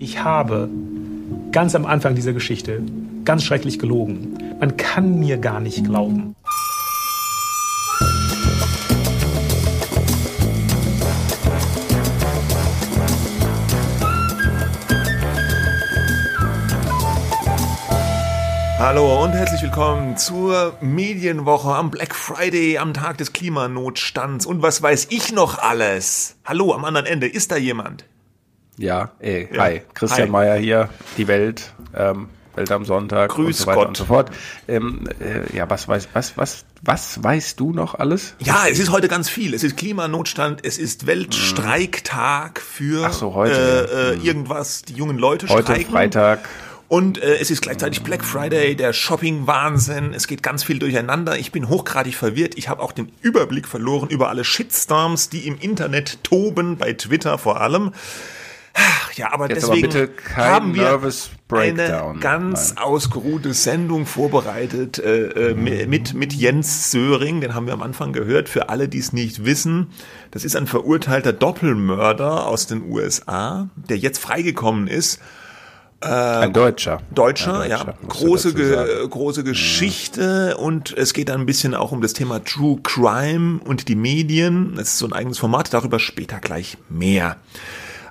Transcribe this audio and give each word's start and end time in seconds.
Ich 0.00 0.22
habe 0.22 0.68
ganz 1.50 1.74
am 1.74 1.84
Anfang 1.84 2.14
dieser 2.14 2.32
Geschichte 2.32 2.80
ganz 3.24 3.42
schrecklich 3.42 3.80
gelogen. 3.80 4.38
Man 4.60 4.76
kann 4.76 5.18
mir 5.18 5.38
gar 5.38 5.58
nicht 5.58 5.84
glauben. 5.84 6.36
Hallo 18.78 19.24
und 19.24 19.32
herzlich 19.32 19.62
willkommen 19.62 20.16
zur 20.16 20.74
Medienwoche 20.80 21.74
am 21.74 21.90
Black 21.90 22.14
Friday, 22.14 22.78
am 22.78 22.94
Tag 22.94 23.18
des 23.18 23.32
Klimanotstands 23.32 24.46
und 24.46 24.62
was 24.62 24.80
weiß 24.80 25.08
ich 25.10 25.32
noch 25.32 25.58
alles. 25.58 26.36
Hallo, 26.44 26.72
am 26.72 26.84
anderen 26.84 27.06
Ende, 27.06 27.26
ist 27.26 27.50
da 27.50 27.56
jemand? 27.56 28.04
Ja, 28.78 29.10
ey, 29.18 29.48
ja. 29.52 29.62
hi, 29.62 29.82
Christian 29.92 30.30
Mayer 30.30 30.56
hier, 30.56 30.88
die 31.16 31.26
Welt, 31.26 31.72
ähm, 31.96 32.28
Welt 32.54 32.70
am 32.70 32.84
Sonntag 32.84 33.30
Grüß 33.30 33.46
und 33.46 33.54
so 33.54 33.66
weiter 33.66 33.78
Gott. 33.78 33.88
und 33.88 33.96
so 33.96 34.04
fort. 34.04 34.30
Ähm, 34.68 35.08
äh, 35.20 35.56
ja, 35.56 35.68
was 35.68 35.88
weiß, 35.88 36.08
was, 36.12 36.36
was, 36.36 36.64
was 36.82 37.22
weißt 37.22 37.58
du 37.58 37.72
noch 37.72 37.96
alles? 37.96 38.34
Ja, 38.38 38.66
es 38.70 38.78
ist 38.78 38.90
heute 38.90 39.08
ganz 39.08 39.28
viel. 39.28 39.52
Es 39.52 39.64
ist 39.64 39.76
Klimanotstand, 39.76 40.64
es 40.64 40.78
ist 40.78 41.06
Weltstreiktag 41.06 42.60
für 42.60 43.06
Ach 43.06 43.12
so, 43.12 43.34
heute, 43.34 43.88
äh, 43.92 44.12
äh, 44.12 44.16
ja. 44.16 44.22
irgendwas, 44.22 44.82
die 44.82 44.94
jungen 44.94 45.18
Leute 45.18 45.48
Heute 45.48 45.72
streiken. 45.72 45.92
Freitag. 45.92 46.48
Und 46.86 47.18
äh, 47.18 47.36
es 47.36 47.50
ist 47.50 47.60
gleichzeitig 47.62 48.02
Black 48.02 48.24
Friday, 48.24 48.76
der 48.76 48.92
Shopping-Wahnsinn. 48.92 50.14
Es 50.14 50.26
geht 50.26 50.42
ganz 50.42 50.62
viel 50.64 50.78
durcheinander. 50.78 51.36
Ich 51.36 51.52
bin 51.52 51.68
hochgradig 51.68 52.14
verwirrt. 52.14 52.56
Ich 52.56 52.68
habe 52.68 52.82
auch 52.82 52.92
den 52.92 53.12
Überblick 53.22 53.66
verloren 53.66 54.08
über 54.08 54.28
alle 54.30 54.44
Shitstorms, 54.44 55.28
die 55.28 55.46
im 55.46 55.58
Internet 55.58 56.22
toben, 56.22 56.78
bei 56.78 56.92
Twitter 56.94 57.38
vor 57.38 57.60
allem. 57.60 57.92
Ach, 58.78 59.12
Ja, 59.14 59.32
aber 59.32 59.48
Jetzt 59.48 59.64
aber 59.64 59.74
deswegen 59.74 59.88
bitte 59.92 60.08
kein 60.08 60.44
haben 60.44 60.74
wir 60.74 60.82
nervous 60.82 61.30
breakdown. 61.48 62.10
eine 62.12 62.20
ganz 62.20 62.74
Nein. 62.74 62.84
ausgeruhte 62.84 63.52
Sendung 63.52 64.06
vorbereitet 64.06 64.98
äh, 64.98 65.50
äh, 65.50 65.54
mit, 65.54 66.14
mit 66.14 66.32
Jens 66.32 66.90
Söring, 66.92 67.40
den 67.40 67.54
haben 67.54 67.66
wir 67.66 67.72
am 67.72 67.82
Anfang 67.82 68.12
gehört. 68.12 68.48
Für 68.48 68.68
alle, 68.68 68.88
die 68.88 68.98
es 68.98 69.12
nicht 69.12 69.44
wissen, 69.44 69.88
das 70.30 70.44
ist 70.44 70.54
ein 70.54 70.66
verurteilter 70.66 71.32
Doppelmörder 71.32 72.46
aus 72.46 72.66
den 72.66 72.90
USA, 72.90 73.68
der 73.76 73.98
jetzt 73.98 74.18
freigekommen 74.18 74.86
ist. 74.86 75.20
Ein 76.00 76.52
Deutscher. 76.52 77.00
Deutscher, 77.12 77.62
Ein 77.62 77.70
ja, 77.70 77.78
Deutscher, 77.78 77.98
du 78.02 78.06
große. 78.06 78.54
Ge 78.54 79.08
große 79.08 79.42
Geschichte 79.42 80.56
und 80.56 80.96
es 80.96 81.12
geht 81.12 81.28
dann 81.28 81.40
ein 81.40 81.46
bisschen 81.46 81.74
auch 81.74 81.90
um 81.90 82.00
das 82.02 82.12
Thema 82.12 82.44
True 82.44 82.78
Crime 82.84 83.58
und 83.64 83.88
die 83.88 83.96
Medien. 83.96 84.74
Das 84.76 84.88
ist 84.88 84.98
so 84.98 85.06
ein 85.06 85.12
eigenes 85.12 85.38
Format, 85.38 85.74
darüber 85.74 85.98
später 85.98 86.38
gleich 86.38 86.78
mehr. 86.88 87.36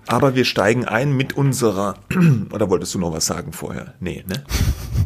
Aber 0.07 0.35
wir 0.35 0.45
steigen 0.45 0.85
ein 0.85 1.15
mit 1.15 1.35
unserer, 1.37 1.95
oder 2.53 2.69
wolltest 2.69 2.93
du 2.95 2.99
noch 2.99 3.13
was 3.13 3.25
sagen 3.25 3.51
vorher? 3.53 3.93
Nee, 3.99 4.23
ne? 4.27 4.43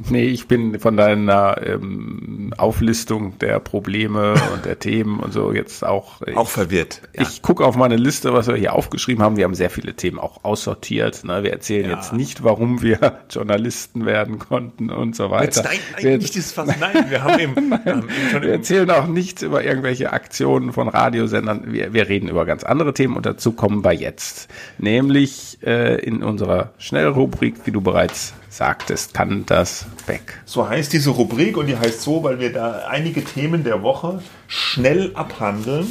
Nee, 0.09 0.25
ich 0.25 0.47
bin 0.47 0.77
von 0.79 0.97
deiner 0.97 1.61
ähm, 1.65 2.53
Auflistung 2.57 3.37
der 3.39 3.59
Probleme 3.59 4.33
und 4.53 4.65
der 4.65 4.77
Themen 4.77 5.19
und 5.19 5.31
so 5.31 5.53
jetzt 5.53 5.85
auch. 5.85 6.21
Auch 6.35 6.49
verwirrt. 6.49 7.01
Ja. 7.15 7.21
Ich 7.21 7.41
gucke 7.41 7.63
auf 7.65 7.77
meine 7.77 7.95
Liste, 7.95 8.33
was 8.33 8.47
wir 8.47 8.55
hier 8.55 8.73
aufgeschrieben 8.73 9.23
haben. 9.23 9.37
Wir 9.37 9.45
haben 9.45 9.53
sehr 9.53 9.69
viele 9.69 9.93
Themen 9.93 10.19
auch 10.19 10.43
aussortiert. 10.43 11.23
Ne? 11.23 11.43
Wir 11.43 11.51
erzählen 11.53 11.89
Ja. 11.89 11.95
jetzt 11.95 12.11
nicht, 12.11 12.43
warum 12.43 12.81
wir 12.81 13.19
Journalisten 13.29 14.05
werden 14.05 14.37
konnten 14.39 14.89
und 14.89 15.15
so 15.15 15.25
Jetzt, 15.39 15.59
weiter. 15.59 15.69
nein, 15.69 15.79
nein, 15.93 16.03
wir, 16.03 16.17
nicht 16.17 16.35
dieses 16.35 16.51
Fass. 16.51 16.67
Nein, 16.79 17.05
wir 17.09 17.23
haben 17.23 17.39
eben, 17.39 17.55
wir 17.69 17.77
haben 17.85 18.09
eben 18.09 18.41
wir 18.41 18.51
erzählen 18.51 18.89
auch 18.91 19.07
nichts 19.07 19.43
über 19.43 19.63
irgendwelche 19.63 20.11
Aktionen 20.11 20.73
von 20.73 20.89
Radiosendern. 20.89 21.71
Wir, 21.71 21.93
wir 21.93 22.09
reden 22.09 22.27
über 22.27 22.45
ganz 22.45 22.63
andere 22.65 22.93
Themen 22.93 23.15
und 23.15 23.25
dazu 23.25 23.53
kommen 23.53 23.85
wir 23.85 23.93
jetzt. 23.93 24.49
Nämlich 24.91 25.57
äh, 25.63 26.03
in 26.03 26.21
unserer 26.21 26.71
Schnellrubrik, 26.77 27.55
wie 27.63 27.71
du 27.71 27.79
bereits 27.79 28.33
sagtest, 28.49 29.13
kann 29.13 29.45
das 29.45 29.85
weg. 30.05 30.41
so 30.43 30.67
heißt 30.67 30.91
diese 30.91 31.11
Rubrik 31.11 31.55
und 31.55 31.67
die 31.67 31.77
heißt 31.77 32.01
so, 32.01 32.23
weil 32.23 32.41
wir 32.41 32.51
da 32.51 32.87
einige 32.89 33.23
Themen 33.23 33.63
der 33.63 33.83
Woche 33.83 34.21
schnell 34.47 35.11
abhandeln. 35.13 35.87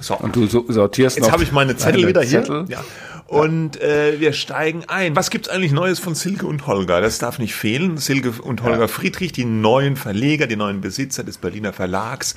So. 0.00 0.16
Und 0.16 0.34
du 0.34 0.48
so, 0.48 0.64
sortierst 0.68 1.16
Jetzt 1.16 1.30
habe 1.30 1.44
ich 1.44 1.52
meine 1.52 1.76
Zettel 1.76 2.08
wieder 2.08 2.22
hier. 2.22 2.42
Zettel. 2.42 2.64
Ja. 2.68 2.82
Und 3.28 3.80
äh, 3.80 4.18
wir 4.18 4.32
steigen 4.32 4.82
ein. 4.88 5.14
Was 5.14 5.30
gibt's 5.30 5.48
eigentlich 5.48 5.70
Neues 5.70 6.00
von 6.00 6.16
Silke 6.16 6.46
und 6.46 6.66
Holger? 6.66 7.00
Das 7.00 7.20
darf 7.20 7.38
nicht 7.38 7.54
fehlen. 7.54 7.98
Silke 7.98 8.32
und 8.42 8.64
Holger 8.64 8.88
Friedrich, 8.88 9.30
die 9.30 9.44
neuen 9.44 9.94
Verleger, 9.94 10.48
die 10.48 10.56
neuen 10.56 10.80
Besitzer 10.80 11.22
des 11.22 11.38
Berliner 11.38 11.72
Verlags. 11.72 12.34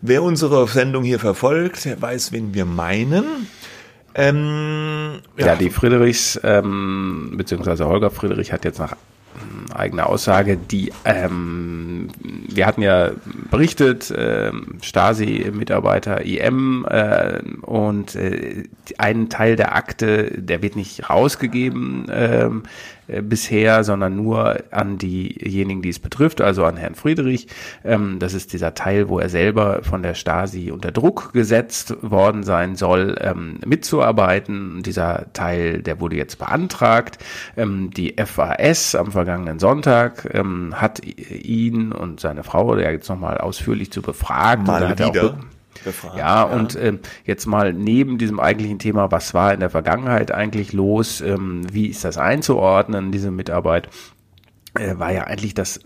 Wer 0.00 0.24
unsere 0.24 0.66
Sendung 0.66 1.04
hier 1.04 1.20
verfolgt, 1.20 1.84
der 1.84 2.02
weiß, 2.02 2.32
wen 2.32 2.54
wir 2.54 2.64
meinen. 2.64 3.46
Ähm, 4.18 5.20
Ja, 5.36 5.54
die 5.54 5.70
Friedrichs, 5.70 6.38
ähm, 6.42 7.34
beziehungsweise 7.36 7.86
Holger 7.86 8.10
Friedrich 8.10 8.52
hat 8.52 8.64
jetzt 8.64 8.80
nach 8.80 8.96
ähm, 9.40 9.72
eigener 9.72 10.08
Aussage, 10.08 10.56
die, 10.56 10.92
ähm, 11.04 12.08
wir 12.48 12.66
hatten 12.66 12.82
ja 12.82 13.12
berichtet, 13.50 14.12
ähm, 14.16 14.78
Stasi-Mitarbeiter, 14.82 16.24
IM, 16.24 16.84
äh, 16.90 17.38
und 17.62 18.16
äh, 18.16 18.64
ein 18.98 19.28
Teil 19.28 19.54
der 19.54 19.76
Akte, 19.76 20.32
der 20.36 20.62
wird 20.62 20.74
nicht 20.74 21.08
rausgegeben 21.08 22.06
ähm, 22.10 22.62
äh, 23.08 23.22
bisher, 23.22 23.84
sondern 23.84 24.16
nur 24.16 24.58
an 24.70 24.98
diejenigen, 24.98 25.82
die 25.82 25.88
es 25.88 25.98
betrifft, 25.98 26.40
also 26.40 26.64
an 26.64 26.76
Herrn 26.76 26.94
Friedrich. 26.94 27.48
Ähm, 27.84 28.18
das 28.18 28.34
ist 28.34 28.52
dieser 28.52 28.74
Teil, 28.74 29.08
wo 29.08 29.18
er 29.18 29.28
selber 29.28 29.82
von 29.82 30.02
der 30.02 30.14
Stasi 30.14 30.70
unter 30.70 30.92
Druck 30.92 31.32
gesetzt 31.32 31.96
worden 32.02 32.42
sein 32.42 32.76
soll, 32.76 33.16
ähm, 33.20 33.58
mitzuarbeiten. 33.66 34.82
Dieser 34.82 35.32
Teil, 35.32 35.82
der 35.82 36.00
wurde 36.00 36.16
jetzt 36.16 36.38
beantragt. 36.38 37.18
Ähm, 37.56 37.90
die 37.90 38.14
FAS 38.24 38.94
am 38.94 39.12
vergangenen 39.12 39.58
Sonntag 39.58 40.28
ähm, 40.32 40.74
hat 40.76 41.00
ihn 41.04 41.92
und 41.92 42.20
seine 42.20 42.44
Frau, 42.44 42.76
der 42.76 42.92
jetzt 42.92 43.08
nochmal 43.08 43.38
ausführlich 43.38 43.90
zu 43.90 44.02
befragen. 44.02 44.64
Mal 44.64 44.80
Da 44.80 44.88
hat 44.90 45.00
er 45.00 45.08
auch 45.08 45.14
wieder 45.14 45.38
be- 45.84 45.90
befragt, 45.90 46.16
ja, 46.16 46.40
ja. 46.40 46.42
und 46.44 46.76
ähm, 46.76 47.00
jetzt 47.24 47.46
mal 47.46 47.72
neben 47.72 48.18
diesem 48.18 48.40
eigentlichen 48.40 48.78
Thema, 48.78 49.10
was 49.10 49.34
war 49.34 49.52
in 49.54 49.60
der 49.60 49.70
Vergangenheit 49.70 50.32
eigentlich 50.32 50.72
los, 50.72 51.20
ähm, 51.20 51.62
wie 51.72 51.86
ist 51.86 52.04
das 52.04 52.18
einzuordnen, 52.18 53.12
diese 53.12 53.30
Mitarbeit, 53.30 53.88
äh, 54.74 54.98
war 54.98 55.12
ja 55.12 55.24
eigentlich 55.24 55.54
das 55.54 55.80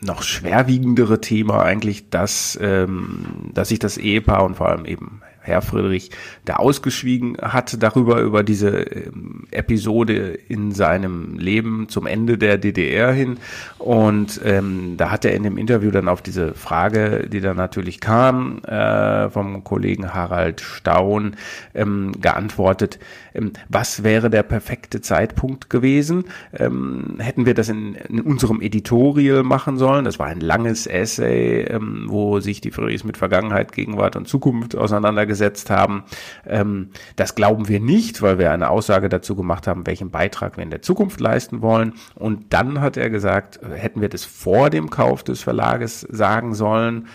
noch 0.00 0.22
schwerwiegendere 0.22 1.20
Thema 1.20 1.62
eigentlich, 1.62 2.10
dass, 2.10 2.58
ähm, 2.60 3.50
dass 3.54 3.68
sich 3.68 3.78
das 3.78 3.96
Ehepaar 3.96 4.44
und 4.44 4.56
vor 4.56 4.68
allem 4.68 4.84
eben 4.84 5.22
Herr 5.46 5.62
Friedrich 5.62 6.10
da 6.44 6.56
ausgeschwiegen 6.56 7.36
hat 7.40 7.80
darüber, 7.82 8.20
über 8.20 8.42
diese 8.42 8.70
ähm, 8.80 9.44
Episode 9.52 10.38
in 10.48 10.72
seinem 10.72 11.38
Leben 11.38 11.88
zum 11.88 12.06
Ende 12.06 12.36
der 12.36 12.58
DDR 12.58 13.12
hin. 13.12 13.38
Und 13.78 14.40
ähm, 14.44 14.96
da 14.96 15.10
hat 15.12 15.24
er 15.24 15.34
in 15.34 15.44
dem 15.44 15.56
Interview 15.56 15.92
dann 15.92 16.08
auf 16.08 16.20
diese 16.20 16.54
Frage, 16.54 17.28
die 17.30 17.40
dann 17.40 17.56
natürlich 17.56 18.00
kam, 18.00 18.58
äh, 18.64 19.30
vom 19.30 19.62
Kollegen 19.62 20.12
Harald 20.12 20.60
Staun, 20.60 21.36
ähm, 21.74 22.12
geantwortet, 22.20 22.98
ähm, 23.34 23.52
was 23.68 24.02
wäre 24.02 24.30
der 24.30 24.42
perfekte 24.42 25.00
Zeitpunkt 25.00 25.70
gewesen? 25.70 26.24
Ähm, 26.52 27.18
hätten 27.18 27.46
wir 27.46 27.54
das 27.54 27.68
in, 27.68 27.94
in 27.94 28.20
unserem 28.20 28.60
Editorial 28.60 29.44
machen 29.44 29.78
sollen? 29.78 30.04
Das 30.04 30.18
war 30.18 30.26
ein 30.26 30.40
langes 30.40 30.88
Essay, 30.88 31.62
ähm, 31.62 32.06
wo 32.08 32.40
sich 32.40 32.60
die 32.60 32.72
Friedrichs 32.72 33.04
mit 33.04 33.16
Vergangenheit, 33.16 33.72
Gegenwart 33.72 34.16
und 34.16 34.26
Zukunft 34.26 34.74
auseinandergesetzt 34.74 35.35
haben. 35.70 36.04
Ähm, 36.46 36.90
das 37.16 37.34
glauben 37.34 37.68
wir 37.68 37.80
nicht, 37.80 38.22
weil 38.22 38.38
wir 38.38 38.50
eine 38.50 38.70
Aussage 38.70 39.08
dazu 39.08 39.36
gemacht 39.36 39.66
haben, 39.66 39.86
welchen 39.86 40.10
Beitrag 40.10 40.56
wir 40.56 40.64
in 40.64 40.70
der 40.70 40.82
Zukunft 40.82 41.20
leisten 41.20 41.62
wollen. 41.62 41.94
Und 42.14 42.52
dann 42.52 42.80
hat 42.80 42.96
er 42.96 43.10
gesagt, 43.10 43.60
hätten 43.74 44.00
wir 44.00 44.08
das 44.08 44.24
vor 44.24 44.70
dem 44.70 44.90
Kauf 44.90 45.22
des 45.22 45.42
Verlages 45.42 46.00
sagen 46.00 46.54
sollen, 46.54 47.08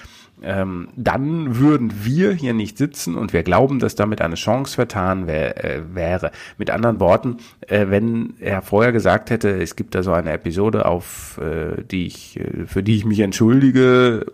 ähm, 0.43 0.89
dann 0.95 1.57
würden 1.57 1.91
wir 2.03 2.31
hier 2.33 2.53
nicht 2.53 2.77
sitzen 2.77 3.15
und 3.15 3.33
wir 3.33 3.43
glauben, 3.43 3.79
dass 3.79 3.95
damit 3.95 4.21
eine 4.21 4.35
Chance 4.35 4.75
vertan 4.75 5.27
wär, 5.27 5.63
äh, 5.63 5.81
wäre. 5.93 6.31
Mit 6.57 6.69
anderen 6.69 6.99
Worten, 6.99 7.37
äh, 7.67 7.87
wenn 7.89 8.33
er 8.39 8.61
vorher 8.61 8.91
gesagt 8.91 9.29
hätte, 9.29 9.61
es 9.61 9.75
gibt 9.75 9.95
da 9.95 10.03
so 10.03 10.13
eine 10.13 10.31
Episode, 10.31 10.85
auf 10.85 11.39
äh, 11.39 11.83
die 11.83 12.07
ich, 12.07 12.39
äh, 12.39 12.65
für 12.65 12.81
die 12.81 12.95
ich 12.95 13.05
mich 13.05 13.19
entschuldige, 13.19 14.25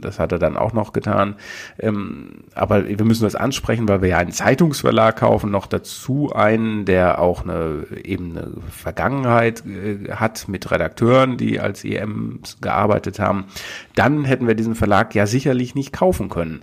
das 0.00 0.18
hat 0.18 0.32
er 0.32 0.38
dann 0.38 0.56
auch 0.56 0.72
noch 0.72 0.92
getan. 0.92 1.34
Ähm, 1.78 2.44
aber 2.54 2.88
wir 2.88 3.04
müssen 3.04 3.24
das 3.24 3.34
ansprechen, 3.34 3.88
weil 3.88 4.02
wir 4.02 4.10
ja 4.10 4.18
einen 4.18 4.32
Zeitungsverlag 4.32 5.16
kaufen, 5.16 5.50
noch 5.50 5.66
dazu 5.66 6.32
einen, 6.32 6.84
der 6.84 7.20
auch 7.20 7.42
eine 7.42 7.86
eben 8.04 8.36
eine 8.36 8.52
Vergangenheit 8.70 9.64
äh, 9.66 10.12
hat 10.12 10.48
mit 10.48 10.70
Redakteuren, 10.70 11.36
die 11.36 11.58
als 11.58 11.84
EMs 11.84 12.58
gearbeitet 12.60 13.18
haben. 13.18 13.46
Dann 13.94 14.24
hätten 14.24 14.46
wir 14.46 14.54
diesen 14.54 14.74
Verlag 14.74 15.14
ja 15.14 15.26
sicherlich 15.48 15.74
nicht 15.74 15.92
kaufen 15.92 16.28
können. 16.28 16.62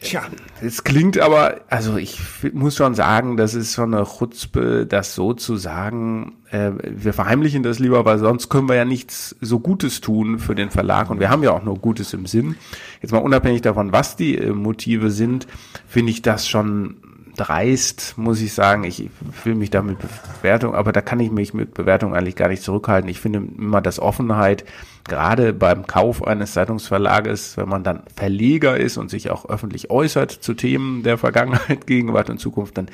Tja, 0.00 0.22
Es 0.60 0.82
klingt 0.82 1.20
aber, 1.20 1.60
also 1.68 1.96
ich 1.96 2.18
muss 2.52 2.74
schon 2.74 2.96
sagen, 2.96 3.36
das 3.36 3.54
ist 3.54 3.72
schon 3.72 3.94
eine 3.94 4.04
Chutzpe, 4.04 4.84
das 4.84 5.14
so 5.14 5.32
zu 5.32 5.54
sagen. 5.54 6.32
Äh, 6.50 6.72
wir 6.82 7.12
verheimlichen 7.12 7.62
das 7.62 7.78
lieber, 7.78 8.04
weil 8.04 8.18
sonst 8.18 8.48
können 8.48 8.68
wir 8.68 8.74
ja 8.74 8.84
nichts 8.84 9.36
so 9.40 9.60
Gutes 9.60 10.00
tun 10.00 10.40
für 10.40 10.56
den 10.56 10.70
Verlag 10.70 11.08
und 11.08 11.20
wir 11.20 11.30
haben 11.30 11.44
ja 11.44 11.52
auch 11.52 11.62
nur 11.62 11.78
Gutes 11.78 12.12
im 12.14 12.26
Sinn. 12.26 12.56
Jetzt 13.00 13.12
mal 13.12 13.18
unabhängig 13.18 13.62
davon, 13.62 13.92
was 13.92 14.16
die 14.16 14.36
äh, 14.36 14.52
Motive 14.52 15.12
sind, 15.12 15.46
finde 15.86 16.10
ich 16.10 16.20
das 16.20 16.48
schon 16.48 16.96
dreist, 17.36 18.14
muss 18.16 18.40
ich 18.40 18.52
sagen. 18.52 18.84
Ich 18.84 19.08
will 19.44 19.54
mich 19.54 19.70
da 19.70 19.82
mit 19.82 19.98
Bewertung, 20.40 20.74
aber 20.74 20.92
da 20.92 21.00
kann 21.00 21.20
ich 21.20 21.30
mich 21.30 21.54
mit 21.54 21.74
Bewertung 21.74 22.14
eigentlich 22.14 22.36
gar 22.36 22.48
nicht 22.48 22.62
zurückhalten. 22.62 23.08
Ich 23.08 23.20
finde 23.20 23.42
immer, 23.56 23.80
dass 23.80 23.98
Offenheit, 23.98 24.64
gerade 25.04 25.52
beim 25.52 25.86
Kauf 25.86 26.26
eines 26.26 26.52
Zeitungsverlages, 26.52 27.56
wenn 27.56 27.68
man 27.68 27.84
dann 27.84 28.02
Verleger 28.14 28.76
ist 28.76 28.96
und 28.96 29.10
sich 29.10 29.30
auch 29.30 29.48
öffentlich 29.48 29.90
äußert 29.90 30.30
zu 30.30 30.54
Themen 30.54 31.02
der 31.02 31.18
Vergangenheit, 31.18 31.86
Gegenwart 31.86 32.30
und 32.30 32.38
Zukunft, 32.38 32.78
dann 32.78 32.88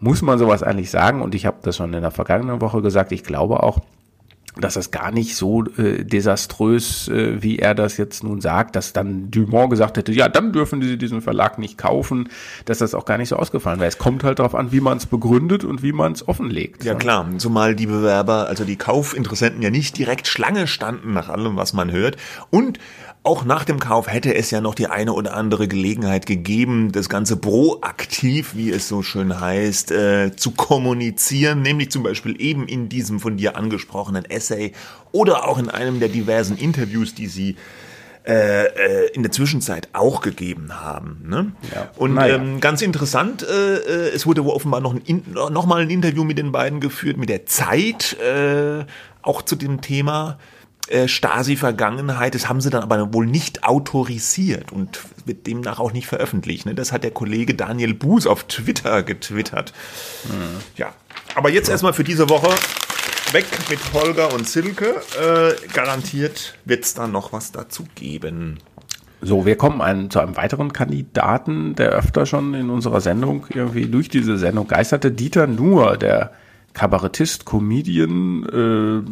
muss 0.00 0.22
man 0.22 0.38
sowas 0.38 0.62
eigentlich 0.62 0.90
sagen. 0.90 1.22
Und 1.22 1.34
ich 1.34 1.46
habe 1.46 1.58
das 1.62 1.76
schon 1.76 1.94
in 1.94 2.02
der 2.02 2.10
vergangenen 2.10 2.60
Woche 2.60 2.82
gesagt. 2.82 3.12
Ich 3.12 3.24
glaube 3.24 3.62
auch, 3.62 3.80
dass 4.56 4.74
das 4.74 4.90
gar 4.90 5.10
nicht 5.10 5.36
so 5.36 5.64
äh, 5.76 6.04
desaströs, 6.04 7.08
äh, 7.08 7.42
wie 7.42 7.58
er 7.58 7.74
das 7.74 7.96
jetzt 7.96 8.24
nun 8.24 8.40
sagt, 8.40 8.76
dass 8.76 8.92
dann 8.92 9.30
Dumont 9.30 9.70
gesagt 9.70 9.96
hätte, 9.96 10.12
ja, 10.12 10.28
dann 10.28 10.52
dürfen 10.52 10.82
sie 10.82 10.98
diesen 10.98 11.20
Verlag 11.22 11.58
nicht 11.58 11.78
kaufen, 11.78 12.28
dass 12.64 12.78
das 12.78 12.94
auch 12.94 13.04
gar 13.04 13.18
nicht 13.18 13.28
so 13.28 13.36
ausgefallen 13.36 13.78
wäre. 13.78 13.88
Es 13.88 13.98
kommt 13.98 14.24
halt 14.24 14.38
darauf 14.38 14.54
an, 14.54 14.72
wie 14.72 14.80
man 14.80 14.98
es 14.98 15.06
begründet 15.06 15.64
und 15.64 15.82
wie 15.82 15.92
man 15.92 16.12
es 16.12 16.26
offenlegt. 16.26 16.84
Ja 16.84 16.94
klar, 16.94 17.28
zumal 17.38 17.74
die 17.74 17.86
Bewerber, 17.86 18.48
also 18.48 18.64
die 18.64 18.76
Kaufinteressenten 18.76 19.62
ja 19.62 19.70
nicht 19.70 19.96
direkt 19.96 20.26
Schlange 20.26 20.66
standen 20.66 21.12
nach 21.12 21.28
allem, 21.28 21.56
was 21.56 21.72
man 21.72 21.92
hört 21.92 22.16
und 22.50 22.78
auch 23.28 23.44
nach 23.44 23.64
dem 23.64 23.78
Kauf 23.78 24.10
hätte 24.10 24.34
es 24.34 24.50
ja 24.50 24.62
noch 24.62 24.74
die 24.74 24.86
eine 24.86 25.12
oder 25.12 25.34
andere 25.34 25.68
Gelegenheit 25.68 26.24
gegeben, 26.24 26.92
das 26.92 27.10
Ganze 27.10 27.36
proaktiv, 27.36 28.56
wie 28.56 28.70
es 28.70 28.88
so 28.88 29.02
schön 29.02 29.38
heißt, 29.38 29.90
äh, 29.90 30.34
zu 30.34 30.52
kommunizieren, 30.52 31.60
nämlich 31.60 31.90
zum 31.90 32.02
Beispiel 32.02 32.40
eben 32.40 32.66
in 32.66 32.88
diesem 32.88 33.20
von 33.20 33.36
dir 33.36 33.54
angesprochenen 33.54 34.24
Essay 34.24 34.72
oder 35.12 35.46
auch 35.46 35.58
in 35.58 35.68
einem 35.68 36.00
der 36.00 36.08
diversen 36.08 36.56
Interviews, 36.56 37.14
die 37.14 37.26
sie 37.26 37.56
äh, 38.26 38.64
äh 38.64 39.10
in 39.12 39.22
der 39.22 39.30
Zwischenzeit 39.30 39.90
auch 39.92 40.22
gegeben 40.22 40.80
haben. 40.80 41.26
Ne? 41.28 41.52
Ja. 41.74 41.90
Und 41.96 42.16
ja. 42.16 42.28
ähm, 42.28 42.60
ganz 42.60 42.80
interessant, 42.80 43.42
äh, 43.42 43.74
äh, 43.74 44.14
es 44.14 44.24
wurde 44.24 44.42
offenbar 44.42 44.80
noch, 44.80 44.94
ein, 44.94 45.22
noch 45.34 45.66
mal 45.66 45.82
ein 45.82 45.90
Interview 45.90 46.24
mit 46.24 46.38
den 46.38 46.50
beiden 46.50 46.80
geführt, 46.80 47.18
mit 47.18 47.28
der 47.28 47.44
Zeit, 47.44 48.16
äh, 48.20 48.86
auch 49.20 49.42
zu 49.42 49.54
dem 49.54 49.82
Thema 49.82 50.38
äh, 50.90 51.08
Stasi-Vergangenheit. 51.08 52.34
Das 52.34 52.48
haben 52.48 52.60
sie 52.60 52.70
dann 52.70 52.82
aber 52.82 53.12
wohl 53.12 53.26
nicht 53.26 53.64
autorisiert 53.64 54.72
und 54.72 55.00
wird 55.24 55.46
demnach 55.46 55.78
auch 55.78 55.92
nicht 55.92 56.06
veröffentlicht. 56.06 56.66
Ne? 56.66 56.74
Das 56.74 56.92
hat 56.92 57.04
der 57.04 57.10
Kollege 57.10 57.54
Daniel 57.54 57.94
Buß 57.94 58.26
auf 58.26 58.44
Twitter 58.44 59.02
getwittert. 59.02 59.72
Mhm. 60.24 60.60
Ja, 60.76 60.92
aber 61.34 61.50
jetzt 61.50 61.68
erstmal 61.68 61.92
für 61.92 62.04
diese 62.04 62.28
Woche 62.28 62.48
weg 63.32 63.46
mit 63.68 63.80
Holger 63.92 64.32
und 64.32 64.48
Silke. 64.48 64.96
Äh, 65.20 65.54
garantiert 65.72 66.54
wird 66.64 66.84
es 66.84 66.94
da 66.94 67.06
noch 67.06 67.32
was 67.32 67.52
dazu 67.52 67.84
geben. 67.94 68.58
So, 69.20 69.46
wir 69.46 69.56
kommen 69.56 69.80
ein, 69.80 70.10
zu 70.10 70.20
einem 70.20 70.36
weiteren 70.36 70.72
Kandidaten, 70.72 71.74
der 71.74 71.90
öfter 71.90 72.24
schon 72.24 72.54
in 72.54 72.70
unserer 72.70 73.00
Sendung 73.00 73.46
irgendwie 73.52 73.86
durch 73.86 74.08
diese 74.08 74.38
Sendung 74.38 74.68
geisterte. 74.68 75.10
Dieter 75.10 75.46
Nuhr, 75.48 75.96
der 75.96 76.32
Kabarettist, 76.72 77.44
Comedian, 77.44 78.44
äh, 78.46 79.02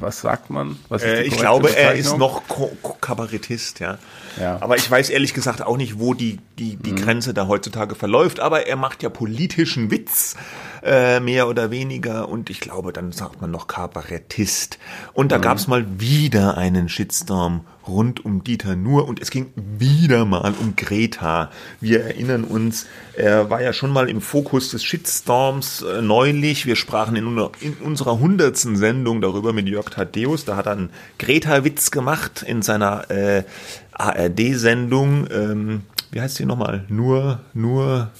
was 0.00 0.20
sagt 0.20 0.50
man? 0.50 0.76
Was 0.88 1.02
äh, 1.02 1.22
ich 1.22 1.36
glaube, 1.36 1.76
er 1.76 1.94
ist 1.94 2.16
noch 2.16 2.46
Ko 2.48 2.70
Kabarettist, 3.00 3.80
ja. 3.80 3.98
ja. 4.38 4.58
Aber 4.60 4.76
ich 4.76 4.90
weiß 4.90 5.10
ehrlich 5.10 5.34
gesagt 5.34 5.62
auch 5.62 5.76
nicht, 5.76 5.98
wo 5.98 6.14
die, 6.14 6.38
die, 6.58 6.76
die 6.76 6.92
mhm. 6.92 6.96
Grenze 6.96 7.34
da 7.34 7.46
heutzutage 7.46 7.94
verläuft. 7.94 8.40
Aber 8.40 8.66
er 8.66 8.76
macht 8.76 9.02
ja 9.02 9.08
politischen 9.08 9.90
Witz 9.90 10.36
äh, 10.82 11.20
mehr 11.20 11.48
oder 11.48 11.70
weniger. 11.70 12.28
Und 12.28 12.50
ich 12.50 12.60
glaube, 12.60 12.92
dann 12.92 13.12
sagt 13.12 13.40
man 13.40 13.50
noch 13.50 13.66
Kabarettist. 13.66 14.78
Und 15.12 15.32
da 15.32 15.38
mhm. 15.38 15.42
gab 15.42 15.58
es 15.58 15.68
mal 15.68 15.84
wieder 16.00 16.56
einen 16.56 16.88
Shitstorm 16.88 17.62
rund 17.86 18.24
um 18.24 18.44
Dieter 18.44 18.76
Nuhr 18.76 19.08
und 19.08 19.20
es 19.20 19.30
ging 19.30 19.52
wieder 19.56 20.24
mal 20.24 20.54
um 20.60 20.76
Greta. 20.76 21.50
Wir 21.80 22.04
erinnern 22.04 22.44
uns, 22.44 22.86
er 23.14 23.50
war 23.50 23.62
ja 23.62 23.72
schon 23.72 23.90
mal 23.90 24.08
im 24.08 24.20
Fokus 24.20 24.70
des 24.70 24.84
Shitstorms 24.84 25.82
äh, 25.82 26.02
neulich. 26.02 26.66
Wir 26.66 26.76
sprachen 26.76 27.16
in, 27.16 27.26
in 27.60 27.74
unserer 27.74 28.18
hundertsten 28.18 28.76
Sendung 28.76 29.20
darüber 29.20 29.52
mit 29.52 29.68
Jörg 29.68 29.90
Thaddeus. 29.90 30.44
Da 30.44 30.56
hat 30.56 30.66
er 30.66 30.72
einen 30.72 30.90
Greta-Witz 31.18 31.90
gemacht 31.90 32.42
in 32.46 32.62
seiner 32.62 33.10
äh, 33.10 33.44
ARD-Sendung. 33.92 35.26
Ähm, 35.30 35.82
wie 36.12 36.20
heißt 36.20 36.38
die 36.38 36.44
nochmal? 36.44 36.84
Nur, 36.88 37.40
nur, 37.54 38.10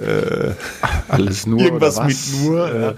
äh, 0.00 0.52
Alles 1.08 1.46
nur. 1.46 1.60
Irgendwas 1.60 2.02
mit 2.02 2.16
nur. 2.42 2.72
Äh, 2.72 2.94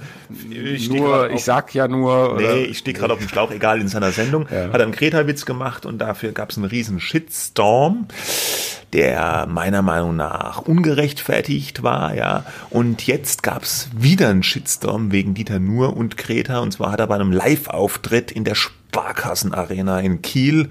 ich, 0.51 0.89
nur 0.89 1.31
ich 1.31 1.45
sag 1.45 1.75
ja 1.75 1.89
nur. 1.89 2.37
Nee, 2.37 2.45
oder? 2.45 2.57
ich 2.57 2.79
stehe 2.79 2.97
gerade 2.97 3.13
auf 3.13 3.19
dem 3.19 3.29
Schlauch, 3.29 3.51
egal, 3.51 3.81
in 3.81 3.89
seiner 3.89 4.13
Sendung. 4.13 4.47
Ja. 4.51 4.69
Hat 4.69 4.75
er 4.75 4.83
einen 4.83 4.93
Kreta-Witz 4.93 5.47
gemacht 5.47 5.87
und 5.87 5.99
dafür 5.99 6.33
gab 6.33 6.51
es 6.51 6.57
einen 6.57 6.67
riesen 6.67 7.01
Shitstorm 7.01 8.07
der 8.93 9.47
meiner 9.49 9.83
Meinung 9.83 10.17
nach 10.17 10.63
ungerechtfertigt 10.63 11.83
war, 11.83 12.15
ja. 12.15 12.45
Und 12.71 13.07
jetzt 13.07 13.43
gab's 13.43 13.89
wieder 13.97 14.29
einen 14.29 14.43
Shitstorm 14.43 15.13
wegen 15.13 15.35
Dieter 15.35 15.59
Nuhr 15.61 15.97
und 15.97 16.17
Kreta. 16.17 16.59
Und 16.59 16.73
zwar 16.73 16.93
hat 16.93 17.01
er 17.01 17.07
bei 17.07 17.15
einem 17.15 17.33
Live-Auftritt 17.33 18.33
in 18.33 18.45
der 18.45 18.55
Sparkassenarena 18.57 20.01
in 20.01 20.23
Kiel 20.23 20.71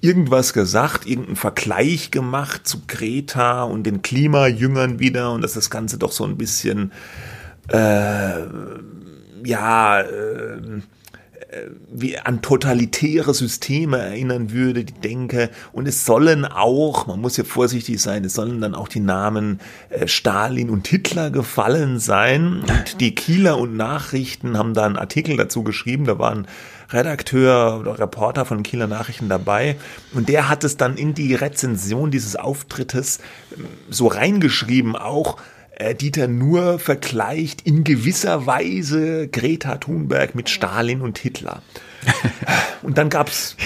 irgendwas 0.00 0.52
gesagt, 0.52 1.06
irgendeinen 1.06 1.36
Vergleich 1.36 2.10
gemacht 2.10 2.66
zu 2.66 2.82
Greta 2.86 3.64
und 3.64 3.84
den 3.84 4.02
Klimajüngern 4.02 4.98
wieder 4.98 5.32
und 5.32 5.42
dass 5.42 5.54
das 5.54 5.70
Ganze 5.70 5.98
doch 5.98 6.12
so 6.12 6.24
ein 6.24 6.36
bisschen, 6.36 6.92
äh, 7.68 8.40
ja, 9.44 10.00
äh, 11.56 11.70
wie 11.92 12.18
an 12.18 12.42
totalitäre 12.42 13.32
Systeme 13.32 13.98
erinnern 13.98 14.50
würde, 14.52 14.84
die 14.84 14.92
Denke. 14.92 15.50
Und 15.72 15.86
es 15.86 16.04
sollen 16.04 16.44
auch, 16.44 17.06
man 17.06 17.20
muss 17.20 17.36
ja 17.36 17.44
vorsichtig 17.44 18.00
sein, 18.00 18.24
es 18.24 18.34
sollen 18.34 18.60
dann 18.60 18.74
auch 18.74 18.88
die 18.88 19.00
Namen 19.00 19.60
äh, 19.90 20.08
Stalin 20.08 20.70
und 20.70 20.86
Hitler 20.88 21.30
gefallen 21.30 21.98
sein. 21.98 22.62
Und 22.68 23.00
die 23.00 23.14
Kieler 23.14 23.58
und 23.58 23.76
Nachrichten 23.76 24.58
haben 24.58 24.74
da 24.74 24.86
einen 24.86 24.96
Artikel 24.96 25.36
dazu 25.36 25.62
geschrieben, 25.62 26.04
da 26.04 26.18
waren 26.18 26.46
Redakteur 26.90 27.80
oder 27.80 27.98
Reporter 27.98 28.44
von 28.44 28.62
Kieler 28.62 28.86
Nachrichten 28.86 29.28
dabei 29.28 29.76
und 30.14 30.28
der 30.28 30.48
hat 30.48 30.64
es 30.64 30.76
dann 30.76 30.96
in 30.96 31.14
die 31.14 31.34
Rezension 31.34 32.10
dieses 32.10 32.36
Auftrittes 32.36 33.20
ähm, 33.56 33.66
so 33.90 34.06
reingeschrieben, 34.06 34.96
auch 34.96 35.38
äh, 35.76 35.94
Dieter 35.94 36.28
nur 36.28 36.78
vergleicht 36.78 37.62
in 37.62 37.84
gewisser 37.84 38.46
Weise 38.46 39.28
Greta 39.28 39.76
Thunberg 39.76 40.34
mit 40.34 40.48
Stalin 40.48 41.00
und 41.00 41.18
Hitler. 41.18 41.62
Und 42.82 42.98
dann 42.98 43.08
gab's, 43.08 43.56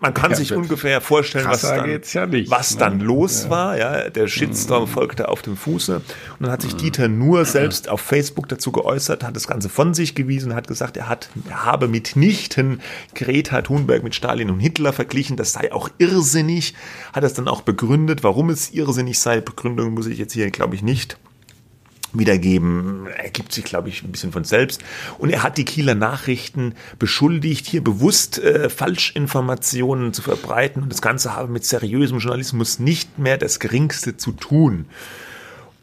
man 0.00 0.12
kann 0.12 0.32
ja, 0.32 0.36
sich 0.36 0.52
ungefähr 0.52 1.00
vorstellen, 1.00 1.46
was 1.48 1.62
dann, 1.62 2.00
ja 2.12 2.26
nicht, 2.26 2.50
was 2.50 2.74
ne? 2.74 2.80
dann 2.80 3.00
los 3.00 3.44
ja. 3.44 3.50
war. 3.50 3.78
Ja, 3.78 4.10
der 4.10 4.28
Shitstorm 4.28 4.82
mhm. 4.82 4.88
folgte 4.88 5.28
auf 5.28 5.40
dem 5.40 5.56
Fuße. 5.56 5.96
Und 5.96 6.04
dann 6.40 6.50
hat 6.50 6.62
sich 6.62 6.74
mhm. 6.74 6.78
Dieter 6.78 7.08
nur 7.08 7.44
selbst 7.46 7.88
auf 7.88 8.02
Facebook 8.02 8.48
dazu 8.48 8.72
geäußert, 8.72 9.24
hat 9.24 9.34
das 9.34 9.48
Ganze 9.48 9.70
von 9.70 9.94
sich 9.94 10.14
gewiesen, 10.14 10.54
hat 10.54 10.68
gesagt, 10.68 10.96
er 10.96 11.08
hat, 11.08 11.30
er 11.48 11.64
habe 11.64 11.88
mitnichten 11.88 12.82
Greta 13.14 13.62
Thunberg 13.62 14.02
mit 14.02 14.14
Stalin 14.14 14.50
und 14.50 14.60
Hitler 14.60 14.92
verglichen. 14.92 15.36
Das 15.36 15.52
sei 15.52 15.72
auch 15.72 15.88
irrsinnig. 15.98 16.74
Hat 17.12 17.24
es 17.24 17.32
dann 17.32 17.48
auch 17.48 17.62
begründet, 17.62 18.22
warum 18.22 18.50
es 18.50 18.70
irrsinnig 18.70 19.18
sei. 19.18 19.40
Begründung 19.40 19.94
muss 19.94 20.06
ich 20.06 20.18
jetzt 20.18 20.34
hier, 20.34 20.50
glaube 20.50 20.74
ich, 20.74 20.82
nicht 20.82 21.16
wiedergeben, 22.18 23.06
ergibt 23.06 23.52
sich, 23.52 23.64
glaube 23.64 23.88
ich, 23.88 24.02
ein 24.02 24.12
bisschen 24.12 24.32
von 24.32 24.44
selbst. 24.44 24.82
Und 25.18 25.30
er 25.30 25.42
hat 25.42 25.58
die 25.58 25.64
Kieler 25.64 25.94
Nachrichten 25.94 26.74
beschuldigt, 26.98 27.66
hier 27.66 27.82
bewusst 27.82 28.38
äh, 28.38 28.68
Falschinformationen 28.68 30.12
zu 30.12 30.22
verbreiten. 30.22 30.82
Und 30.82 30.92
das 30.92 31.02
Ganze 31.02 31.34
habe 31.34 31.52
mit 31.52 31.64
seriösem 31.64 32.18
Journalismus 32.18 32.78
nicht 32.78 33.18
mehr 33.18 33.38
das 33.38 33.60
Geringste 33.60 34.16
zu 34.16 34.32
tun. 34.32 34.86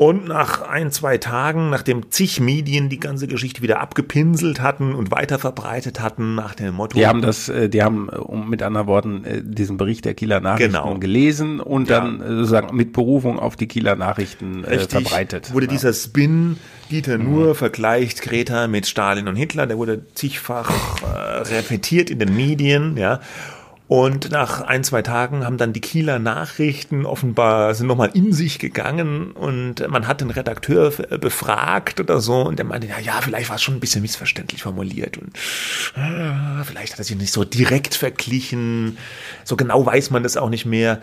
Und 0.03 0.27
nach 0.27 0.61
ein, 0.61 0.91
zwei 0.91 1.17
Tagen, 1.17 1.69
nachdem 1.69 2.11
zig 2.11 2.41
Medien 2.41 2.89
die 2.89 2.99
ganze 2.99 3.25
Geschichte 3.25 3.61
wieder 3.61 3.79
abgepinselt 3.79 4.59
hatten 4.59 4.95
und 4.95 5.11
weiter 5.11 5.39
verbreitet 5.39 6.01
hatten, 6.01 6.35
nach 6.35 6.55
dem 6.55 6.75
Motto. 6.75 6.97
Die 6.97 7.07
haben 7.07 7.21
das, 7.21 7.47
äh, 7.47 7.69
die 7.69 7.81
haben 7.83 8.09
um, 8.09 8.49
mit 8.49 8.63
anderen 8.63 8.87
Worten 8.87 9.23
äh, 9.23 9.41
diesen 9.41 9.77
Bericht 9.77 10.03
der 10.03 10.13
Kieler 10.13 10.41
Nachrichten 10.41 10.73
genau. 10.73 10.95
gelesen 10.95 11.61
und 11.61 11.87
ja. 11.89 12.01
dann 12.01 12.19
äh, 12.19 12.27
sozusagen 12.27 12.75
mit 12.75 12.91
Berufung 12.91 13.39
auf 13.39 13.55
die 13.55 13.69
Kieler 13.69 13.95
Nachrichten 13.95 14.65
äh, 14.65 14.77
verbreitet. 14.79 15.53
Wurde 15.53 15.67
ja. 15.67 15.71
dieser 15.71 15.93
Spin, 15.93 16.57
Dieter 16.91 17.17
Nur 17.17 17.49
mhm. 17.49 17.55
vergleicht 17.55 18.21
Greta 18.23 18.67
mit 18.67 18.87
Stalin 18.87 19.29
und 19.29 19.37
Hitler, 19.37 19.67
der 19.67 19.77
wurde 19.77 20.05
zigfach 20.15 20.69
äh, 21.01 21.37
repetiert 21.53 22.09
in 22.09 22.19
den 22.19 22.35
Medien, 22.35 22.97
ja. 22.97 23.21
Und 23.93 24.31
nach 24.31 24.61
ein, 24.61 24.83
zwei 24.83 25.03
Tagen 25.03 25.45
haben 25.45 25.59
dann 25.59 25.71
die 25.71 25.79
Kieler 25.79 26.17
Nachrichten 26.17 27.05
offenbar 27.05 27.75
sind 27.75 27.85
nochmal 27.85 28.09
in 28.15 28.33
sich 28.33 28.57
gegangen 28.57 29.33
und 29.33 29.87
man 29.87 30.07
hat 30.07 30.19
den 30.19 30.31
Redakteur 30.31 30.89
befragt 30.89 31.99
oder 31.99 32.19
so 32.19 32.41
und 32.41 32.57
der 32.57 32.65
meinte, 32.65 32.87
ja, 32.87 32.97
ja, 32.97 33.21
vielleicht 33.21 33.49
war 33.49 33.57
es 33.57 33.61
schon 33.61 33.75
ein 33.75 33.79
bisschen 33.79 34.01
missverständlich 34.01 34.63
formuliert 34.63 35.19
und 35.19 35.37
äh, 35.95 36.63
vielleicht 36.63 36.93
hat 36.93 37.01
er 37.01 37.05
sich 37.05 37.15
nicht 37.17 37.31
so 37.31 37.43
direkt 37.43 37.93
verglichen. 37.93 38.97
So 39.43 39.55
genau 39.55 39.85
weiß 39.85 40.09
man 40.09 40.23
das 40.23 40.37
auch 40.37 40.49
nicht 40.49 40.65
mehr. 40.65 40.99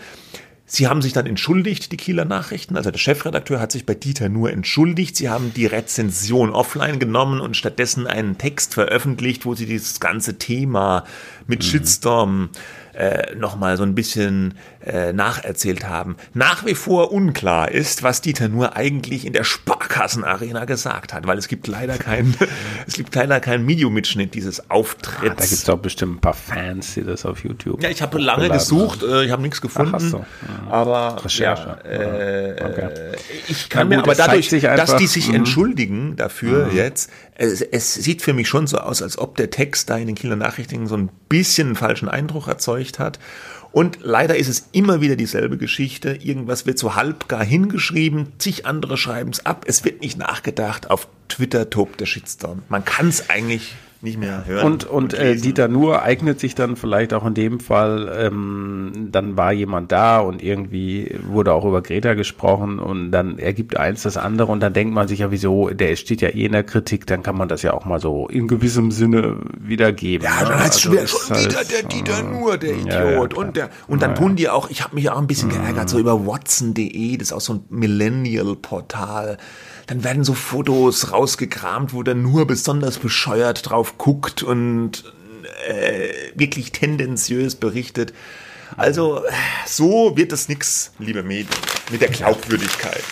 Sie 0.73 0.87
haben 0.87 1.02
sich 1.02 1.12
dann 1.12 1.26
entschuldigt, 1.26 1.90
die 1.90 1.97
Kieler 1.97 2.25
Nachrichten. 2.25 2.76
Also 2.76 2.92
der 2.92 2.99
Chefredakteur 2.99 3.59
hat 3.59 3.73
sich 3.73 3.87
bei 3.87 3.94
Dieter 3.94 4.28
nur 4.28 4.52
entschuldigt. 4.52 5.16
Sie 5.16 5.28
haben 5.28 5.52
die 5.52 5.66
Rezension 5.66 6.50
offline 6.50 7.00
genommen 7.00 7.40
und 7.40 7.56
stattdessen 7.56 8.06
einen 8.06 8.38
Text 8.38 8.75
veröffentlicht, 8.75 9.44
wo 9.44 9.56
sie 9.56 9.66
dieses 9.66 9.99
ganze 9.99 10.38
Thema 10.38 11.04
mit 11.49 11.64
Shitstorm 11.64 12.50
äh, 12.94 13.35
nochmal 13.35 13.76
so 13.76 13.82
ein 13.82 13.94
bisschen 13.94 14.54
äh, 14.84 15.12
nacherzählt 15.12 15.87
haben. 15.87 16.16
Nach 16.32 16.64
wie 16.64 16.75
vor 16.75 17.12
unklar 17.12 17.70
ist, 17.70 18.02
was 18.02 18.20
Dieter 18.20 18.49
Nur 18.49 18.76
eigentlich 18.76 19.26
in 19.26 19.32
der 19.32 19.44
Sparkassenarena 19.44 20.64
gesagt 20.64 21.12
hat, 21.12 21.26
weil 21.26 21.38
es 21.38 21.49
gibt 21.49 21.66
leider 21.66 21.99
keinen, 21.99 22.34
es 22.87 22.94
gibt 22.94 23.14
leider 23.14 23.40
keinen 23.40 23.66
Videomitschnitt 23.66 24.34
dieses 24.34 24.70
Auftritts. 24.70 25.32
Ah, 25.32 25.34
da 25.34 25.42
gibt 25.42 25.52
es 25.52 25.64
doch 25.64 25.78
bestimmt 25.78 26.16
ein 26.16 26.20
paar 26.20 26.34
Fans, 26.34 26.94
die 26.94 27.04
das 27.04 27.26
auf 27.26 27.44
YouTube. 27.44 27.82
Ja, 27.82 27.90
ich 27.90 28.02
habe 28.02 28.18
lange 28.18 28.49
gesucht, 28.49 29.02
äh, 29.02 29.25
ich 29.25 29.30
habe 29.30 29.42
nichts 29.42 29.60
gefunden. 29.60 29.94
Ach, 29.94 30.00
so. 30.00 30.18
ja. 30.18 30.70
Aber 30.70 31.25
Recherche. 31.25 31.78
Ja, 31.84 31.90
äh, 31.90 32.56
okay. 32.62 32.88
ich 33.49 33.68
kann 33.68 33.88
mir 33.88 33.99
aber 33.99 34.14
dadurch, 34.14 34.49
dass 34.49 34.96
die 34.96 35.06
sich 35.06 35.28
mhm. 35.28 35.34
entschuldigen 35.34 36.16
dafür 36.16 36.66
mhm. 36.66 36.76
jetzt, 36.76 37.10
es, 37.34 37.62
es 37.62 37.94
sieht 37.94 38.22
für 38.22 38.32
mich 38.32 38.49
schon 38.49 38.66
so 38.66 38.78
aus, 38.78 39.02
als 39.02 39.18
ob 39.18 39.37
der 39.37 39.50
Text 39.50 39.88
da 39.90 39.96
in 39.96 40.06
den 40.06 40.16
Kieler 40.16 40.37
Nachrichten 40.37 40.87
so 40.87 40.96
ein 40.96 41.10
bisschen 41.28 41.68
einen 41.68 41.76
falschen 41.76 42.08
Eindruck 42.08 42.49
erzeugt 42.49 42.99
hat. 42.99 43.18
Und 43.73 43.99
leider 44.03 44.37
ist 44.37 44.49
es 44.49 44.69
immer 44.73 45.00
wieder 45.00 45.17
dieselbe 45.17 45.57
Geschichte. 45.57 46.19
Irgendwas 46.23 46.67
wird 46.67 46.79
so 46.79 46.97
halbgar 46.97 47.45
hingeschrieben, 47.45 48.33
zig 48.39 48.67
andere 48.67 48.97
schreiben 48.97 49.31
es 49.31 49.47
ab. 49.47 49.65
Es 49.67 49.85
wird 49.85 50.00
nicht 50.00 50.19
nachgedacht. 50.19 50.91
Auf 50.91 51.07
Twitter 51.29 51.71
tobt 51.71 52.00
der 52.00 52.07
Shitstorm. 52.07 52.62
Man 52.69 52.85
kann 52.85 53.09
es 53.09 53.31
eigentlich 53.31 53.75
nicht 54.02 54.19
mehr 54.19 54.47
hören. 54.47 54.64
Und, 54.64 54.85
und, 54.85 55.12
und 55.12 55.14
äh, 55.14 55.37
Dieter 55.37 55.69
Nur 55.69 56.02
eignet 56.02 56.40
sich 56.40 56.54
dann 56.54 56.76
vielleicht 56.76 57.12
auch 57.12 57.26
in 57.26 57.35
dem 57.35 57.61
Fall, 57.61 58.11
ähm, 58.19 59.09
dann 59.11 59.37
war 59.37 59.52
jemand 59.52 59.92
da 59.92 60.21
und 60.21 60.42
irgendwie 60.42 61.19
wurde 61.26 61.52
auch 61.52 61.64
über 61.64 61.83
Greta 61.83 62.14
gesprochen 62.14 62.78
und 62.78 63.11
dann 63.11 63.38
ergibt 63.38 63.76
eins 63.76 64.02
das 64.02 64.16
andere 64.16 64.50
und 64.52 64.61
dann 64.61 64.73
denkt 64.73 64.95
man 64.95 65.07
sich 65.07 65.19
ja, 65.19 65.30
wieso, 65.30 65.69
der 65.69 65.97
steht 65.97 66.23
ja 66.23 66.30
eh 66.30 66.47
in 66.47 66.52
der 66.52 66.64
Kritik, 66.64 67.07
dann 67.07 67.23
kann 67.23 67.37
man 67.37 67.49
das 67.49 67.62
ja 67.62 67.75
auch 67.75 67.85
mal 67.85 68.00
so 68.00 68.26
in 68.28 68.49
gewissem 68.49 68.90
Sinne 68.90 69.37
wiedergeben. 69.59 70.25
Ja, 70.25 70.45
dann 70.45 70.57
ne? 70.57 70.64
heißt 70.64 70.87
also 70.87 71.07
schon 71.07 71.37
wieder 71.37 71.57
halt, 71.57 71.71
der 71.71 71.83
Dieter 71.83 72.21
äh, 72.21 72.23
Nur, 72.23 72.57
der 72.57 72.73
Idiot. 72.73 72.87
Ja, 72.92 73.11
ja, 73.11 73.21
und, 73.21 73.57
der, 73.57 73.71
und 73.87 74.02
dann 74.02 74.11
ja, 74.11 74.16
tun 74.16 74.37
die 74.37 74.49
auch, 74.49 74.71
ich 74.71 74.83
habe 74.83 74.95
mich 74.95 75.11
auch 75.11 75.19
ein 75.19 75.26
bisschen 75.26 75.50
geärgert, 75.50 75.90
so 75.90 75.99
über 75.99 76.26
Watson.de, 76.26 77.16
das 77.19 77.28
ist 77.28 77.33
auch 77.33 77.40
so 77.40 77.54
ein 77.54 77.64
Millennial-Portal 77.69 79.37
dann 79.90 80.04
werden 80.04 80.23
so 80.23 80.35
Fotos 80.35 81.11
rausgekramt, 81.11 81.92
wo 81.92 82.04
dann 82.04 82.23
nur 82.23 82.47
besonders 82.47 82.99
bescheuert 82.99 83.68
drauf 83.68 83.99
guckt 83.99 84.40
und 84.44 85.02
äh, 85.66 86.11
wirklich 86.37 86.70
tendenziös 86.70 87.56
berichtet. 87.56 88.14
Also 88.76 89.23
so 89.66 90.16
wird 90.16 90.30
das 90.30 90.49
nix, 90.49 90.92
liebe 91.00 91.25
Medien, 91.25 91.49
mit 91.90 92.02
der 92.02 92.09
Glaubwürdigkeit. 92.09 93.02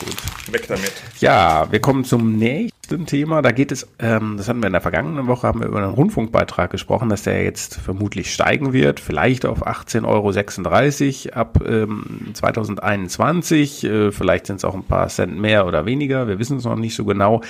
Gut. 0.00 0.16
Weg 0.52 0.66
damit. 0.68 0.92
Ja, 1.20 1.66
wir 1.70 1.80
kommen 1.80 2.04
zum 2.04 2.36
nächsten 2.36 3.06
Thema. 3.06 3.40
Da 3.42 3.52
geht 3.52 3.72
es, 3.72 3.88
ähm, 3.98 4.34
das 4.36 4.48
hatten 4.48 4.60
wir 4.60 4.66
in 4.66 4.72
der 4.72 4.82
vergangenen 4.82 5.26
Woche, 5.26 5.46
haben 5.46 5.60
wir 5.60 5.68
über 5.68 5.78
einen 5.78 5.94
Rundfunkbeitrag 5.94 6.70
gesprochen, 6.70 7.08
dass 7.08 7.22
der 7.22 7.44
jetzt 7.44 7.76
vermutlich 7.76 8.32
steigen 8.32 8.72
wird, 8.72 9.00
vielleicht 9.00 9.46
auf 9.46 9.66
18,36 9.66 11.32
Euro 11.32 11.38
ab 11.38 11.64
ähm, 11.66 12.30
2021. 12.34 13.84
Äh, 13.84 14.12
vielleicht 14.12 14.46
sind 14.46 14.56
es 14.56 14.64
auch 14.64 14.74
ein 14.74 14.84
paar 14.84 15.08
Cent 15.08 15.38
mehr 15.38 15.66
oder 15.66 15.86
weniger. 15.86 16.28
Wir 16.28 16.38
wissen 16.38 16.58
es 16.58 16.64
noch 16.64 16.76
nicht 16.76 16.94
so 16.94 17.04
genau. 17.04 17.40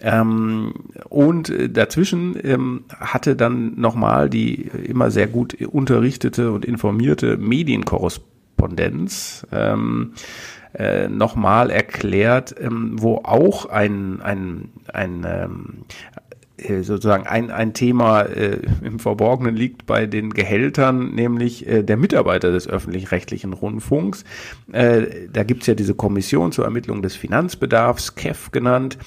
Ähm, 0.00 0.74
und 1.08 1.48
äh, 1.48 1.70
dazwischen 1.70 2.38
ähm, 2.44 2.84
hatte 3.00 3.34
dann 3.34 3.80
nochmal 3.80 4.30
die 4.30 4.70
immer 4.86 5.10
sehr 5.10 5.26
gut 5.26 5.60
unterrichtete 5.60 6.52
und 6.52 6.64
informierte 6.64 7.36
Medienkorrespondenz 7.36 9.46
ähm, 9.50 10.12
äh, 10.74 11.08
nochmal 11.08 11.70
erklärt, 11.70 12.54
ähm, 12.60 12.96
wo 13.00 13.20
auch 13.24 13.66
ein, 13.66 14.20
ein, 14.22 14.70
ein 14.92 15.26
ähm, 15.26 15.84
äh, 16.56 16.82
sozusagen 16.82 17.26
ein, 17.26 17.50
ein 17.50 17.74
Thema 17.74 18.22
äh, 18.22 18.60
im 18.82 18.98
Verborgenen 18.98 19.56
liegt 19.56 19.86
bei 19.86 20.06
den 20.06 20.30
Gehältern, 20.30 21.14
nämlich 21.14 21.66
äh, 21.66 21.82
der 21.82 21.96
Mitarbeiter 21.96 22.52
des 22.52 22.68
öffentlich-rechtlichen 22.68 23.52
Rundfunks. 23.52 24.24
Äh, 24.72 25.28
da 25.32 25.42
gibt's 25.42 25.66
ja 25.66 25.74
diese 25.74 25.94
Kommission 25.94 26.52
zur 26.52 26.64
Ermittlung 26.64 27.02
des 27.02 27.16
Finanzbedarfs, 27.16 28.14
KEF 28.14 28.52
genannt. 28.52 28.98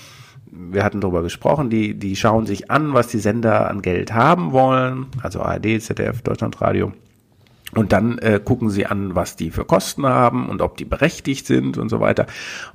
Wir 0.52 0.84
hatten 0.84 1.02
darüber 1.02 1.24
gesprochen, 1.24 1.70
die, 1.70 1.94
die 1.94 2.16
schauen 2.16 2.46
sich 2.46 2.70
an, 2.72 2.94
was 2.94 3.08
die 3.08 3.20
Sender 3.20 3.70
an 3.70 3.82
Geld 3.82 4.14
haben 4.14 4.52
wollen, 4.52 5.08
also 5.22 5.42
ARD, 5.42 5.82
ZDF, 5.82 6.22
Deutschlandradio. 6.22 6.92
Und 7.78 7.94
dann 7.94 8.18
äh, 8.18 8.40
gucken 8.44 8.72
sie 8.72 8.88
an, 8.88 9.14
was 9.14 9.36
die 9.36 9.52
für 9.52 9.64
Kosten 9.64 10.08
haben 10.08 10.50
und 10.50 10.64
ob 10.64 10.78
die 10.78 10.86
berechtigt 10.86 11.46
sind 11.46 11.78
und 11.78 11.90
so 11.90 12.00
weiter. 12.00 12.26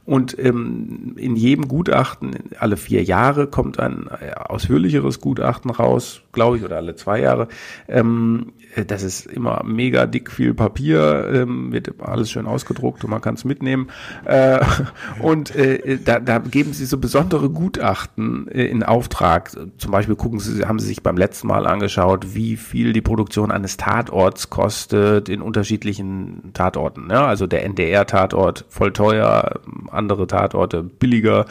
Und 0.05 0.39
ähm, 0.39 1.15
in 1.17 1.35
jedem 1.35 1.67
Gutachten, 1.67 2.37
alle 2.59 2.77
vier 2.77 3.03
Jahre 3.03 3.49
kommt 3.49 3.81
ein 3.81 4.09
äh, 4.21 4.33
ausführlicheres 4.35 5.21
Gutachten 5.21 5.73
raus, 5.73 6.23
glaube 6.31 6.59
ich, 6.59 6.65
oder 6.65 6.77
alle 6.77 6.95
zwei 6.95 7.21
Jahre. 7.21 7.49
Ähm, 7.89 8.53
äh, 8.61 8.62
das 8.87 9.03
ist 9.03 9.27
immer 9.27 9.63
mega 9.65 10.07
dick 10.07 10.31
viel 10.31 10.55
Papier, 10.55 11.31
ähm, 11.33 11.73
wird 11.73 11.93
alles 12.01 12.31
schön 12.31 12.47
ausgedruckt 12.47 13.05
und 13.05 13.11
man 13.11 13.21
kann 13.21 13.35
es 13.35 13.45
mitnehmen. 13.45 13.89
Äh, 14.25 14.61
und 15.21 15.55
äh, 15.55 15.99
da, 16.03 16.21
da 16.21 16.39
geben 16.39 16.73
sie 16.73 16.87
so 16.87 16.99
besondere 16.99 17.51
Gutachten 17.51 18.49
äh, 18.49 18.65
in 18.65 18.83
Auftrag. 18.83 19.51
Zum 19.77 19.91
Beispiel 19.91 20.17
gucken 20.17 20.41
sie, 20.41 20.65
haben 20.65 20.79
sie 20.79 20.87
sich 20.87 21.03
beim 21.03 21.17
letzten 21.17 21.49
Mal 21.49 21.67
angeschaut, 21.67 22.35
wie 22.35 22.57
viel 22.57 22.93
die 22.93 23.03
Produktion 23.03 23.51
eines 23.51 23.77
Tatorts 23.77 24.49
kostet 24.49 25.29
in 25.29 25.43
unterschiedlichen 25.43 26.53
Tatorten. 26.55 27.09
Ja, 27.11 27.27
also 27.27 27.47
der 27.47 27.65
NDR-Tatort 27.65 28.65
voll 28.69 28.93
teuer, 28.93 29.61
andere 29.91 30.27
Tatorte 30.27 30.83
billiger. 30.83 31.45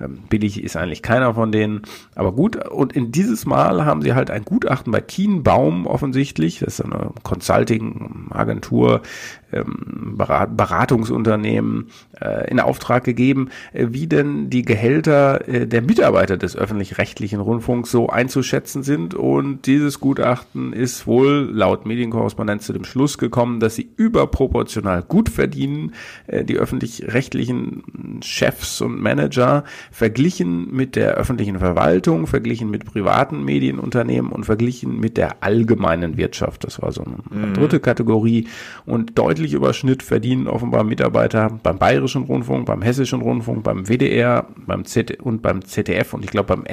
Ähm, 0.00 0.18
billig 0.28 0.62
ist 0.62 0.76
eigentlich 0.76 1.02
keiner 1.02 1.34
von 1.34 1.50
denen, 1.50 1.82
aber 2.14 2.32
gut. 2.32 2.56
Und 2.68 2.92
in 2.92 3.10
dieses 3.10 3.46
Mal 3.46 3.84
haben 3.84 4.02
sie 4.02 4.14
halt 4.14 4.30
ein 4.30 4.44
Gutachten 4.44 4.92
bei 4.92 5.00
Kienbaum 5.00 5.86
offensichtlich 5.86 6.62
ist 6.68 6.84
eine 6.84 7.10
Consulting-Agentur, 7.22 9.02
ähm, 9.52 10.16
Beratungsunternehmen 10.16 11.88
äh, 12.20 12.50
in 12.50 12.60
Auftrag 12.60 13.04
gegeben, 13.04 13.48
äh, 13.72 13.86
wie 13.90 14.06
denn 14.06 14.50
die 14.50 14.62
Gehälter 14.62 15.48
äh, 15.48 15.66
der 15.66 15.82
Mitarbeiter 15.82 16.36
des 16.36 16.56
öffentlich-rechtlichen 16.56 17.40
Rundfunks 17.40 17.90
so 17.90 18.08
einzuschätzen 18.08 18.82
sind. 18.82 19.14
Und 19.14 19.66
dieses 19.66 20.00
Gutachten 20.00 20.72
ist 20.72 21.06
wohl 21.06 21.50
laut 21.52 21.86
Medienkorrespondenz 21.86 22.66
zu 22.66 22.72
dem 22.72 22.84
Schluss 22.84 23.18
gekommen, 23.18 23.60
dass 23.60 23.74
sie 23.74 23.88
überproportional 23.96 25.02
gut 25.02 25.28
verdienen, 25.28 25.92
die 26.28 26.56
öffentlich-rechtlichen 26.56 28.20
Chefs 28.22 28.80
und 28.80 29.00
Manager 29.00 29.64
verglichen 29.90 30.74
mit 30.74 30.96
der 30.96 31.14
öffentlichen 31.14 31.58
Verwaltung, 31.58 32.26
verglichen 32.26 32.70
mit 32.70 32.84
privaten 32.84 33.44
Medienunternehmen 33.44 34.30
und 34.32 34.44
verglichen 34.44 34.98
mit 34.98 35.16
der 35.16 35.42
allgemeinen 35.42 36.16
Wirtschaft. 36.16 36.64
Das 36.64 36.82
war 36.82 36.92
so 36.92 37.04
eine 37.04 37.48
mhm. 37.48 37.54
dritte 37.54 37.80
Kategorie 37.80 38.48
und 38.86 39.18
deutlich 39.18 39.37
deutlich 39.38 39.54
über 39.54 39.72
Schnitt 39.72 40.02
verdienen 40.02 40.48
offenbar 40.48 40.82
Mitarbeiter 40.82 41.60
beim 41.62 41.78
Bayerischen 41.78 42.24
Rundfunk, 42.24 42.66
beim 42.66 42.82
Hessischen 42.82 43.20
Rundfunk, 43.20 43.62
beim 43.62 43.86
WDR 43.86 44.46
beim 44.66 44.84
ZD 44.84 45.20
und 45.22 45.42
beim 45.42 45.64
ZDF 45.64 46.12
und 46.12 46.24
ich 46.24 46.30
glaube 46.30 46.56
beim 46.56 46.64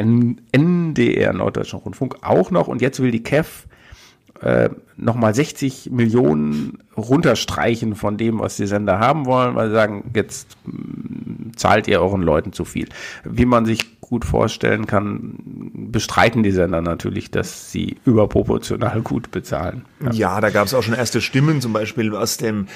NDR, 0.51 1.33
Norddeutschen 1.33 1.79
Rundfunk, 1.79 2.17
auch 2.23 2.49
noch. 2.49 2.67
Und 2.67 2.81
jetzt 2.81 2.99
will 2.99 3.11
die 3.11 3.21
KEF 3.21 3.67
äh, 4.41 4.69
nochmal 4.97 5.35
60 5.35 5.91
Millionen 5.91 6.79
runterstreichen 6.97 7.95
von 7.95 8.17
dem, 8.17 8.39
was 8.39 8.57
die 8.57 8.65
Sender 8.65 8.97
haben 8.97 9.27
wollen, 9.27 9.53
weil 9.53 9.69
sie 9.69 9.75
sagen, 9.75 10.11
jetzt 10.15 10.57
mm, 10.65 11.51
zahlt 11.55 11.87
ihr 11.87 12.01
euren 12.01 12.23
Leuten 12.23 12.51
zu 12.51 12.65
viel. 12.65 12.89
Wie 13.23 13.45
man 13.45 13.65
sich 13.65 13.94
gut 14.09 14.23
vorstellen 14.23 14.85
kann, 14.85 15.33
bestreiten 15.73 16.43
die 16.43 16.51
Sender 16.51 16.81
natürlich, 16.81 17.31
dass 17.31 17.71
sie 17.71 17.97
überproportional 18.05 19.01
gut 19.01 19.31
bezahlen. 19.31 19.85
Ja, 19.99 20.11
ja 20.11 20.41
da 20.41 20.51
gab 20.51 20.67
es 20.67 20.73
auch 20.75 20.83
schon 20.83 20.93
erste 20.93 21.21
Stimmen, 21.21 21.59
zum 21.59 21.73
Beispiel 21.73 22.15
aus 22.15 22.37
dem 22.37 22.67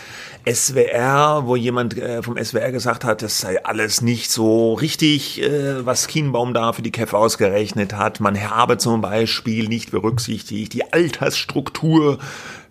SWR, 0.52 1.44
wo 1.46 1.56
jemand 1.56 1.98
äh, 1.98 2.24
vom 2.24 2.36
SWR 2.44 2.72
gesagt 2.72 3.06
hat, 3.06 3.22
das 3.22 3.40
sei 3.40 3.64
alles 3.64 4.02
nicht 4.02 4.32
so 4.32 4.74
richtig, 4.74 5.42
äh, 5.42 5.86
was 5.86 6.08
Kienbaum 6.08 6.54
da 6.54 6.74
für 6.74 6.82
die 6.82 6.92
KEF 6.92 7.14
ausgerechnet 7.14 7.94
hat. 7.94 8.20
Man 8.20 8.40
habe 8.50 8.78
zum 8.78 9.02
Beispiel 9.02 9.68
nicht 9.68 9.92
berücksichtigt 9.92 10.74
die 10.74 10.92
Altersstruktur 10.92 12.18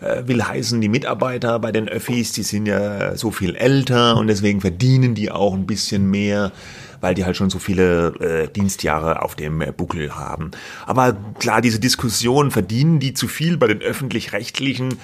äh, 0.01 0.27
will 0.27 0.43
heißen, 0.43 0.81
die 0.81 0.89
Mitarbeiter 0.89 1.59
bei 1.59 1.73
den 1.73 1.89
Öffis, 1.89 2.33
die 2.33 2.43
sind 2.43 2.67
ja 2.67 3.17
so 3.17 3.31
viel 3.31 3.55
älter 3.55 4.17
und 4.17 4.27
deswegen 4.27 4.61
verdienen 4.61 5.15
die 5.15 5.31
auch 5.31 5.55
ein 5.55 5.67
bisschen 5.67 6.11
mehr 6.11 6.53
weil 7.01 7.15
die 7.15 7.25
halt 7.25 7.37
schon 7.37 7.51
so 7.51 7.59
viele 7.59 8.15
äh, 8.21 8.49
Dienstjahre 8.49 9.23
auf 9.23 9.35
dem 9.35 9.63
Buckel 9.77 10.17
haben. 10.17 10.51
Aber 10.87 11.17
klar, 11.39 11.61
diese 11.61 11.81
Diskussion, 11.81 12.51
verdienen 12.51 13.01
die 13.01 13.15
zu 13.15 13.29
viel 13.29 13.57
bei 13.57 13.67
den 13.67 13.81
öffentlich-rechtlichen? 13.81 14.99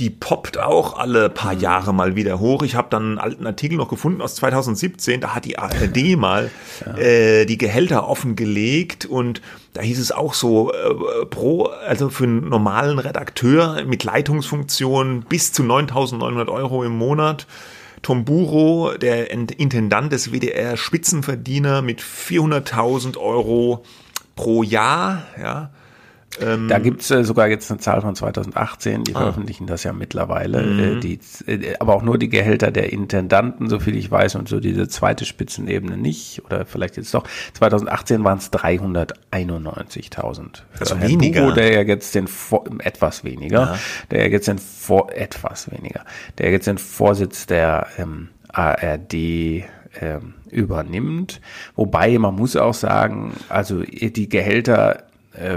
die 0.00 0.10
poppt 0.10 0.58
auch 0.58 0.98
alle 0.98 1.30
paar 1.30 1.54
mhm. 1.54 1.60
Jahre 1.60 1.94
mal 1.94 2.16
wieder 2.16 2.40
hoch. 2.40 2.62
Ich 2.62 2.74
habe 2.74 2.88
dann 2.90 3.02
einen 3.04 3.18
alten 3.18 3.46
Artikel 3.46 3.76
noch 3.76 3.88
gefunden 3.88 4.22
aus 4.22 4.34
2017, 4.36 5.20
da 5.20 5.34
hat 5.34 5.44
die 5.44 5.58
ARD 5.58 6.16
mal 6.16 6.50
ja. 6.84 6.96
äh, 6.96 7.46
die 7.46 7.58
Gehälter 7.58 8.08
offengelegt 8.08 9.06
und 9.06 9.40
da 9.72 9.82
hieß 9.82 10.00
es 10.00 10.10
auch 10.10 10.34
so 10.34 10.72
äh, 10.72 11.26
pro, 11.26 11.64
also 11.86 12.08
für 12.10 12.24
einen 12.24 12.48
normalen 12.48 12.98
Redakteur 12.98 13.84
mit 13.86 14.02
Leitungsfunktion 14.04 15.24
bis 15.28 15.52
zu 15.52 15.62
9.900 15.62 16.48
Euro 16.48 16.82
im 16.82 16.92
Monat 16.92 17.46
Tom 18.04 18.24
Buro, 18.24 18.92
der 18.98 19.30
Intendant 19.30 20.12
des 20.12 20.30
WDR, 20.30 20.76
Spitzenverdiener 20.76 21.80
mit 21.80 22.02
400.000 22.02 23.16
Euro 23.16 23.82
pro 24.36 24.62
Jahr, 24.62 25.26
ja. 25.40 25.70
Ähm, 26.40 26.68
da 26.68 26.78
gibt's 26.78 27.10
äh, 27.10 27.24
sogar 27.24 27.48
jetzt 27.48 27.70
eine 27.70 27.80
Zahl 27.80 28.00
von 28.00 28.14
2018, 28.14 29.04
die 29.04 29.14
ah. 29.14 29.20
veröffentlichen 29.20 29.66
das 29.66 29.84
ja 29.84 29.92
mittlerweile, 29.92 30.62
mhm. 30.62 30.98
äh, 30.98 31.00
die, 31.00 31.20
äh, 31.46 31.74
aber 31.78 31.94
auch 31.94 32.02
nur 32.02 32.18
die 32.18 32.28
Gehälter 32.28 32.70
der 32.70 32.92
Intendanten, 32.92 33.68
so 33.68 33.78
viel 33.78 33.96
ich 33.96 34.10
weiß, 34.10 34.34
und 34.34 34.48
so 34.48 34.60
diese 34.60 34.88
zweite 34.88 35.24
Spitzenebene 35.24 35.96
nicht, 35.96 36.42
oder 36.44 36.66
vielleicht 36.66 36.96
jetzt 36.96 37.14
doch. 37.14 37.24
2018 37.54 38.24
waren 38.24 38.38
es 38.38 38.52
391.000. 38.52 40.62
Also 40.78 41.00
weniger. 41.00 41.42
Bugo, 41.42 41.54
der 41.54 41.72
ja 41.72 41.82
jetzt 41.82 42.14
den, 42.14 42.28
etwas 42.80 43.24
weniger, 43.24 43.60
ja. 43.60 43.78
der 44.10 44.26
ja 44.26 44.32
jetzt 44.32 44.48
den, 44.48 44.58
vor, 44.58 45.12
etwas 45.12 45.70
weniger, 45.70 46.04
der 46.38 46.50
jetzt 46.50 46.66
den 46.66 46.78
Vorsitz 46.78 47.46
der 47.46 47.86
ähm, 47.98 48.28
ARD 48.48 49.64
ähm, 50.00 50.34
übernimmt. 50.50 51.40
Wobei 51.76 52.18
man 52.18 52.34
muss 52.34 52.56
auch 52.56 52.74
sagen, 52.74 53.34
also 53.48 53.82
die 53.82 54.28
Gehälter 54.28 54.98
äh, 54.98 55.02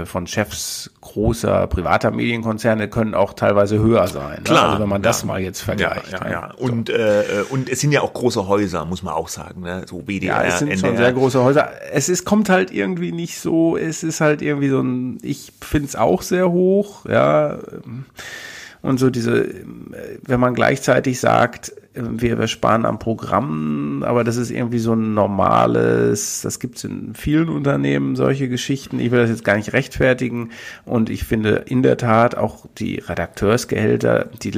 von 0.04 0.26
Chefs 0.26 0.90
großer 1.00 1.66
privater 1.68 2.10
Medienkonzerne 2.10 2.88
können 2.88 3.14
auch 3.14 3.32
teilweise 3.34 3.78
höher 3.78 4.06
sein. 4.08 4.38
Ne? 4.38 4.44
Klar, 4.44 4.62
ne? 4.62 4.68
Also 4.70 4.82
wenn 4.82 4.88
man 4.88 5.02
das 5.02 5.24
mal 5.24 5.40
jetzt 5.40 5.60
vergleicht. 5.60 6.12
Ja, 6.12 6.24
ja, 6.24 6.30
ja. 6.30 6.54
Und, 6.56 6.88
so. 6.88 6.94
äh, 6.94 7.44
und 7.50 7.68
es 7.68 7.80
sind 7.80 7.92
ja 7.92 8.02
auch 8.02 8.12
große 8.12 8.48
Häuser, 8.48 8.84
muss 8.84 9.02
man 9.02 9.14
auch 9.14 9.28
sagen. 9.28 9.62
Ne? 9.62 9.84
So 9.86 10.06
WDR, 10.06 10.42
ja, 10.42 10.42
es 10.44 10.58
sind 10.58 10.68
NDR. 10.68 10.88
schon 10.88 10.96
sehr 10.96 11.12
große 11.12 11.42
Häuser. 11.42 11.70
Es 11.92 12.08
ist, 12.08 12.24
kommt 12.24 12.48
halt 12.48 12.72
irgendwie 12.72 13.12
nicht 13.12 13.38
so, 13.40 13.76
es 13.76 14.02
ist 14.02 14.20
halt 14.20 14.42
irgendwie 14.42 14.68
so 14.68 14.80
ein, 14.80 15.18
ich 15.22 15.52
finde 15.60 15.88
es 15.88 15.96
auch 15.96 16.22
sehr 16.22 16.50
hoch, 16.50 17.06
ja. 17.06 17.58
Und 18.82 18.98
so 18.98 19.10
diese, 19.10 19.48
wenn 20.24 20.40
man 20.40 20.54
gleichzeitig 20.54 21.20
sagt, 21.20 21.72
wir, 21.94 22.38
wir 22.38 22.46
sparen 22.46 22.84
am 22.84 22.98
Programm, 22.98 24.04
aber 24.06 24.22
das 24.24 24.36
ist 24.36 24.50
irgendwie 24.50 24.78
so 24.78 24.92
ein 24.92 25.14
normales, 25.14 26.42
das 26.42 26.60
gibt 26.60 26.76
es 26.76 26.84
in 26.84 27.14
vielen 27.14 27.48
Unternehmen, 27.48 28.14
solche 28.14 28.48
Geschichten. 28.48 29.00
Ich 29.00 29.10
will 29.10 29.18
das 29.18 29.30
jetzt 29.30 29.44
gar 29.44 29.56
nicht 29.56 29.72
rechtfertigen. 29.72 30.50
Und 30.84 31.10
ich 31.10 31.24
finde 31.24 31.64
in 31.66 31.82
der 31.82 31.96
Tat 31.96 32.36
auch 32.36 32.66
die 32.78 32.96
Redakteursgehälter, 32.98 34.28
die 34.42 34.52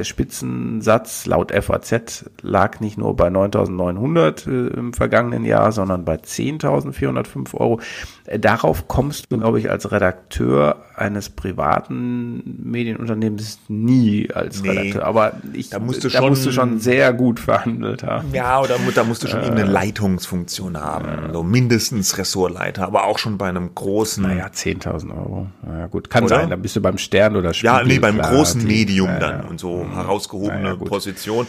der 0.00 0.04
Spitzensatz 0.04 1.26
laut 1.26 1.52
FAZ 1.52 2.24
lag 2.42 2.80
nicht 2.80 2.96
nur 2.96 3.16
bei 3.16 3.28
9.900 3.28 4.48
äh, 4.48 4.78
im 4.78 4.94
vergangenen 4.94 5.44
Jahr, 5.44 5.72
sondern 5.72 6.04
bei 6.04 6.14
10.405 6.14 7.54
Euro. 7.54 7.80
Äh, 8.24 8.38
darauf 8.38 8.88
kommst 8.88 9.26
du, 9.30 9.38
glaube 9.38 9.58
ich, 9.58 9.68
als 9.68 9.90
Redakteur 9.90 10.84
eines 11.00 11.30
privaten 11.30 12.58
Medienunternehmens 12.62 13.58
nie 13.68 14.30
als 14.32 14.62
nee, 14.62 14.70
Redakteur. 14.70 15.04
Aber 15.04 15.32
ich, 15.52 15.70
da 15.70 15.78
musst 15.78 16.04
du, 16.04 16.08
da 16.08 16.18
schon, 16.18 16.28
musst 16.28 16.44
du 16.46 16.52
schon 16.52 16.78
sehr 16.78 17.12
gut 17.12 17.40
verhandelt 17.40 18.02
haben. 18.02 18.28
Ja, 18.32 18.60
oder 18.60 18.76
da 18.94 19.04
musst 19.04 19.22
du 19.22 19.28
schon 19.28 19.40
äh, 19.40 19.44
irgendeine 19.44 19.70
Leitungsfunktion 19.70 20.78
haben. 20.78 21.30
Äh, 21.30 21.32
so 21.32 21.42
mindestens 21.42 22.18
Ressortleiter, 22.18 22.86
aber 22.86 23.04
auch 23.04 23.18
schon 23.18 23.38
bei 23.38 23.48
einem 23.48 23.74
großen. 23.74 24.22
Naja, 24.22 24.46
10.000 24.46 25.16
Euro. 25.16 25.46
Naja, 25.66 25.86
gut, 25.86 26.10
kann 26.10 26.24
oder? 26.24 26.36
sein. 26.36 26.50
Da 26.50 26.56
bist 26.56 26.76
du 26.76 26.80
beim 26.80 26.98
Stern 26.98 27.36
oder 27.36 27.54
Spiegel. 27.54 27.74
Ja, 27.74 27.84
nee, 27.84 27.98
beim 27.98 28.18
großen 28.18 28.62
Medium 28.62 29.10
dann 29.18 29.42
und 29.46 29.58
so 29.58 29.86
herausgehobene 29.94 30.68
ja, 30.68 30.76
Position. 30.76 31.46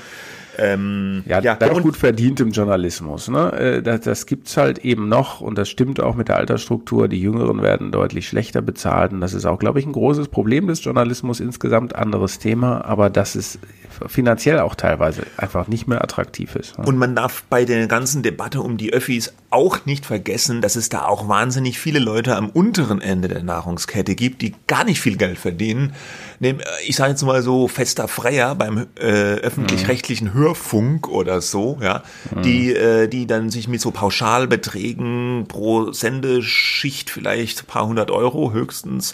Ähm, 0.62 1.24
ja, 1.26 1.40
ja 1.40 1.56
der 1.56 1.72
auch 1.72 1.82
gut 1.82 1.98
verdient 1.98 2.40
im 2.40 2.52
Journalismus. 2.52 3.30
Ne? 3.30 3.52
Äh, 3.54 3.82
das, 3.82 4.02
das 4.02 4.26
gibt's 4.28 4.58
halt 4.58 4.80
eben 4.80 5.10
noch 5.10 5.42
und 5.42 5.58
das 5.58 5.70
stimmt 5.70 6.00
auch 6.00 6.16
mit 6.16 6.28
der 6.28 6.38
Altersstruktur. 6.38 7.08
Die 7.08 7.20
Jüngeren 7.20 7.62
werden 7.62 7.92
deutlich 7.92 8.28
schlechter 8.28 8.62
bezahlt 8.62 9.12
und 9.12 9.22
das 9.22 9.34
ist 9.34 9.46
auch, 9.46 9.58
glaube 9.58 9.80
ich, 9.80 9.86
ein 9.86 9.94
großes 9.94 10.28
Problem 10.28 10.68
des 10.68 10.84
Journalismus 10.84 11.40
insgesamt. 11.40 11.96
Anderes 11.96 12.40
Thema, 12.40 12.86
aber 12.86 13.10
das 13.10 13.36
ist 13.36 13.60
finanziell 14.08 14.60
auch 14.60 14.76
teilweise 14.76 15.24
einfach 15.38 15.68
nicht 15.68 15.88
mehr 15.88 16.04
attraktiv 16.04 16.56
ist. 16.56 16.78
Ne? 16.78 16.86
Und 16.86 16.98
man 16.98 17.16
darf 17.16 17.44
bei 17.50 17.66
der 17.66 17.88
ganzen 17.88 18.24
Debatte 18.24 18.62
um 18.62 18.78
die 18.78 18.94
Öffis 18.94 19.34
auch 19.50 19.86
nicht 19.86 20.06
vergessen, 20.06 20.62
dass 20.62 20.76
es 20.76 20.90
da 20.90 21.06
auch 21.06 21.28
wahnsinnig 21.28 21.80
viele 21.80 22.00
Leute 22.00 22.36
am 22.36 22.50
unteren 22.50 23.02
Ende 23.02 23.28
der 23.28 23.44
Nahrungskette 23.44 24.16
gibt, 24.16 24.42
die 24.42 24.54
gar 24.68 24.84
nicht 24.84 25.02
viel 25.02 25.18
Geld 25.18 25.38
verdienen. 25.38 25.94
Ich 26.88 26.96
sage 26.96 27.12
jetzt 27.12 27.22
mal 27.24 27.44
so 27.44 27.68
fester 27.68 28.08
Freier 28.08 28.56
beim 28.56 28.88
äh, 29.00 29.04
öffentlich-rechtlichen 29.04 30.30
mhm. 30.30 30.34
Hörfunk 30.34 31.08
oder 31.08 31.40
so, 31.40 31.78
ja, 31.82 32.04
mhm. 32.34 32.42
die, 32.42 32.74
äh, 32.74 33.08
die 33.08 33.28
dann 33.28 33.52
sich 33.52 33.68
mit 33.68 33.80
so 33.80 33.92
Pauschalbeträgen 33.92 35.46
pro 35.48 35.92
Sendeschicht 35.92 37.12
vielleicht 37.12 37.68
paar 37.68 37.86
hundert 37.86 38.10
Euro 38.10 38.54
höchstens 38.54 39.14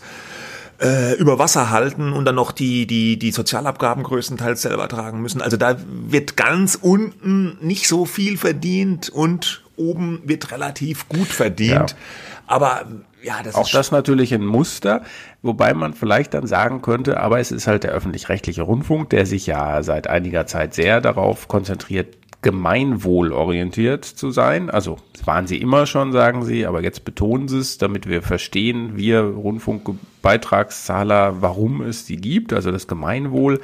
äh, 0.81 1.15
über 1.15 1.38
Wasser 1.38 1.69
halten 1.69 2.13
und 2.13 2.25
dann 2.25 2.35
noch 2.35 2.51
die, 2.51 2.87
die, 2.87 3.20
die 3.20 3.31
Sozialabgaben 3.31 4.03
größtenteils 4.03 4.61
selber 4.61 4.87
tragen 4.87 5.22
müssen. 5.22 5.42
Also 5.42 5.57
da 5.57 5.77
wird 5.87 6.37
ganz 6.37 6.77
unten 6.79 7.57
nicht 7.61 7.87
so 7.87 8.05
viel 8.05 8.37
verdient 8.37 9.09
und 9.09 9.63
oben 9.77 10.22
wird 10.25 10.51
relativ 10.51 11.07
gut 11.07 11.27
verdient. 11.27 11.92
Ja. 11.92 11.98
Aber 12.48 12.85
ja, 13.22 13.42
das 13.44 13.55
auch 13.55 13.66
ist 13.66 13.74
das 13.74 13.92
natürlich 13.92 14.33
ein 14.33 14.46
Muster, 14.46 15.01
wobei 15.42 15.74
man 15.74 15.94
vielleicht 15.94 16.33
dann 16.33 16.48
sagen 16.48 16.81
könnte, 16.81 17.20
aber 17.20 17.40
es 17.40 17.51
ist 17.51 17.68
halt 17.68 17.83
der 17.83 17.92
öffentlich-rechtliche 17.92 18.61
Rundfunk, 18.61 19.09
der 19.09 19.25
sich 19.25 19.48
ja 19.48 19.83
seit 19.83 20.07
einiger 20.07 20.46
Zeit 20.46 20.74
sehr 20.74 21.01
darauf 21.01 21.48
konzentriert, 21.48 22.18
gemeinwohlorientiert 22.42 24.05
zu 24.05 24.31
sein. 24.31 24.70
Also 24.70 24.98
waren 25.25 25.48
sie 25.48 25.57
immer 25.57 25.85
schon, 25.85 26.11
sagen 26.11 26.46
sie, 26.46 26.66
aber 26.66 26.83
jetzt 26.83 27.03
betonen 27.03 27.48
sie 27.48 27.59
es, 27.59 27.77
damit 27.77 28.07
wir 28.07 28.22
verstehen, 28.22 28.96
wir 28.96 29.22
Rundfunkbeitragszahler, 30.27 31.42
warum 31.42 31.81
es 31.81 32.05
die 32.05 32.18
gibt, 32.18 32.53
also 32.53 32.72
das 32.72 32.87
Gemeinwohl. 32.87 33.59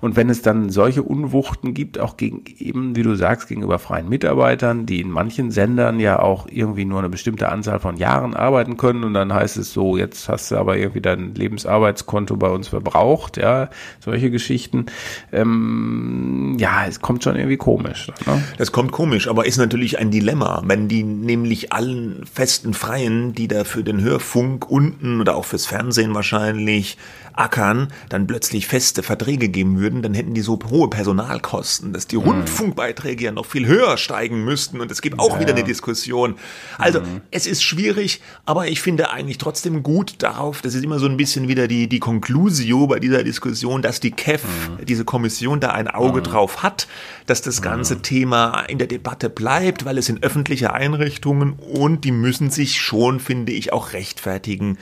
Und 0.00 0.16
wenn 0.16 0.30
es 0.30 0.42
dann 0.42 0.70
solche 0.70 1.02
Unwuchten 1.02 1.74
gibt, 1.74 1.98
auch 1.98 2.16
gegen 2.16 2.44
eben, 2.58 2.96
wie 2.96 3.02
du 3.02 3.14
sagst, 3.14 3.48
gegenüber 3.48 3.78
freien 3.78 4.08
Mitarbeitern, 4.08 4.86
die 4.86 5.00
in 5.00 5.10
manchen 5.10 5.50
Sendern 5.50 6.00
ja 6.00 6.18
auch 6.18 6.46
irgendwie 6.50 6.84
nur 6.84 6.98
eine 6.98 7.08
bestimmte 7.08 7.50
Anzahl 7.50 7.78
von 7.78 7.96
Jahren 7.96 8.34
arbeiten 8.34 8.76
können 8.76 9.04
und 9.04 9.14
dann 9.14 9.32
heißt 9.32 9.56
es 9.56 9.72
so, 9.72 9.96
jetzt 9.96 10.28
hast 10.28 10.50
du 10.50 10.56
aber 10.56 10.76
irgendwie 10.76 11.00
dein 11.00 11.34
Lebensarbeitskonto 11.34 12.36
bei 12.36 12.48
uns 12.48 12.68
verbraucht, 12.68 13.36
ja, 13.36 13.70
solche 14.00 14.30
Geschichten. 14.30 14.86
Ähm, 15.32 16.56
ja, 16.58 16.86
es 16.86 17.00
kommt 17.00 17.24
schon 17.24 17.36
irgendwie 17.36 17.56
komisch. 17.56 18.10
Ne? 18.26 18.42
Das 18.56 18.72
kommt 18.72 18.92
komisch, 18.92 19.28
aber 19.28 19.46
ist 19.46 19.58
natürlich 19.58 19.98
ein 19.98 20.10
Dilemma, 20.10 20.62
wenn 20.64 20.88
die 20.88 21.02
nämlich 21.02 21.72
allen 21.72 22.24
festen 22.26 22.74
Freien, 22.74 23.34
die 23.34 23.48
da 23.48 23.64
für 23.64 23.84
den 23.84 24.02
Hörfunk 24.02 24.68
unten 24.70 25.20
oder 25.20 25.36
auch 25.36 25.44
fürs 25.44 25.66
Fernsehen 25.66 26.07
wahrscheinlich 26.14 26.98
ackern, 27.38 27.88
dann 28.08 28.26
plötzlich 28.26 28.66
feste 28.66 29.02
Verträge 29.02 29.48
geben 29.48 29.78
würden, 29.78 30.02
dann 30.02 30.14
hätten 30.14 30.34
die 30.34 30.40
so 30.40 30.58
hohe 30.68 30.90
Personalkosten, 30.90 31.92
dass 31.92 32.06
die 32.06 32.16
mhm. 32.16 32.24
Rundfunkbeiträge 32.24 33.26
ja 33.26 33.32
noch 33.32 33.46
viel 33.46 33.66
höher 33.66 33.96
steigen 33.96 34.44
müssten 34.44 34.80
und 34.80 34.90
es 34.90 35.00
gibt 35.00 35.18
auch 35.18 35.34
ja. 35.34 35.40
wieder 35.40 35.54
eine 35.54 35.64
Diskussion. 35.64 36.36
Also 36.78 37.00
mhm. 37.00 37.20
es 37.30 37.46
ist 37.46 37.62
schwierig, 37.62 38.20
aber 38.44 38.66
ich 38.68 38.80
finde 38.80 39.10
eigentlich 39.10 39.38
trotzdem 39.38 39.82
gut 39.82 40.16
darauf, 40.18 40.62
das 40.62 40.74
ist 40.74 40.84
immer 40.84 40.98
so 40.98 41.06
ein 41.06 41.16
bisschen 41.16 41.48
wieder 41.48 41.68
die, 41.68 41.88
die 41.88 42.00
Conclusio 42.00 42.86
bei 42.86 42.98
dieser 42.98 43.22
Diskussion, 43.22 43.82
dass 43.82 44.00
die 44.00 44.10
KEF, 44.10 44.42
mhm. 44.44 44.84
diese 44.84 45.04
Kommission 45.04 45.60
da 45.60 45.70
ein 45.70 45.88
Auge 45.88 46.20
mhm. 46.20 46.24
drauf 46.24 46.62
hat, 46.62 46.88
dass 47.26 47.40
das 47.42 47.62
ganze 47.62 47.96
mhm. 47.96 48.02
Thema 48.02 48.62
in 48.62 48.78
der 48.78 48.88
Debatte 48.88 49.30
bleibt, 49.30 49.84
weil 49.84 49.98
es 49.98 50.06
sind 50.06 50.24
öffentliche 50.24 50.72
Einrichtungen 50.72 51.52
und 51.52 52.04
die 52.04 52.12
müssen 52.12 52.50
sich 52.50 52.80
schon, 52.80 53.20
finde 53.20 53.52
ich, 53.52 53.72
auch 53.72 53.92
rechtfertigen 53.92 54.78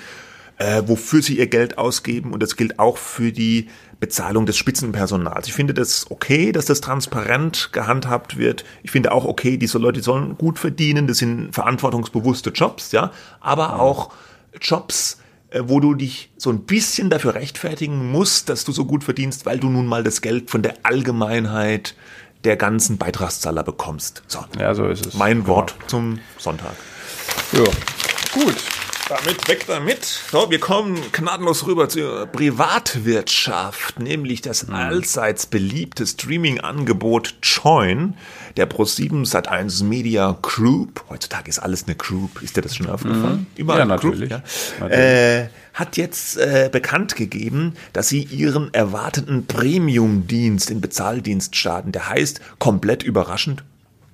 äh, 0.59 0.83
wofür 0.87 1.23
sie 1.23 1.39
ihr 1.39 1.47
Geld 1.47 1.79
ausgeben 1.79 2.33
und 2.33 2.43
das 2.43 2.57
gilt 2.57 2.79
auch 2.79 2.97
für 2.97 3.33
die 3.33 3.69
Bezahlung 4.01 4.47
des 4.47 4.57
Spitzenpersonals. 4.57 5.49
Ich 5.49 5.55
finde 5.55 5.75
das 5.75 6.11
okay, 6.11 6.53
dass 6.53 6.67
das 6.67 6.81
transparent 6.81 7.71
gehandhabt 7.73 8.37
wird. 8.37 8.65
Ich 8.83 8.91
finde 8.91 9.13
auch 9.13 9.25
okay, 9.25 9.57
diese 9.57 9.79
Leute 9.79 10.03
sollen 10.03 10.37
gut 10.37 10.59
verdienen. 10.59 11.07
Das 11.07 11.19
sind 11.19 11.55
verantwortungsbewusste 11.55 12.51
Jobs, 12.51 12.93
ja, 12.93 13.11
aber 13.41 13.81
auch 13.81 14.13
Jobs, 14.61 15.19
äh, 15.51 15.63
wo 15.67 15.81
du 15.81 15.95
dich 15.95 16.31
so 16.37 16.51
ein 16.51 16.61
bisschen 16.61 17.11
dafür 17.11 17.35
rechtfertigen 17.35 18.11
musst, 18.11 18.49
dass 18.49 18.65
du 18.65 18.73
so 18.73 18.85
gut 18.85 19.05
verdienst, 19.05 19.47
weil 19.47 19.59
du 19.59 19.69
nun 19.69 19.87
mal 19.87 20.05
das 20.05 20.21
Geld 20.21 20.51
von 20.51 20.63
der 20.63 20.75
Allgemeinheit 20.83 21.95
der 22.45 22.57
ganzen 22.57 22.97
Beitragszahler 22.97 23.63
bekommst. 23.63 24.23
So. 24.27 24.45
Ja, 24.59 24.75
so 24.75 24.87
ist 24.87 25.07
es. 25.07 25.15
Mein 25.15 25.39
genau. 25.39 25.49
Wort 25.49 25.75
zum 25.87 26.21
Sonntag. 26.39 26.77
Ja, 27.53 27.65
gut. 28.33 28.55
Damit, 29.09 29.47
weg 29.47 29.65
damit. 29.69 30.05
So, 30.05 30.51
wir 30.51 30.59
kommen 30.59 31.01
gnadenlos 31.13 31.65
rüber 31.65 31.89
zur 31.89 32.27
Privatwirtschaft, 32.27 34.01
nämlich 34.01 34.41
das 34.41 34.67
mhm. 34.67 34.75
allseits 34.75 35.47
beliebte 35.47 36.05
Streaming-Angebot 36.05 37.37
Join, 37.41 38.15
der 38.57 38.69
Pro7 38.69 39.25
Sat1 39.25 39.85
Media 39.85 40.37
Group. 40.43 41.05
Heutzutage 41.09 41.49
ist 41.49 41.61
alles 41.61 41.85
eine 41.85 41.95
Group. 41.95 42.43
Ist 42.43 42.57
dir 42.57 42.63
das 42.63 42.75
schon 42.75 42.89
aufgefallen? 42.89 43.47
Mhm. 43.53 43.61
Überall 43.61 43.79
ja, 43.79 43.85
natürlich. 43.85 44.29
Group, 44.29 44.31
ja. 44.31 44.43
natürlich. 44.81 45.05
Äh, 45.05 45.49
hat 45.75 45.97
jetzt 45.97 46.37
äh, 46.39 46.69
bekannt 46.73 47.15
gegeben, 47.15 47.75
dass 47.93 48.09
sie 48.09 48.25
ihren 48.25 48.75
erwarteten 48.75 49.47
Premium-Dienst 49.47 50.69
in 50.69 50.81
Bezahldienst 50.81 51.55
starten. 51.55 51.93
Der 51.93 52.09
heißt 52.09 52.41
komplett 52.59 53.05
überraschend, 53.05 53.63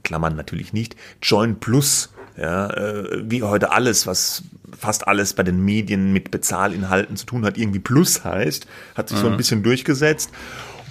Klammern 0.02 0.36
natürlich 0.36 0.74
nicht, 0.74 0.96
Join 1.22 1.58
Plus 1.60 2.10
ja, 2.36 2.70
äh, 2.70 3.22
wie 3.24 3.42
heute 3.42 3.72
alles, 3.72 4.06
was 4.06 4.42
fast 4.78 5.06
alles 5.06 5.34
bei 5.34 5.42
den 5.42 5.64
Medien 5.64 6.12
mit 6.12 6.30
Bezahlinhalten 6.30 7.16
zu 7.16 7.26
tun 7.26 7.44
hat, 7.44 7.58
irgendwie 7.58 7.78
Plus 7.78 8.24
heißt, 8.24 8.66
hat 8.94 9.08
sich 9.08 9.18
mhm. 9.18 9.20
so 9.20 9.26
ein 9.28 9.32
mhm. 9.34 9.36
bisschen 9.36 9.62
durchgesetzt. 9.62 10.30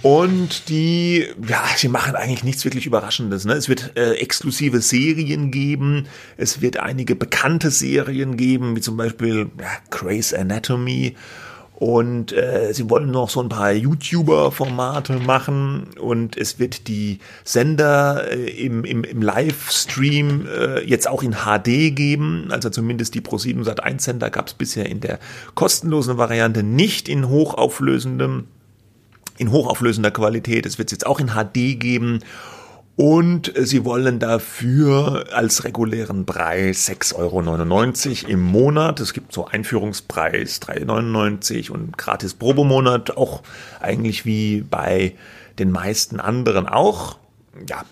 Und 0.01 0.69
die, 0.69 1.27
ja, 1.47 1.63
sie 1.75 1.87
machen 1.87 2.15
eigentlich 2.15 2.43
nichts 2.43 2.65
wirklich 2.65 2.87
Überraschendes. 2.87 3.45
Ne? 3.45 3.53
Es 3.53 3.69
wird 3.69 3.95
äh, 3.95 4.13
exklusive 4.13 4.81
Serien 4.81 5.51
geben. 5.51 6.07
Es 6.37 6.61
wird 6.61 6.77
einige 6.77 7.15
bekannte 7.15 7.69
Serien 7.69 8.35
geben, 8.35 8.75
wie 8.75 8.81
zum 8.81 8.97
Beispiel 8.97 9.51
ja, 9.59 9.69
Grey's 9.91 10.33
Anatomy. 10.33 11.15
Und 11.81 12.31
äh, 12.31 12.73
sie 12.73 12.91
wollen 12.91 13.09
noch 13.09 13.31
so 13.31 13.41
ein 13.41 13.49
paar 13.49 13.71
YouTuber-Formate 13.71 15.13
machen. 15.13 15.87
Und 15.99 16.37
es 16.37 16.59
wird 16.59 16.87
die 16.87 17.17
Sender 17.43 18.31
äh, 18.31 18.51
im, 18.51 18.85
im, 18.85 19.03
im 19.03 19.23
Livestream 19.23 20.45
äh, 20.45 20.87
jetzt 20.87 21.09
auch 21.09 21.23
in 21.23 21.37
HD 21.37 21.95
geben. 21.95 22.49
Also 22.51 22.69
zumindest 22.69 23.15
die 23.15 23.21
Pro7 23.21 23.63
Sat1 23.63 23.99
Sender 23.99 24.29
gab 24.29 24.45
es 24.45 24.53
bisher 24.53 24.85
in 24.85 24.99
der 24.99 25.17
kostenlosen 25.55 26.19
Variante 26.19 26.61
nicht 26.61 27.09
in 27.09 27.27
hochauflösendem 27.27 28.43
in 29.39 29.51
hochauflösender 29.51 30.11
Qualität. 30.11 30.67
Es 30.67 30.77
wird 30.77 30.91
jetzt 30.91 31.07
auch 31.07 31.19
in 31.19 31.29
HD 31.29 31.79
geben. 31.79 32.19
Und 33.01 33.51
sie 33.55 33.83
wollen 33.83 34.19
dafür 34.19 35.25
als 35.33 35.63
regulären 35.63 36.27
Preis 36.27 36.87
6,99 36.87 37.15
Euro 38.25 38.31
im 38.31 38.41
Monat. 38.43 38.99
Es 38.99 39.13
gibt 39.13 39.33
so 39.33 39.47
Einführungspreis 39.47 40.61
3,99 40.61 41.71
und 41.71 41.97
gratis 41.97 42.35
Probemonat, 42.35 43.17
auch 43.17 43.41
eigentlich 43.79 44.27
wie 44.27 44.61
bei 44.61 45.15
den 45.57 45.71
meisten 45.71 46.19
anderen 46.19 46.67
auch. 46.67 47.17
Ja, 47.67 47.85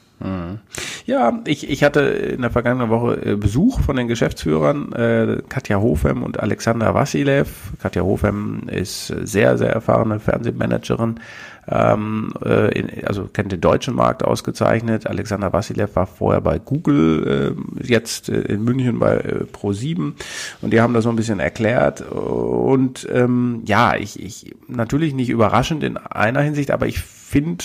ja, 1.05 1.39
ich, 1.45 1.69
ich 1.69 1.83
hatte 1.83 2.01
in 2.01 2.41
der 2.41 2.51
vergangenen 2.51 2.89
Woche 2.89 3.21
äh, 3.25 3.35
Besuch 3.35 3.79
von 3.79 3.95
den 3.95 4.09
Geschäftsführern 4.09 4.91
äh, 4.91 5.41
Katja 5.47 5.79
Hofem 5.79 6.23
und 6.23 6.41
Alexander 6.41 6.93
Vassilev. 6.93 7.71
Katja 7.81 8.01
Hofem 8.01 8.67
ist 8.67 9.07
sehr, 9.07 9.57
sehr 9.57 9.69
erfahrene 9.69 10.19
Fernsehmanagerin, 10.19 11.21
ähm, 11.69 12.33
äh, 12.43 12.77
in, 12.77 13.05
also 13.05 13.25
kennt 13.25 13.51
den 13.51 13.61
deutschen 13.61 13.95
Markt 13.95 14.23
ausgezeichnet. 14.23 15.07
Alexander 15.07 15.53
Vassilev 15.53 15.95
war 15.95 16.07
vorher 16.07 16.41
bei 16.41 16.59
Google, 16.59 17.55
äh, 17.55 17.83
jetzt 17.83 18.29
äh, 18.29 18.41
in 18.41 18.63
München 18.63 18.99
bei 18.99 19.17
äh, 19.17 19.43
Pro7 19.51 20.13
und 20.61 20.73
die 20.73 20.81
haben 20.81 20.93
das 20.93 21.03
so 21.03 21.09
ein 21.09 21.15
bisschen 21.15 21.39
erklärt. 21.39 22.01
Und 22.01 23.07
ähm, 23.11 23.61
ja, 23.65 23.95
ich, 23.95 24.21
ich 24.21 24.55
natürlich 24.67 25.13
nicht 25.13 25.29
überraschend 25.29 25.83
in 25.83 25.97
einer 25.97 26.41
Hinsicht, 26.41 26.71
aber 26.71 26.87
ich 26.87 27.03
finde, 27.29 27.63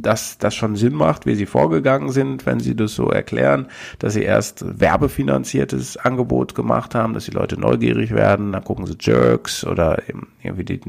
dass 0.00 0.38
das 0.38 0.54
schon 0.54 0.76
Sinn 0.76 0.94
macht, 0.94 1.26
wie 1.26 1.34
sie 1.34 1.46
vorgegangen 1.46 2.10
sind, 2.10 2.46
wenn 2.46 2.60
sie 2.60 2.74
das 2.74 2.94
so 2.94 3.08
erklären, 3.08 3.66
dass 3.98 4.14
sie 4.14 4.22
erst 4.22 4.64
werbefinanziertes 4.80 5.96
Angebot 5.96 6.54
gemacht 6.54 6.94
haben, 6.94 7.14
dass 7.14 7.26
die 7.26 7.30
Leute 7.30 7.58
neugierig 7.58 8.12
werden, 8.12 8.52
dann 8.52 8.64
gucken 8.64 8.86
sie 8.86 8.96
Jerks 8.98 9.64
oder 9.64 10.02
irgendwie 10.42 10.64
die, 10.64 10.80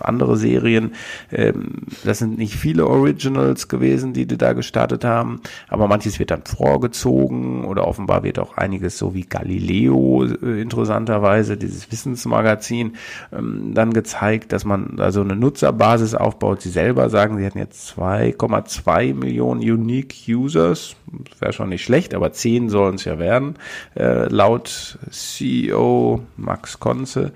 andere 0.00 0.36
Serien. 0.36 0.92
Ähm, 1.30 1.82
das 2.04 2.18
sind 2.18 2.38
nicht 2.38 2.54
viele 2.54 2.86
Originals 2.86 3.68
gewesen, 3.68 4.12
die 4.12 4.26
die 4.26 4.38
da 4.38 4.52
gestartet 4.52 5.04
haben, 5.04 5.40
aber 5.68 5.88
manches 5.88 6.18
wird 6.18 6.30
dann 6.30 6.44
vorgezogen 6.44 7.64
oder 7.64 7.86
offenbar 7.86 8.22
wird 8.22 8.38
auch 8.38 8.56
einiges 8.56 8.98
so 8.98 9.14
wie 9.14 9.24
Galileo 9.24 10.24
äh, 10.24 10.60
interessanterweise, 10.60 11.56
dieses 11.56 11.90
Wissensmagazin, 11.90 12.94
ähm, 13.32 13.72
dann 13.74 13.92
gezeigt, 13.92 14.52
dass 14.52 14.64
man 14.64 14.96
da 14.96 15.12
so 15.12 15.20
eine 15.20 15.36
Nutzerbasis 15.36 16.14
aufbaut. 16.14 16.62
Sie 16.62 16.70
selber 16.70 17.10
sagen, 17.10 17.35
sie 17.36 17.44
hätten 17.44 17.58
jetzt 17.58 17.96
2,2 17.98 19.14
Millionen 19.14 19.60
Unique 19.60 20.14
Users. 20.28 20.96
Wäre 21.38 21.52
schon 21.52 21.68
nicht 21.68 21.84
schlecht, 21.84 22.14
aber 22.14 22.32
10 22.32 22.68
sollen 22.68 22.96
es 22.96 23.04
ja 23.04 23.18
werden, 23.18 23.56
äh, 23.94 24.28
laut 24.28 24.98
CEO 25.10 26.22
Max 26.36 26.80
Konze. 26.80 27.32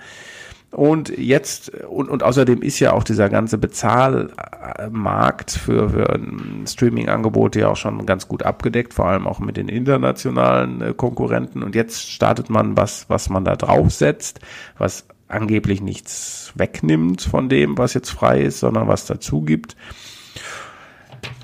Und 0.72 1.08
jetzt, 1.08 1.70
und, 1.84 2.08
und 2.08 2.22
außerdem 2.22 2.62
ist 2.62 2.78
ja 2.78 2.92
auch 2.92 3.02
dieser 3.02 3.28
ganze 3.28 3.58
Bezahlmarkt 3.58 5.50
für, 5.50 5.90
für 5.90 6.20
Streaming-Angebote 6.64 7.60
ja 7.60 7.68
auch 7.70 7.76
schon 7.76 8.06
ganz 8.06 8.28
gut 8.28 8.44
abgedeckt, 8.44 8.94
vor 8.94 9.06
allem 9.06 9.26
auch 9.26 9.40
mit 9.40 9.56
den 9.56 9.68
internationalen 9.68 10.80
äh, 10.80 10.94
Konkurrenten. 10.94 11.64
Und 11.64 11.74
jetzt 11.74 12.08
startet 12.08 12.50
man 12.50 12.76
was, 12.76 13.06
was 13.08 13.30
man 13.30 13.44
da 13.44 13.56
draufsetzt, 13.56 14.38
was 14.78 15.06
angeblich 15.30 15.80
nichts 15.80 16.52
wegnimmt 16.54 17.22
von 17.22 17.48
dem, 17.48 17.78
was 17.78 17.94
jetzt 17.94 18.10
frei 18.10 18.42
ist, 18.42 18.60
sondern 18.60 18.88
was 18.88 19.06
dazu 19.06 19.42
gibt. 19.42 19.76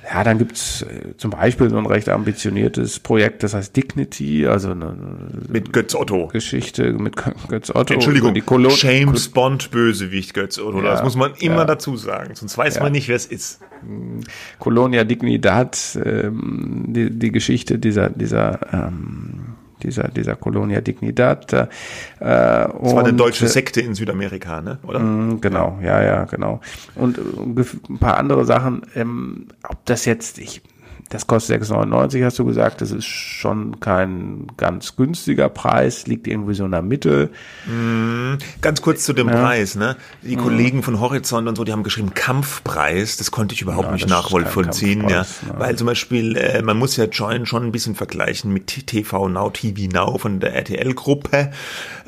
Ja, 0.09 0.23
dann 0.23 0.39
gibt's 0.39 0.83
äh, 0.83 1.17
zum 1.17 1.33
Beispiel 1.33 1.69
so 1.69 1.77
ein 1.77 1.87
recht 1.87 2.09
ambitioniertes 2.09 3.01
Projekt, 3.01 3.43
das 3.43 3.55
heißt 3.55 3.77
Dignity, 3.77 4.47
also 4.47 4.71
eine 4.71 4.97
mit 5.49 5.73
Götz 5.73 5.97
Otto. 5.97 6.29
Geschichte 6.29 6.93
mit 6.93 7.17
Götz 7.49 7.71
Otto. 7.75 7.95
Entschuldigung, 7.95 8.33
die 8.33 8.43
James 8.77 9.29
Bond 9.29 9.73
Bösewicht 9.73 10.33
Götz 10.33 10.59
Otto. 10.61 10.79
Ja, 10.79 10.93
das 10.93 11.03
muss 11.03 11.17
man 11.17 11.33
immer 11.41 11.59
ja. 11.59 11.65
dazu 11.65 11.97
sagen, 11.97 12.37
sonst 12.37 12.57
weiß 12.57 12.77
ja. 12.77 12.83
man 12.85 12.93
nicht, 12.93 13.09
wer 13.09 13.17
es 13.17 13.27
ist. 13.27 13.61
Colonia 14.61 15.03
Dignidad, 15.03 15.99
ähm, 16.05 16.85
die, 16.89 17.11
die 17.11 17.33
Geschichte 17.33 17.79
dieser 17.79 18.09
dieser 18.11 18.61
ähm, 18.73 19.56
dieser, 19.87 20.09
dieser 20.09 20.37
Colonia 20.37 20.81
Dignidad. 20.81 21.53
Äh, 21.53 21.67
das 22.19 22.73
war 22.79 23.05
eine 23.05 23.15
deutsche 23.15 23.49
Sekte 23.49 23.81
in 23.81 23.95
Südamerika, 23.95 24.61
ne? 24.61 24.79
oder? 24.87 24.99
Mm, 24.99 25.41
genau, 25.41 25.79
ja, 25.83 26.03
ja, 26.03 26.25
genau. 26.25 26.61
Und 26.95 27.19
äh, 27.19 27.23
ein 27.89 27.99
paar 27.99 28.19
andere 28.19 28.45
Sachen, 28.45 28.83
ähm, 28.95 29.47
ob 29.67 29.85
das 29.87 30.05
jetzt, 30.05 30.39
ich 30.39 30.61
das 31.09 31.29
kostet 31.29 31.63
6,99, 31.63 32.25
hast 32.25 32.39
du 32.39 32.45
gesagt. 32.45 32.81
Das 32.81 32.91
ist 32.91 33.05
schon 33.05 33.79
kein 33.79 34.49
ganz 34.57 34.97
günstiger 34.97 35.49
Preis, 35.49 36.07
liegt 36.07 36.27
irgendwie 36.27 36.55
so 36.55 36.65
in 36.65 36.73
der 36.73 36.83
Mitte. 36.83 37.31
Mm, 37.67 38.35
ganz 38.61 38.83
kurz 38.83 39.05
zu 39.05 39.13
dem 39.13 39.29
ja. 39.29 39.41
Preis, 39.41 39.77
ne? 39.77 39.97
Die 40.23 40.37
mm. 40.37 40.41
Kollegen 40.41 40.83
von 40.83 40.99
Horizont 40.99 41.47
und 41.47 41.57
so, 41.57 41.63
die 41.63 41.71
haben 41.71 41.85
geschrieben 41.85 42.13
Kampfpreis. 42.15 43.17
Das 43.19 43.31
konnte 43.31 43.55
ich 43.55 43.63
überhaupt 43.63 43.87
ja, 43.87 43.93
nicht 43.93 44.09
nachvollziehen, 44.09 45.09
ja. 45.09 45.23
Ne? 45.23 45.27
Weil 45.57 45.77
zum 45.77 45.87
Beispiel, 45.87 46.37
äh, 46.37 46.63
man 46.63 46.77
muss 46.77 46.97
ja 46.97 47.05
Join 47.05 47.47
schon 47.47 47.65
ein 47.65 47.73
bisschen 47.73 47.95
vergleichen 47.95 48.53
mit 48.53 48.67
TV 48.87 49.29
Now, 49.29 49.51
TV 49.51 49.89
Now 49.93 50.19
von 50.19 50.41
der 50.41 50.55
RTL-Gruppe, 50.55 51.53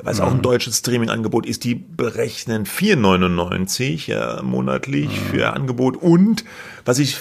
was 0.03 0.19
mm. 0.19 0.23
auch 0.23 0.31
ein 0.33 0.39
mhm. 0.39 0.43
deutsches 0.43 0.79
Streaming-Angebot 0.79 1.47
ist. 1.47 1.63
Die 1.63 1.77
berechnen 1.77 2.67
4,99 2.67 4.11
ja, 4.11 4.43
monatlich 4.43 5.09
mhm. 5.09 5.31
für 5.31 5.53
Angebot 5.53 5.97
und 5.97 6.45
was 6.89 6.99
ich 6.99 7.19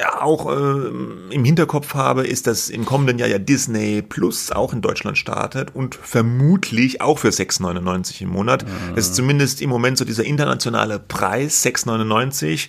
ja, 0.00 0.20
auch 0.20 0.50
äh, 0.50 0.88
im 1.30 1.44
Hinterkopf 1.44 1.94
habe, 1.94 2.26
ist, 2.26 2.48
dass 2.48 2.68
im 2.70 2.84
kommenden 2.84 3.20
Jahr 3.20 3.28
ja 3.28 3.38
Disney 3.38 4.02
Plus 4.02 4.50
auch 4.50 4.72
in 4.72 4.80
Deutschland 4.80 5.16
startet 5.16 5.76
und 5.76 5.94
vermutlich 5.94 7.00
auch 7.00 7.20
für 7.20 7.28
6,99 7.28 8.22
im 8.22 8.30
Monat. 8.30 8.64
Mhm. 8.64 8.96
Das 8.96 9.06
ist 9.06 9.14
zumindest 9.14 9.62
im 9.62 9.70
Moment 9.70 9.96
so 9.96 10.04
dieser 10.04 10.24
internationale 10.24 10.98
Preis, 10.98 11.64
6,99. 11.64 12.66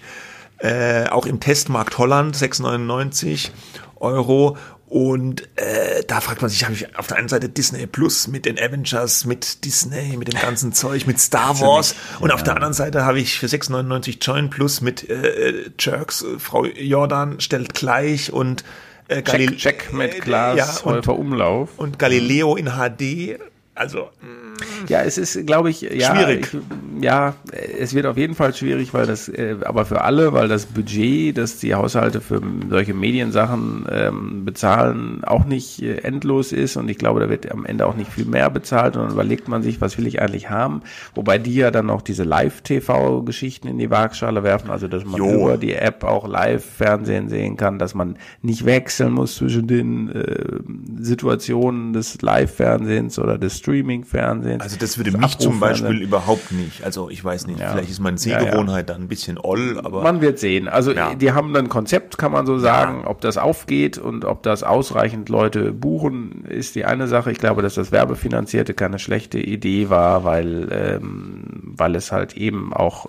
Äh, 0.59 1.07
auch 1.09 1.25
im 1.25 1.39
Testmarkt 1.39 1.97
Holland 1.97 2.35
6,99 2.37 3.49
Euro. 3.95 4.57
Und 4.91 5.47
äh, 5.57 6.03
da 6.05 6.19
fragt 6.19 6.41
man 6.41 6.49
sich, 6.49 6.65
habe 6.65 6.73
ich 6.73 6.97
auf 6.97 7.07
der 7.07 7.15
einen 7.15 7.29
Seite 7.29 7.47
Disney 7.47 7.87
Plus 7.87 8.27
mit 8.27 8.45
den 8.45 8.59
Avengers, 8.59 9.23
mit 9.23 9.63
Disney, 9.63 10.17
mit 10.17 10.27
dem 10.27 10.37
ganzen 10.37 10.73
Zeug, 10.73 11.07
mit 11.07 11.17
Star 11.17 11.61
Wars. 11.61 11.95
Und 12.19 12.27
ja. 12.27 12.35
auf 12.35 12.43
der 12.43 12.55
anderen 12.55 12.73
Seite 12.73 13.05
habe 13.05 13.17
ich 13.17 13.39
für 13.39 13.45
6,99 13.45 14.17
Join 14.21 14.49
Plus 14.49 14.81
mit 14.81 15.09
äh, 15.09 15.71
Jerks, 15.79 16.25
Frau 16.39 16.65
Jordan 16.65 17.39
stellt 17.39 17.73
gleich 17.73 18.33
und 18.33 18.65
äh, 19.07 19.21
Galil 19.21 19.55
check, 19.55 19.83
check 19.83 19.93
mit 19.93 20.19
Glas, 20.23 20.57
ja, 20.83 20.91
und, 20.91 21.07
Umlauf. 21.07 21.69
Und 21.77 21.97
Galileo 21.97 22.57
in 22.57 22.65
HD. 22.65 23.39
Also. 23.73 24.09
Mh. 24.19 24.50
Ja, 24.87 25.01
es 25.01 25.17
ist, 25.17 25.45
glaube 25.45 25.69
ich, 25.69 25.81
ja, 25.81 26.15
schwierig. 26.15 26.53
Ich, 26.53 27.03
ja, 27.03 27.35
es 27.79 27.93
wird 27.93 28.05
auf 28.05 28.17
jeden 28.17 28.35
Fall 28.35 28.53
schwierig, 28.53 28.93
weil 28.93 29.05
das, 29.05 29.29
äh, 29.29 29.55
aber 29.63 29.85
für 29.85 30.01
alle, 30.01 30.33
weil 30.33 30.47
das 30.47 30.65
Budget, 30.65 31.37
das 31.37 31.57
die 31.57 31.73
Haushalte 31.75 32.21
für 32.21 32.41
solche 32.69 32.93
Mediensachen 32.93 33.85
ähm, 33.91 34.45
bezahlen, 34.45 35.23
auch 35.23 35.45
nicht 35.45 35.81
äh, 35.81 35.97
endlos 35.97 36.51
ist. 36.51 36.77
Und 36.77 36.89
ich 36.89 36.97
glaube, 36.97 37.19
da 37.19 37.29
wird 37.29 37.51
am 37.51 37.65
Ende 37.65 37.85
auch 37.85 37.95
nicht 37.95 38.11
viel 38.11 38.25
mehr 38.25 38.49
bezahlt. 38.49 38.95
Und 38.95 39.03
dann 39.03 39.11
überlegt 39.13 39.47
man 39.47 39.63
sich, 39.63 39.81
was 39.81 39.97
will 39.97 40.07
ich 40.07 40.21
eigentlich 40.21 40.49
haben, 40.49 40.81
wobei 41.15 41.37
die 41.37 41.55
ja 41.55 41.71
dann 41.71 41.87
noch 41.87 42.01
diese 42.01 42.23
Live-TV-Geschichten 42.23 43.67
in 43.67 43.77
die 43.77 43.89
Waagschale 43.89 44.43
werfen, 44.43 44.69
also 44.69 44.87
dass 44.87 45.05
man 45.05 45.15
jo. 45.15 45.43
über 45.43 45.57
die 45.57 45.73
App 45.73 46.03
auch 46.03 46.27
Live-Fernsehen 46.27 47.29
sehen 47.29 47.57
kann, 47.57 47.79
dass 47.79 47.95
man 47.95 48.17
nicht 48.41 48.65
wechseln 48.65 49.13
muss 49.13 49.35
zwischen 49.35 49.67
den 49.67 50.09
äh, 50.09 50.59
Situationen 50.99 51.93
des 51.93 52.21
Live-Fernsehens 52.21 53.17
oder 53.19 53.37
des 53.37 53.57
Streaming-Fernsehens 53.57 54.50
Fernsehens. 54.59 54.73
Also 54.73 54.77
das 54.77 54.97
würde 54.97 55.17
mich 55.17 55.37
zum 55.37 55.59
Beispiel 55.59 56.01
überhaupt 56.01 56.51
nicht. 56.51 56.83
Also 56.83 57.09
ich 57.09 57.23
weiß 57.23 57.47
nicht, 57.47 57.59
ja. 57.59 57.71
vielleicht 57.71 57.89
ist 57.89 57.99
meine 57.99 58.17
Sehgewohnheit 58.17 58.67
ja, 58.67 58.77
ja. 58.77 58.83
dann 58.83 59.01
ein 59.03 59.07
bisschen 59.07 59.37
oll, 59.37 59.79
aber. 59.83 60.03
Man 60.03 60.21
wird 60.21 60.39
sehen. 60.39 60.67
Also 60.67 60.93
die 60.93 61.31
haben 61.31 61.55
ein 61.55 61.69
Konzept, 61.69 62.17
kann 62.17 62.31
man 62.31 62.45
so 62.45 62.57
sagen. 62.57 63.03
Ob 63.05 63.21
das 63.21 63.37
aufgeht 63.37 63.97
und 63.97 64.25
ob 64.25 64.43
das 64.43 64.63
ausreichend 64.63 65.29
Leute 65.29 65.71
buchen, 65.71 66.45
ist 66.45 66.75
die 66.75 66.85
eine 66.85 67.07
Sache. 67.07 67.31
Ich 67.31 67.39
glaube, 67.39 67.61
dass 67.61 67.75
das 67.75 67.91
Werbefinanzierte 67.91 68.73
keine 68.73 68.99
schlechte 68.99 69.39
Idee 69.39 69.89
war, 69.89 70.23
weil, 70.23 70.67
ähm, 70.71 71.43
weil 71.63 71.95
es 71.95 72.11
halt 72.11 72.37
eben 72.37 72.73
auch, 72.73 73.07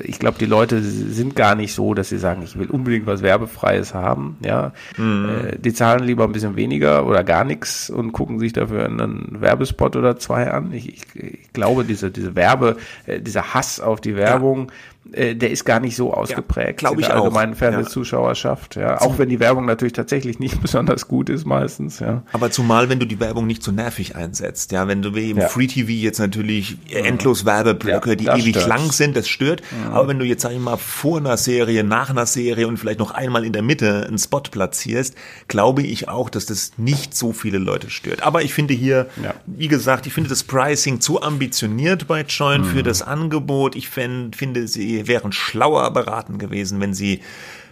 ich 0.00 0.18
glaube, 0.18 0.38
die 0.38 0.46
Leute 0.46 0.82
sind 0.82 1.36
gar 1.36 1.54
nicht 1.54 1.74
so, 1.74 1.94
dass 1.94 2.08
sie 2.08 2.18
sagen, 2.18 2.42
ich 2.42 2.58
will 2.58 2.68
unbedingt 2.70 3.06
was 3.06 3.22
Werbefreies 3.22 3.94
haben. 3.94 4.36
Ja, 4.44 4.72
mhm. 4.96 5.28
äh, 5.28 5.58
die 5.58 5.72
zahlen 5.72 6.04
lieber 6.04 6.24
ein 6.24 6.32
bisschen 6.32 6.56
weniger 6.56 7.06
oder 7.06 7.24
gar 7.24 7.44
nichts 7.44 7.90
und 7.90 8.12
gucken 8.12 8.38
sich 8.38 8.52
dafür 8.52 8.84
einen 8.84 9.40
Werbespot 9.40 9.96
oder 9.96 10.18
zwei 10.18 10.50
an. 10.50 10.57
Ich, 10.72 10.88
ich, 10.88 11.16
ich 11.16 11.52
glaube, 11.52 11.84
diese, 11.84 12.10
diese 12.10 12.34
Werbe, 12.34 12.76
äh, 13.06 13.20
dieser 13.20 13.54
Hass 13.54 13.80
auf 13.80 14.00
die 14.00 14.16
Werbung, 14.16 14.70
äh, 15.12 15.34
der 15.34 15.50
ist 15.50 15.64
gar 15.64 15.80
nicht 15.80 15.96
so 15.96 16.12
ausgeprägt 16.12 16.78
glaub 16.80 16.92
in 16.94 17.00
ich 17.00 17.06
der 17.06 17.18
auch. 17.18 17.24
allgemeinen 17.24 17.52
Ja. 17.52 17.58
Fernsehzuschauerschaft. 18.02 18.76
Ja. 18.76 19.00
Auch 19.00 19.18
wenn 19.18 19.28
die 19.28 19.40
Werbung 19.40 19.64
natürlich 19.64 19.94
tatsächlich 19.94 20.38
nicht 20.38 20.60
besonders 20.62 21.08
gut 21.08 21.30
ist 21.30 21.46
meistens. 21.46 21.98
Ja. 22.00 22.22
Aber 22.32 22.50
zumal, 22.50 22.88
wenn 22.88 22.98
du 23.00 23.06
die 23.06 23.18
Werbung 23.18 23.46
nicht 23.46 23.62
so 23.62 23.72
nervig 23.72 24.16
einsetzt, 24.16 24.72
ja, 24.72 24.86
wenn 24.86 25.00
du 25.02 25.14
wie 25.14 25.30
im 25.30 25.38
Ja. 25.38 25.48
Free 25.48 25.66
TV 25.66 25.90
jetzt 25.90 26.18
natürlich 26.18 26.76
endlos 26.90 27.44
Werbeblöcke, 27.44 28.10
Ja, 28.10 28.14
die 28.16 28.26
ewig 28.26 28.50
stört's. 28.56 28.68
lang 28.68 28.92
sind, 28.92 29.16
das 29.16 29.28
stört. 29.28 29.62
Aber 29.92 30.08
wenn 30.08 30.18
du 30.18 30.24
jetzt, 30.24 30.42
sag 30.42 30.52
ich 30.52 30.58
mal, 30.58 30.76
vor 30.76 31.18
einer 31.18 31.36
Serie, 31.36 31.84
nach 31.84 32.10
einer 32.10 32.26
Serie 32.26 32.68
und 32.68 32.76
vielleicht 32.76 32.98
noch 32.98 33.12
einmal 33.12 33.44
in 33.44 33.52
der 33.54 33.62
Mitte 33.62 34.04
einen 34.06 34.18
Spot 34.18 34.40
platzierst, 34.40 35.14
glaube 35.48 35.82
ich 35.82 36.08
auch, 36.08 36.28
dass 36.30 36.46
das 36.46 36.72
nicht 36.76 37.16
so 37.16 37.32
viele 37.32 37.58
Leute 37.58 37.90
stört. 37.90 38.22
Aber 38.22 38.42
ich 38.42 38.52
finde 38.54 38.74
hier, 38.74 39.06
Ja. 39.22 39.34
wie 39.46 39.68
gesagt, 39.68 40.06
ich 40.06 40.12
finde 40.12 40.28
das 40.28 40.44
Pricing 40.44 41.00
zu 41.00 41.22
ambitioniert 41.22 42.06
bei 42.06 42.22
Join 42.22 42.64
für 42.64 42.82
das 42.82 43.00
Angebot. 43.02 43.74
Ich 43.74 43.88
fänd, 43.88 44.36
finde, 44.36 44.68
sie 44.68 44.97
wären 45.06 45.32
schlauer 45.32 45.90
beraten 45.92 46.38
gewesen, 46.38 46.80
wenn 46.80 46.94
sie 46.94 47.20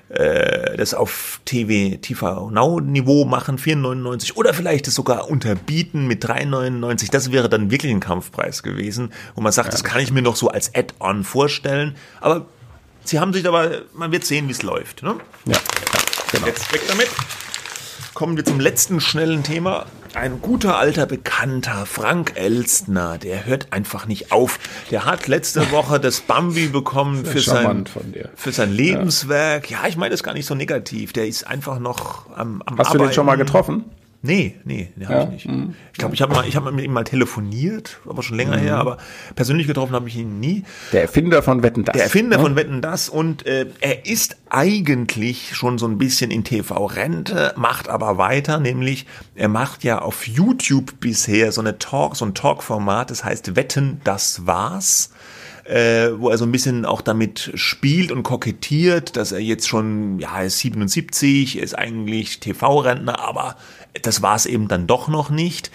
äh, 0.08 0.76
das 0.76 0.94
auf 0.94 1.40
TV, 1.44 1.96
TV 1.96 2.50
Now 2.50 2.80
Niveau 2.80 3.24
machen, 3.24 3.58
4,99 3.58 4.34
oder 4.34 4.54
vielleicht 4.54 4.86
es 4.86 4.94
sogar 4.94 5.28
unterbieten 5.28 6.06
mit 6.06 6.24
3,99. 6.24 7.10
Das 7.10 7.32
wäre 7.32 7.48
dann 7.48 7.72
wirklich 7.72 7.90
ein 7.90 8.00
Kampfpreis 8.00 8.62
gewesen, 8.62 9.12
wo 9.34 9.40
man 9.40 9.50
sagt, 9.50 9.72
das 9.72 9.82
kann 9.82 10.00
ich 10.00 10.12
mir 10.12 10.22
noch 10.22 10.36
so 10.36 10.48
als 10.48 10.72
Add-on 10.74 11.24
vorstellen. 11.24 11.96
Aber 12.20 12.46
sie 13.04 13.18
haben 13.18 13.32
sich 13.32 13.48
aber, 13.48 13.82
man 13.94 14.12
wird 14.12 14.24
sehen, 14.24 14.46
wie 14.46 14.52
es 14.52 14.62
läuft. 14.62 15.02
Ne? 15.02 15.16
Ja, 15.46 15.58
genau. 16.30 16.46
Jetzt 16.46 16.72
weg 16.72 16.82
damit. 16.86 17.08
Kommen 18.16 18.38
wir 18.38 18.46
zum 18.46 18.60
letzten 18.60 18.98
schnellen 18.98 19.42
Thema. 19.42 19.84
Ein 20.14 20.40
guter 20.40 20.78
alter 20.78 21.04
Bekannter, 21.04 21.84
Frank 21.84 22.32
Elstner, 22.36 23.18
der 23.18 23.44
hört 23.44 23.74
einfach 23.74 24.06
nicht 24.06 24.32
auf. 24.32 24.58
Der 24.90 25.04
hat 25.04 25.28
letzte 25.28 25.70
Woche 25.70 26.00
das 26.00 26.22
Bambi 26.22 26.68
bekommen 26.68 27.26
für 27.26 27.40
sein, 27.40 27.84
für 28.34 28.52
sein 28.52 28.72
Lebenswerk. 28.72 29.70
Ja, 29.70 29.80
ich 29.86 29.98
meine 29.98 30.12
das 30.12 30.22
gar 30.22 30.32
nicht 30.32 30.46
so 30.46 30.54
negativ. 30.54 31.12
Der 31.12 31.26
ist 31.26 31.46
einfach 31.46 31.78
noch 31.78 32.34
am, 32.34 32.62
am 32.64 32.78
Hast 32.78 32.94
du 32.94 32.98
den 32.98 33.12
schon 33.12 33.26
mal 33.26 33.36
getroffen? 33.36 33.84
Nee, 34.26 34.56
nee, 34.64 34.88
den 34.96 35.08
habe 35.08 35.18
Ja? 35.20 35.26
Mhm. 35.26 35.34
ich 35.34 35.46
nicht. 35.46 35.68
Ich 35.92 35.98
glaube, 35.98 36.14
ich 36.14 36.22
habe 36.22 36.34
mal, 36.34 36.46
ich 36.46 36.56
habe 36.56 36.72
mit 36.72 36.84
ihm 36.84 36.92
mal 36.92 37.04
telefoniert, 37.04 37.98
aber 38.08 38.22
schon 38.22 38.36
länger 38.36 38.56
her, 38.56 38.76
aber 38.76 38.98
persönlich 39.34 39.66
getroffen 39.66 39.94
habe 39.94 40.08
ich 40.08 40.16
ihn 40.16 40.40
nie. 40.40 40.64
Der 40.92 41.02
Erfinder 41.02 41.42
von 41.42 41.62
Wetten 41.62 41.84
das. 41.84 41.94
Der 41.94 42.04
Erfinder 42.04 42.36
ne? 42.36 42.42
von 42.42 42.56
Wetten 42.56 42.82
das 42.82 43.08
und 43.08 43.46
äh, 43.46 43.66
er 43.80 44.06
ist 44.06 44.36
eigentlich 44.50 45.54
schon 45.54 45.78
so 45.78 45.86
ein 45.86 45.98
bisschen 45.98 46.30
in 46.30 46.44
TV-Rente, 46.44 47.54
macht 47.56 47.88
aber 47.88 48.18
weiter, 48.18 48.58
nämlich 48.58 49.06
er 49.34 49.48
macht 49.48 49.84
ja 49.84 50.00
auf 50.00 50.26
YouTube 50.26 51.00
bisher 51.00 51.52
so 51.52 51.60
eine 51.60 51.78
Talk, 51.78 52.16
so 52.16 52.24
ein 52.24 52.34
Talk-Format, 52.34 53.10
das 53.10 53.24
heißt 53.24 53.56
Wetten, 53.56 54.00
das 54.04 54.46
war's 54.46 55.10
äh, 55.68 56.10
wo 56.18 56.30
er 56.30 56.38
so 56.38 56.44
ein 56.44 56.52
bisschen 56.52 56.84
auch 56.84 57.00
damit 57.00 57.50
spielt 57.54 58.12
und 58.12 58.22
kokettiert, 58.22 59.16
dass 59.16 59.32
er 59.32 59.40
jetzt 59.40 59.68
schon, 59.68 60.18
ja, 60.18 60.38
er 60.38 60.46
ist 60.46 60.58
77, 60.60 61.58
er 61.58 61.64
ist 61.64 61.74
eigentlich 61.76 62.40
TV-Rentner, 62.40 63.18
aber 63.20 63.56
das 64.02 64.22
war 64.22 64.36
es 64.36 64.46
eben 64.46 64.68
dann 64.68 64.86
doch 64.86 65.08
noch 65.08 65.30
nicht. 65.30 65.70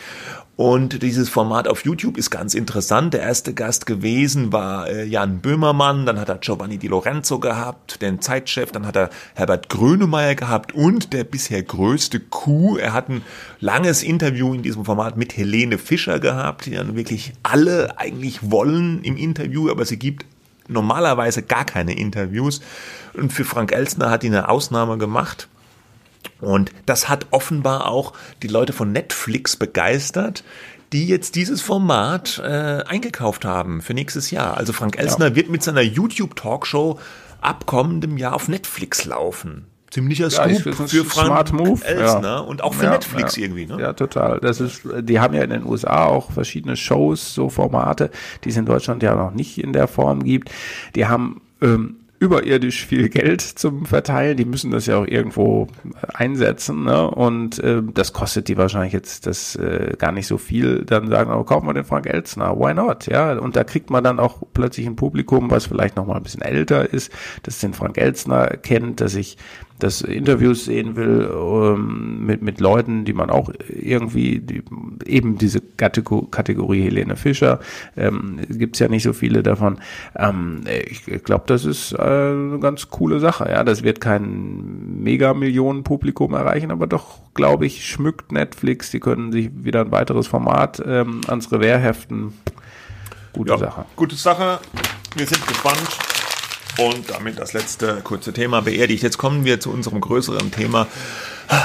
Und 0.58 1.02
dieses 1.02 1.28
Format 1.28 1.68
auf 1.68 1.86
YouTube 1.86 2.18
ist 2.18 2.30
ganz 2.30 2.54
interessant. 2.54 3.16
Der 3.16 3.22
erste 3.22 3.54
Gast 3.54 3.88
gewesen 3.88 4.54
war 4.54 4.88
äh, 4.88 5.06
Jan 5.06 5.40
Böhmermann, 5.40 6.06
dann 6.06 6.20
hat 6.20 6.30
er 6.30 6.38
Giovanni 6.38 6.78
Di 6.78 6.88
Lorenzo 6.88 7.40
gehabt, 7.40 8.02
den 8.02 8.22
Zeitchef, 8.22 8.72
dann 8.72 8.86
hat 8.86 8.96
er 8.96 9.10
Herbert 9.34 9.70
Grönemeyer 9.70 10.36
gehabt 10.36 10.74
und 10.74 11.14
der 11.14 11.24
bisher 11.24 11.64
größte 11.64 12.20
Coup. 12.20 12.78
Er 12.78 12.94
hat 12.94 13.10
ein 13.10 13.24
langes 13.60 14.04
Interview 14.04 14.54
in 14.54 14.62
diesem 14.62 14.86
Format 14.86 15.18
mit 15.18 15.36
Helene 15.36 15.80
Fischer 15.80 16.20
gehabt, 16.20 16.68
die 16.68 16.76
dann 16.76 16.96
wirklich 16.96 17.34
alle 17.42 17.98
eigentlich 17.98 18.52
wollen 18.52 19.04
im 19.04 19.18
Interview, 19.18 19.70
aber 19.72 19.86
sie 19.86 19.98
gibt 19.98 20.26
normalerweise 20.68 21.42
gar 21.42 21.66
keine 21.66 21.98
Interviews. 21.98 22.62
Und 23.14 23.34
für 23.34 23.46
Frank 23.46 23.72
Elstner 23.72 24.10
hat 24.10 24.24
die 24.24 24.28
eine 24.28 24.50
Ausnahme 24.50 24.98
gemacht. 24.98 25.48
Und 26.40 26.72
das 26.86 27.10
hat 27.10 27.28
offenbar 27.32 27.88
auch 27.88 28.14
die 28.42 28.48
Leute 28.48 28.74
von 28.74 28.92
Netflix 28.92 29.56
begeistert, 29.56 30.44
die 30.94 31.08
jetzt 31.08 31.36
dieses 31.36 31.62
Format 31.62 32.40
äh, 32.44 32.84
eingekauft 32.88 33.46
haben 33.46 33.82
für 33.82 33.94
nächstes 33.94 34.32
Jahr. 34.32 34.58
Also 34.58 34.74
Frank 34.74 34.98
Elsner 34.98 35.36
wird 35.36 35.50
mit 35.50 35.64
seiner 35.64 35.82
YouTube-Talkshow 35.82 37.00
ab 37.40 37.66
kommendem 37.66 38.18
Jahr 38.18 38.34
auf 38.34 38.48
Netflix 38.48 39.06
laufen. 39.06 39.68
Ziemlicher 39.90 40.30
Ja, 40.30 40.50
Scoop 40.56 40.90
für 40.90 41.04
Frank 41.04 41.52
Move. 41.52 41.84
Elsner 41.84 42.24
ja. 42.24 42.40
und 42.40 42.64
auch 42.64 42.74
für 42.74 42.86
Ja, 42.86 42.92
Netflix 42.92 43.36
ja. 43.36 43.44
irgendwie. 43.44 43.66
Ne? 43.66 43.78
Ja, 43.80 43.94
total. 43.94 44.40
Das 44.40 44.62
ist, 44.62 44.84
die 45.02 45.20
haben 45.20 45.34
ja 45.34 45.44
in 45.44 45.50
den 45.50 45.66
USA 45.66 46.06
auch 46.06 46.32
verschiedene 46.32 46.78
Shows, 46.78 47.34
so 47.34 47.50
Formate, 47.50 48.10
die 48.44 48.50
es 48.50 48.58
in 48.58 48.66
Deutschland 48.66 49.04
ja 49.04 49.16
noch 49.16 49.32
nicht 49.32 49.58
in 49.58 49.74
der 49.74 49.88
Form 49.88 50.24
gibt. 50.24 50.50
Die 50.96 51.08
haben 51.08 51.42
ähm, 51.62 51.98
überirdisch 52.22 52.86
viel 52.86 53.10
Geld 53.10 53.42
zum 53.42 53.88
Verteilen. 53.88 54.38
Die 54.38 54.46
müssen 54.46 54.70
das 54.70 54.86
ja 54.86 54.98
auch 54.98 55.08
irgendwo 55.08 55.68
einsetzen. 56.14 56.84
Ne? 56.84 57.10
Und 57.10 57.58
äh, 57.58 57.82
das 57.82 58.14
kostet 58.14 58.48
die 58.48 58.58
wahrscheinlich 58.58 58.94
jetzt 58.94 59.26
das 59.26 59.56
äh, 59.56 59.96
gar 59.98 60.12
nicht 60.12 60.28
so 60.28 60.38
viel. 60.38 60.86
Dann 60.86 61.10
sagen, 61.10 61.32
aber 61.32 61.44
kaufen 61.46 61.66
wir 61.66 61.74
den 61.74 61.84
Frank 61.84 62.06
Elzner. 62.06 62.60
Why 62.60 62.76
not? 62.76 63.08
Ja, 63.08 63.34
und 63.40 63.56
da 63.56 63.64
kriegt 63.64 63.90
man 63.90 64.04
dann 64.04 64.20
auch 64.20 64.44
plötzlich 64.54 64.86
ein 64.86 64.96
Publikum, 64.96 65.50
was 65.50 65.66
vielleicht 65.66 65.96
noch 65.96 66.06
mal 66.06 66.16
ein 66.16 66.22
bisschen 66.22 66.44
älter 66.44 66.94
ist, 66.94 67.12
das 67.42 67.58
den 67.58 67.74
Frank 67.74 67.98
Elzner 67.98 68.50
kennt, 68.50 69.02
dass 69.02 69.16
ich 69.16 69.38
das 69.84 70.02
Interviews 70.02 70.66
sehen 70.66 70.96
will 70.96 71.30
ähm, 71.34 72.26
mit, 72.26 72.42
mit 72.42 72.60
Leuten, 72.60 73.06
die 73.06 73.14
man 73.14 73.30
auch 73.30 73.52
irgendwie, 73.68 74.40
die, 74.40 74.64
eben 75.06 75.38
diese 75.38 75.62
Kategor 75.62 76.30
Kategorie 76.32 76.84
Helene 76.84 77.16
Fischer, 77.16 77.60
ähm, 77.98 78.40
gibt 78.50 78.76
es 78.76 78.80
ja 78.80 78.88
nicht 78.88 79.04
so 79.04 79.14
viele 79.14 79.44
davon. 79.44 79.80
Ähm, 80.16 80.62
ich 80.90 81.04
glaube, 81.24 81.44
das 81.48 81.66
ist 81.66 81.94
äh, 81.94 81.98
eine 82.02 82.60
ganz 82.60 82.90
coole 82.90 83.20
Sache. 83.20 83.50
Ja, 83.50 83.64
Das 83.64 83.84
wird 83.84 84.02
kein 84.02 85.02
Mega-Millionen-Publikum 85.04 86.34
erreichen, 86.34 86.72
aber 86.72 86.88
doch, 86.88 87.20
glaube 87.34 87.66
ich, 87.66 87.86
schmückt 87.88 88.32
Netflix. 88.32 88.92
Die 88.92 89.00
können 89.00 89.32
sich 89.32 89.50
wieder 89.54 89.82
ein 89.82 89.92
weiteres 89.92 90.28
Format 90.28 90.82
ähm, 90.86 91.22
ans 91.28 91.52
Revers 91.52 91.82
heften. 91.82 92.34
Gute 93.34 93.52
Ja, 93.52 93.58
Sache. 93.58 93.86
gute 93.96 94.16
Sache. 94.16 94.60
Wir 95.16 95.26
sind 95.26 95.46
gespannt. 95.48 96.11
Und 96.78 97.10
damit 97.10 97.38
das 97.38 97.54
letzte 97.54 98.02
kurze 98.02 98.34
Thema 98.34 98.62
beerdigt. 98.62 99.04
Jetzt 99.04 99.18
kommen 99.18 99.46
wir 99.46 99.60
zu 99.60 99.72
unserem 99.72 100.00
größeren 100.00 100.52
Thema, 100.52 100.88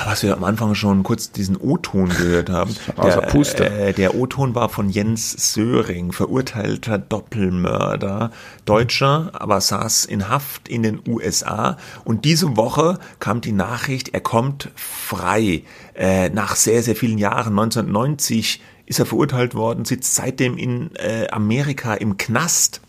was 0.04 0.22
wir 0.24 0.34
am 0.34 0.42
Anfang 0.44 0.74
schon 0.74 1.04
kurz 1.04 1.30
diesen 1.30 1.56
O-Ton 1.56 2.08
gehört 2.08 2.50
haben. 2.50 2.74
Außer 2.96 3.20
Der, 3.20 3.26
Puste. 3.28 3.70
äh, 3.70 3.92
der 3.92 4.16
O-Ton 4.16 4.54
war 4.54 4.68
von 4.68 4.90
Jens 4.90 5.54
Söring, 5.54 6.12
verurteilter 6.12 6.98
Doppelmörder, 6.98 8.32
Deutscher, 8.64 9.30
aber 9.34 9.60
saß 9.60 10.06
in 10.06 10.28
Haft 10.28 10.68
in 10.68 10.82
den 10.82 11.00
USA. 11.06 11.76
Und 12.04 12.24
diese 12.24 12.56
Woche 12.56 12.98
kam 13.20 13.40
die 13.40 13.52
Nachricht, 13.52 14.08
er 14.12 14.20
kommt 14.20 14.70
frei. 14.74 15.62
Äh, 15.94 16.30
nach 16.30 16.56
sehr, 16.56 16.82
sehr 16.82 16.96
vielen 16.96 17.18
Jahren, 17.18 17.58
1990 17.58 18.60
ist 18.86 18.98
er 18.98 19.06
verurteilt 19.06 19.54
worden, 19.54 19.84
sitzt 19.84 20.14
seitdem 20.14 20.58
in 20.58 20.94
äh, 20.96 21.28
Amerika 21.30 21.94
im 21.94 22.16
Knast 22.16 22.80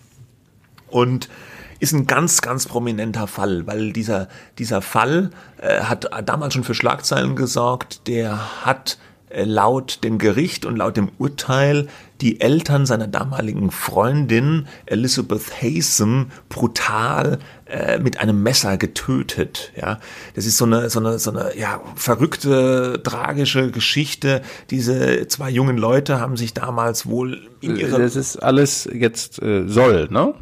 und 0.90 1.30
ist 1.80 1.94
ein 1.94 2.08
ganz, 2.08 2.42
ganz 2.42 2.68
prominenter 2.68 3.28
Fall, 3.28 3.68
weil 3.68 3.94
dieser, 3.94 4.28
dieser 4.58 4.82
Fall 4.82 5.32
äh, 5.58 5.82
hat 5.82 6.10
damals 6.26 6.54
schon 6.54 6.64
für 6.64 6.74
Schlagzeilen 6.76 7.36
gesorgt. 7.36 8.08
Der 8.08 8.66
hat 8.66 8.98
äh, 9.30 9.44
laut 9.44 10.04
dem 10.06 10.20
Gericht 10.20 10.66
und 10.66 10.78
laut 10.78 10.96
dem 10.96 11.10
Urteil 11.18 11.88
die 12.22 12.40
Eltern 12.40 12.86
seiner 12.86 13.08
damaligen 13.08 13.72
Freundin 13.72 14.68
Elizabeth 14.86 15.62
Haysom 15.62 16.32
brutal 16.48 17.40
äh, 17.66 18.00
mit 18.00 18.22
einem 18.22 18.42
Messer 18.42 18.78
getötet. 18.78 19.74
Ja, 19.76 20.00
das 20.36 20.46
ist 20.46 20.58
so 20.58 20.64
eine 20.64 20.90
so 20.90 21.00
eine 21.00 21.20
so 21.20 21.32
eine 21.32 21.58
ja 21.58 21.82
verrückte 21.96 23.02
tragische 23.04 23.70
Geschichte. 23.70 24.42
Diese 24.70 25.28
zwei 25.28 25.50
jungen 25.50 25.78
Leute 25.78 26.22
haben 26.22 26.38
sich 26.38 26.54
damals 26.54 27.06
wohl 27.06 27.50
in 27.60 27.76
ihrer 27.76 28.00
Das 28.00 28.16
ist 28.16 28.38
alles 28.38 28.90
jetzt 28.92 29.42
äh, 29.42 29.68
soll, 29.68 30.08
ne? 30.10 30.36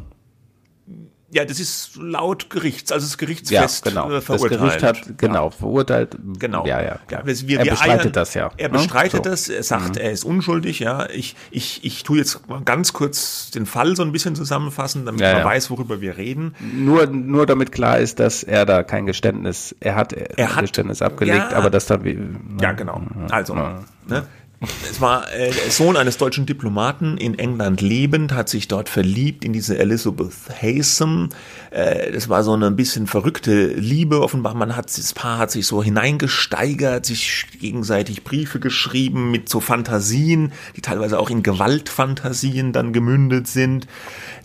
Ja, 1.28 1.44
das 1.44 1.58
ist 1.58 1.96
laut 1.96 2.50
Gerichts, 2.50 2.92
also 2.92 3.04
das 3.04 3.14
Ja, 3.14 3.18
Gerichtsfest 3.18 3.84
genau. 3.84 4.08
äh, 4.08 4.14
Das 4.14 4.24
verurteilt. 4.26 4.60
Gericht 4.60 4.82
hat 4.84 5.18
genau 5.18 5.50
verurteilt. 5.50 6.16
Genau. 6.38 6.64
Ja, 6.64 6.80
ja. 6.80 7.00
ja 7.10 7.26
wir, 7.26 7.48
wir, 7.48 7.58
er 7.58 7.64
bestreitet 7.64 8.00
eiern- 8.06 8.12
das 8.12 8.34
ja. 8.34 8.50
Er 8.56 8.68
ne? 8.68 8.78
bestreitet 8.78 9.24
So. 9.24 9.28
Mhm. 9.30 9.32
das, 9.32 9.48
er 9.48 9.62
sagt, 9.64 9.96
er 9.96 10.12
ist 10.12 10.24
unschuldig, 10.24 10.78
ja. 10.78 11.08
Ich, 11.10 11.34
ich, 11.50 11.84
ich 11.84 12.04
tue 12.04 12.18
jetzt 12.18 12.48
mal 12.48 12.60
ganz 12.62 12.92
kurz 12.92 13.50
den 13.50 13.66
Fall 13.66 13.96
so 13.96 14.02
ein 14.04 14.12
bisschen 14.12 14.36
zusammenfassen, 14.36 15.04
damit 15.04 15.20
Ja, 15.20 15.32
man 15.32 15.38
ja. 15.40 15.44
weiß, 15.46 15.68
worüber 15.70 16.00
wir 16.00 16.16
reden. 16.16 16.54
Nur, 16.60 17.06
nur 17.08 17.44
damit 17.44 17.72
klar 17.72 17.98
ist, 17.98 18.20
dass 18.20 18.44
er 18.44 18.64
da 18.64 18.84
kein 18.84 19.04
Geständnis, 19.06 19.74
er 19.80 19.96
hat, 19.96 20.12
Er 20.12 20.38
ein 20.38 20.54
hat- 20.54 20.60
Geständnis 20.62 21.02
abgelegt, 21.02 21.50
ja. 21.50 21.56
aber 21.56 21.70
das 21.70 21.86
da, 21.86 22.04
wie- 22.04 22.18
Ja, 22.60 22.70
genau. 22.70 23.02
Also, 23.30 23.56
Ja. 23.56 23.80
ne, 24.06 24.26
es 24.60 25.00
war 25.00 25.30
äh, 25.32 25.50
der 25.50 25.70
Sohn 25.70 25.96
eines 25.96 26.16
deutschen 26.16 26.46
Diplomaten 26.46 27.18
in 27.18 27.38
England 27.38 27.82
lebend, 27.82 28.32
hat 28.32 28.48
sich 28.48 28.68
dort 28.68 28.88
verliebt 28.88 29.44
in 29.44 29.52
diese 29.52 29.78
Elizabeth 29.78 30.32
Haysom. 30.62 31.28
Äh, 31.76 32.10
das 32.10 32.30
war 32.30 32.42
so 32.42 32.54
eine 32.54 32.68
ein 32.68 32.76
bisschen 32.76 33.06
verrückte 33.06 33.66
Liebe. 33.66 34.22
Offenbar, 34.22 34.54
man 34.54 34.76
hat 34.76 34.86
das 34.96 35.12
Paar 35.12 35.36
hat 35.36 35.50
sich 35.50 35.66
so 35.66 35.82
hineingesteigert, 35.82 37.04
sich 37.04 37.46
gegenseitig 37.60 38.24
Briefe 38.24 38.60
geschrieben 38.60 39.30
mit 39.30 39.50
so 39.50 39.60
Fantasien, 39.60 40.52
die 40.74 40.80
teilweise 40.80 41.18
auch 41.18 41.28
in 41.28 41.42
Gewaltfantasien 41.42 42.72
dann 42.72 42.94
gemündet 42.94 43.46
sind. 43.46 43.86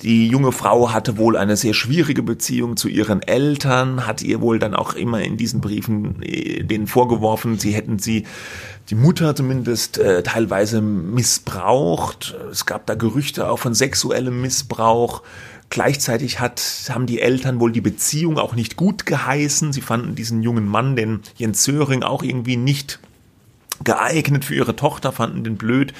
Die 0.01 0.27
junge 0.27 0.51
Frau 0.51 0.91
hatte 0.91 1.17
wohl 1.17 1.37
eine 1.37 1.55
sehr 1.55 1.73
schwierige 1.73 2.21
Beziehung 2.21 2.75
zu 2.75 2.89
ihren 2.89 3.21
Eltern, 3.21 4.05
hat 4.05 4.21
ihr 4.21 4.41
wohl 4.41 4.59
dann 4.59 4.75
auch 4.75 4.95
immer 4.95 5.21
in 5.21 5.37
diesen 5.37 5.61
Briefen 5.61 6.21
äh, 6.21 6.63
denen 6.63 6.87
vorgeworfen, 6.87 7.57
sie 7.57 7.71
hätten 7.71 7.97
sie 7.97 8.25
die 8.89 8.95
Mutter 8.95 9.37
zumindest 9.37 9.99
äh, 9.99 10.21
teilweise 10.21 10.81
missbraucht. 10.81 12.35
Es 12.51 12.65
gab 12.65 12.87
da 12.87 12.95
Gerüchte 12.95 13.49
auch 13.49 13.59
von 13.59 13.73
sexuellem 13.73 14.41
Missbrauch. 14.41 15.21
Gleichzeitig 15.71 16.41
hat, 16.41 16.61
haben 16.89 17.05
die 17.05 17.21
Eltern 17.21 17.61
wohl 17.61 17.71
die 17.71 17.79
Beziehung 17.79 18.37
auch 18.37 18.55
nicht 18.55 18.75
gut 18.75 19.05
geheißen. 19.05 19.71
Sie 19.71 19.79
fanden 19.79 20.15
diesen 20.15 20.43
jungen 20.43 20.67
Mann, 20.67 20.97
den 20.97 21.21
Jens 21.37 21.63
Söring, 21.63 22.03
auch 22.03 22.23
irgendwie 22.23 22.57
nicht 22.57 22.99
geeignet 23.81 24.43
für 24.43 24.53
ihre 24.53 24.75
Tochter, 24.75 25.13
fanden 25.13 25.45
den 25.45 25.55
blöd. 25.55 25.93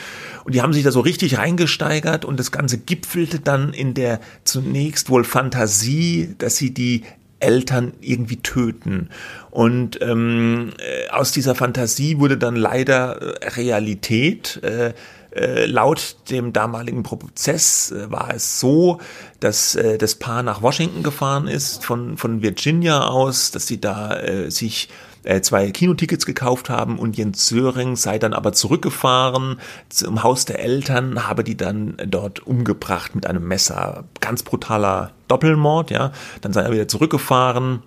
Und 0.44 0.56
die 0.56 0.62
haben 0.62 0.74
sich 0.74 0.84
da 0.84 0.92
so 0.92 1.00
richtig 1.00 1.38
reingesteigert 1.38 2.26
und 2.26 2.38
das 2.38 2.52
Ganze 2.52 2.80
gipfelte 2.80 3.40
dann 3.40 3.74
in 3.74 3.94
der 3.94 4.20
zunächst 4.44 5.10
wohl 5.10 5.24
Fantasie, 5.24 6.36
dass 6.38 6.58
sie 6.58 6.74
die 6.74 7.04
Eltern 7.40 7.94
irgendwie 8.02 8.38
töten. 8.38 9.10
Und 9.52 10.02
ähm, 10.02 10.72
äh, 10.80 11.10
aus 11.12 11.32
dieser 11.32 11.56
Fantasie 11.56 12.20
wurde 12.20 12.38
dann 12.38 12.58
leider 12.58 13.42
äh, 13.42 13.48
Realität. 13.48 14.62
Äh, 14.64 14.94
äh, 15.36 15.66
laut 15.66 16.18
dem 16.30 16.54
damaligen 16.54 17.04
Prozess 17.04 17.92
äh, 17.92 18.12
war 18.12 18.34
es 18.34 18.60
so, 18.60 19.00
dass 19.40 19.76
äh, 19.76 19.98
das 19.98 20.16
Paar 20.16 20.44
nach 20.44 20.62
Washington 20.62 21.04
gefahren 21.04 21.48
ist, 21.48 21.86
von, 21.86 22.18
von 22.18 22.42
Virginia 22.42 23.08
aus, 23.08 23.52
dass 23.52 23.68
sie 23.68 23.80
da 23.80 24.20
äh, 24.20 24.52
sich 24.52 24.90
äh, 25.24 25.42
zwei 25.42 25.72
Kinotickets 25.72 26.26
gekauft 26.26 26.70
haben 26.70 27.00
und 27.00 27.16
Jens 27.16 27.48
Söring 27.48 27.96
sei 27.96 28.20
dann 28.20 28.34
aber 28.34 28.54
zurückgefahren 28.54 29.60
zum 29.90 30.24
Haus 30.24 30.46
der 30.46 30.60
Eltern, 30.60 31.28
habe 31.28 31.44
die 31.44 31.56
dann 31.56 31.96
dort 32.08 32.46
umgebracht 32.46 33.16
mit 33.16 33.26
einem 33.28 33.48
Messer. 33.48 34.06
Ganz 34.20 34.44
brutaler 34.44 35.12
Doppelmord, 35.28 35.92
ja. 35.92 36.12
Dann 36.42 36.54
sei 36.54 36.62
er 36.62 36.72
wieder 36.72 36.88
zurückgefahren. 36.88 37.84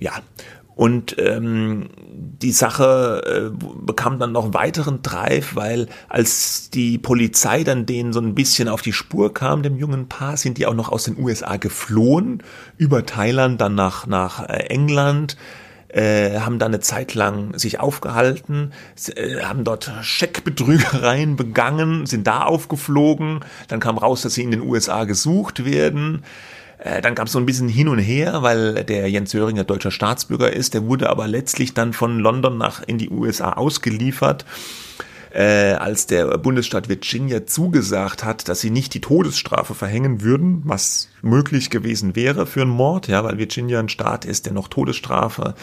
Ja, 0.00 0.12
und 0.74 1.16
ähm, 1.18 1.88
die 1.98 2.52
Sache 2.52 3.50
äh, 3.52 3.66
bekam 3.86 4.18
dann 4.18 4.32
noch 4.32 4.54
weiteren 4.54 5.02
Drive, 5.02 5.54
weil 5.54 5.86
als 6.08 6.70
die 6.70 6.98
Polizei 6.98 7.62
dann 7.62 7.86
denen 7.86 8.12
so 8.12 8.20
ein 8.20 8.34
bisschen 8.34 8.68
auf 8.68 8.82
die 8.82 8.92
Spur 8.92 9.32
kam, 9.32 9.62
dem 9.62 9.76
jungen 9.76 10.08
Paar, 10.08 10.36
sind 10.36 10.58
die 10.58 10.66
auch 10.66 10.74
noch 10.74 10.90
aus 10.90 11.04
den 11.04 11.18
USA 11.18 11.56
geflohen, 11.56 12.42
über 12.76 13.06
Thailand, 13.06 13.60
dann 13.60 13.76
nach, 13.76 14.06
nach 14.06 14.48
äh, 14.48 14.66
England, 14.66 15.36
äh, 15.94 16.40
haben 16.40 16.58
da 16.58 16.66
eine 16.66 16.80
Zeit 16.80 17.14
lang 17.14 17.56
sich 17.56 17.78
aufgehalten, 17.78 18.72
äh, 19.14 19.42
haben 19.42 19.62
dort 19.62 19.92
Scheckbetrügereien 20.02 21.36
begangen, 21.36 22.06
sind 22.06 22.26
da 22.26 22.42
aufgeflogen, 22.42 23.40
dann 23.68 23.78
kam 23.78 23.96
raus, 23.96 24.22
dass 24.22 24.34
sie 24.34 24.42
in 24.42 24.50
den 24.50 24.62
USA 24.62 25.04
gesucht 25.04 25.64
werden. 25.64 26.24
Äh, 26.84 27.00
dann 27.00 27.14
gab 27.14 27.26
es 27.26 27.32
so 27.32 27.38
ein 27.38 27.46
bisschen 27.46 27.68
hin 27.68 27.88
und 27.88 27.98
her, 27.98 28.42
weil 28.42 28.84
der 28.84 29.10
Jens 29.10 29.30
Söringer 29.30 29.64
deutscher 29.64 29.90
Staatsbürger 29.90 30.52
ist. 30.52 30.74
Der 30.74 30.84
wurde 30.84 31.10
aber 31.10 31.26
letztlich 31.26 31.74
dann 31.74 31.92
von 31.92 32.20
London 32.20 32.58
nach 32.58 32.82
in 32.86 32.98
die 32.98 33.10
USA 33.10 33.54
ausgeliefert 33.54 34.44
äh, 35.34 35.72
als 35.72 36.06
der 36.06 36.38
Bundesstaat 36.38 36.88
Virginia 36.88 37.44
zugesagt 37.44 38.22
hat, 38.22 38.48
dass 38.48 38.60
sie 38.60 38.70
nicht 38.70 38.94
die 38.94 39.00
Todesstrafe 39.00 39.74
verhängen 39.74 40.22
würden, 40.22 40.62
was 40.64 41.08
möglich 41.22 41.70
gewesen 41.70 42.14
wäre 42.14 42.46
für 42.46 42.62
einen 42.62 42.70
Mord, 42.70 43.08
ja, 43.08 43.24
weil 43.24 43.38
Virginia 43.38 43.80
ein 43.80 43.88
Staat 43.88 44.24
ist, 44.24 44.46
der 44.46 44.52
noch 44.52 44.68
Todesstrafe 44.68 45.54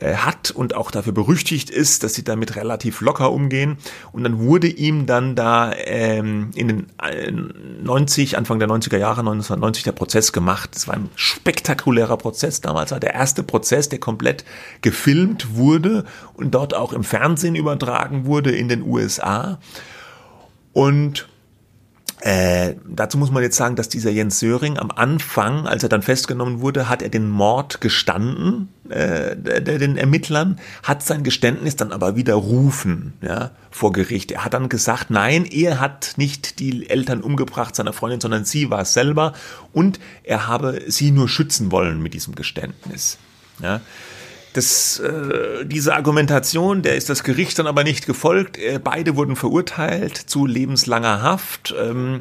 äh, 0.00 0.16
hat 0.16 0.50
und 0.50 0.74
auch 0.74 0.90
dafür 0.90 1.12
berüchtigt 1.12 1.70
ist, 1.70 2.02
dass 2.02 2.14
sie 2.14 2.24
damit 2.24 2.56
relativ 2.56 3.00
locker 3.00 3.32
umgehen. 3.32 3.78
Und 4.12 4.24
dann 4.24 4.40
wurde 4.40 4.66
ihm 4.66 5.06
dann 5.06 5.36
da 5.36 5.72
ähm, 5.76 6.50
in 6.54 6.68
den 6.68 6.86
äh, 7.02 7.30
90, 7.30 8.36
Anfang 8.36 8.58
der 8.58 8.68
90er 8.68 8.98
Jahre, 8.98 9.20
1990 9.20 9.84
der 9.84 9.92
Prozess 9.92 10.32
gemacht. 10.32 10.70
Es 10.74 10.88
war 10.88 10.94
ein 10.94 11.10
spektakulärer 11.14 12.16
Prozess 12.16 12.60
damals, 12.60 12.90
war 12.90 13.00
der 13.00 13.14
erste 13.14 13.42
Prozess, 13.42 13.88
der 13.88 14.00
komplett 14.00 14.44
gefilmt 14.82 15.54
wurde 15.54 16.04
und 16.34 16.54
dort 16.54 16.74
auch 16.74 16.92
im 16.92 17.04
Fernsehen 17.04 17.54
übertragen 17.54 18.24
wurde 18.26 18.50
in 18.50 18.68
den 18.68 18.82
USA. 18.82 19.58
Und 20.72 21.28
äh, 22.22 22.74
dazu 22.86 23.16
muss 23.16 23.30
man 23.30 23.42
jetzt 23.42 23.56
sagen, 23.56 23.76
dass 23.76 23.88
dieser 23.88 24.10
Jens 24.10 24.38
Söring 24.38 24.78
am 24.78 24.90
Anfang, 24.90 25.66
als 25.66 25.82
er 25.82 25.88
dann 25.88 26.02
festgenommen 26.02 26.60
wurde, 26.60 26.88
hat 26.88 27.00
er 27.00 27.08
den 27.08 27.30
Mord 27.30 27.80
gestanden, 27.80 28.68
äh, 28.90 29.36
den 29.36 29.96
Ermittlern, 29.96 30.58
hat 30.82 31.02
sein 31.02 31.22
Geständnis 31.22 31.76
dann 31.76 31.92
aber 31.92 32.16
widerrufen 32.16 33.14
ja, 33.22 33.52
vor 33.70 33.92
Gericht. 33.92 34.32
Er 34.32 34.44
hat 34.44 34.52
dann 34.52 34.68
gesagt, 34.68 35.10
nein, 35.10 35.46
er 35.46 35.80
hat 35.80 36.14
nicht 36.16 36.58
die 36.58 36.90
Eltern 36.90 37.22
umgebracht 37.22 37.74
seiner 37.74 37.94
Freundin, 37.94 38.20
sondern 38.20 38.44
sie 38.44 38.70
war 38.70 38.82
es 38.82 38.92
selber 38.92 39.32
und 39.72 39.98
er 40.22 40.46
habe 40.46 40.82
sie 40.88 41.12
nur 41.12 41.28
schützen 41.28 41.72
wollen 41.72 42.02
mit 42.02 42.12
diesem 42.12 42.34
Geständnis. 42.34 43.16
Ja. 43.62 43.80
Das, 44.52 44.98
äh, 44.98 45.64
diese 45.64 45.94
Argumentation, 45.94 46.82
der 46.82 46.96
ist 46.96 47.08
das 47.08 47.22
Gericht 47.22 47.58
dann 47.58 47.68
aber 47.68 47.84
nicht 47.84 48.06
gefolgt. 48.06 48.58
Äh, 48.58 48.80
beide 48.82 49.16
wurden 49.16 49.36
verurteilt 49.36 50.16
zu 50.16 50.44
lebenslanger 50.46 51.22
Haft. 51.22 51.74
Ähm, 51.78 52.20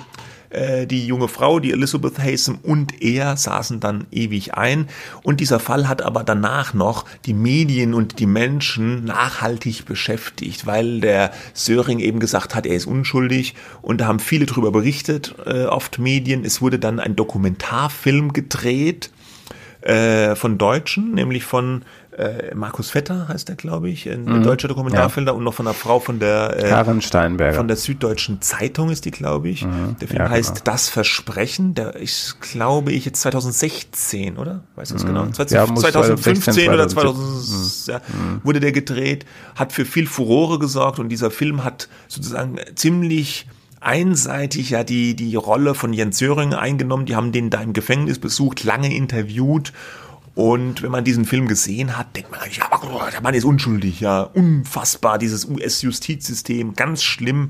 äh, 0.50 0.88
die 0.88 1.06
junge 1.06 1.28
Frau, 1.28 1.60
die 1.60 1.72
Elizabeth 1.72 2.18
Haysom 2.18 2.60
und 2.64 3.02
er 3.02 3.38
saßen 3.38 3.80
dann 3.80 4.08
ewig 4.12 4.56
ein. 4.56 4.88
Und 5.22 5.40
dieser 5.40 5.60
Fall 5.60 5.88
hat 5.88 6.02
aber 6.02 6.24
danach 6.24 6.74
noch 6.74 7.06
die 7.26 7.36
Medien 7.36 7.94
und 7.94 8.20
die 8.20 8.26
Menschen 8.26 9.06
nachhaltig 9.06 9.86
beschäftigt, 9.86 10.66
weil 10.66 11.02
der 11.02 11.32
Söring 11.54 12.00
eben 12.00 12.20
gesagt 12.20 12.56
hat, 12.56 12.66
er 12.66 12.76
ist 12.76 12.88
unschuldig. 12.88 13.54
Und 13.82 14.02
da 14.02 14.08
haben 14.08 14.20
viele 14.20 14.48
drüber 14.48 14.72
berichtet, 14.72 15.36
äh, 15.46 15.66
oft 15.66 16.00
Medien. 16.00 16.44
Es 16.44 16.62
wurde 16.62 16.80
dann 16.80 17.00
ein 17.00 17.16
Dokumentarfilm 17.16 18.34
gedreht 18.34 19.12
äh, 19.82 20.36
von 20.36 20.58
Deutschen, 20.58 21.14
nämlich 21.14 21.44
von 21.44 21.84
äh, 22.20 22.54
Markus 22.54 22.90
Vetter 22.90 23.30
heißt 23.30 23.50
er, 23.50 23.56
glaube 23.56 23.90
ich, 23.90 24.06
ein 24.10 24.26
mhm. 24.26 24.44
deutscher 24.44 24.68
Dokumentarfilmer 24.68 25.32
ja. 25.32 25.38
und 25.38 25.44
noch 25.46 25.54
von 25.54 25.68
einer 25.68 25.74
Frau 25.74 26.02
von 26.02 26.20
der 26.20 26.58
äh, 26.58 26.70
Karen 26.70 27.02
Steinberger. 27.02 27.56
Von 27.56 27.70
der 27.70 27.78
Süddeutschen 27.78 28.42
Zeitung 28.42 28.90
ist 28.90 29.06
die, 29.06 29.12
glaube 29.12 29.48
ich. 29.48 29.66
Mhm. 29.66 29.96
Der 30.02 30.08
Film 30.10 30.24
ja, 30.24 30.30
heißt 30.30 30.56
genau. 30.56 30.64
Das 30.66 30.90
Versprechen. 30.90 31.76
Der 31.76 31.96
ist, 31.96 32.42
glaube 32.42 32.92
ich, 32.92 33.06
jetzt 33.06 33.22
2016, 33.22 34.38
oder? 34.38 34.64
Du 34.76 34.82
das 34.82 34.92
mhm. 35.04 35.08
genau? 35.08 35.28
20, 35.28 35.56
ja, 35.56 35.66
2015 35.66 36.54
16, 36.54 36.74
oder 36.74 36.88
2000 36.90 37.88
ja, 37.88 38.00
mhm. 38.00 38.42
wurde 38.44 38.60
der 38.60 38.74
gedreht, 38.74 39.26
hat 39.56 39.72
für 39.72 39.86
viel 39.86 40.06
Furore 40.06 40.60
gesorgt 40.60 41.00
und 41.00 41.08
dieser 41.08 41.32
Film 41.32 41.64
hat 41.64 41.88
sozusagen 42.10 42.58
ziemlich 42.76 43.48
einseitig 43.80 44.72
ja 44.72 44.84
die, 44.84 45.16
die 45.16 45.38
Rolle 45.38 45.74
von 45.74 45.94
Jens 45.94 46.18
Söring 46.18 46.54
eingenommen. 46.54 47.06
Die 47.06 47.16
haben 47.16 47.32
den 47.32 47.50
da 47.50 47.62
im 47.62 47.72
Gefängnis 47.72 48.20
besucht, 48.20 48.66
lange 48.66 48.94
interviewt 48.94 49.72
und 50.40 50.84
wenn 50.84 50.92
man 50.92 51.04
diesen 51.04 51.26
Film 51.26 51.50
gesehen 51.50 51.98
hat, 51.98 52.16
denkt 52.16 52.32
man 52.32 52.40
ja, 52.50 53.10
der 53.12 53.20
Mann 53.20 53.34
ist 53.34 53.44
unschuldig, 53.44 54.00
ja, 54.00 54.22
unfassbar, 54.22 55.18
dieses 55.18 55.44
US-Justizsystem, 55.44 56.76
ganz 56.76 57.04
schlimm. 57.04 57.50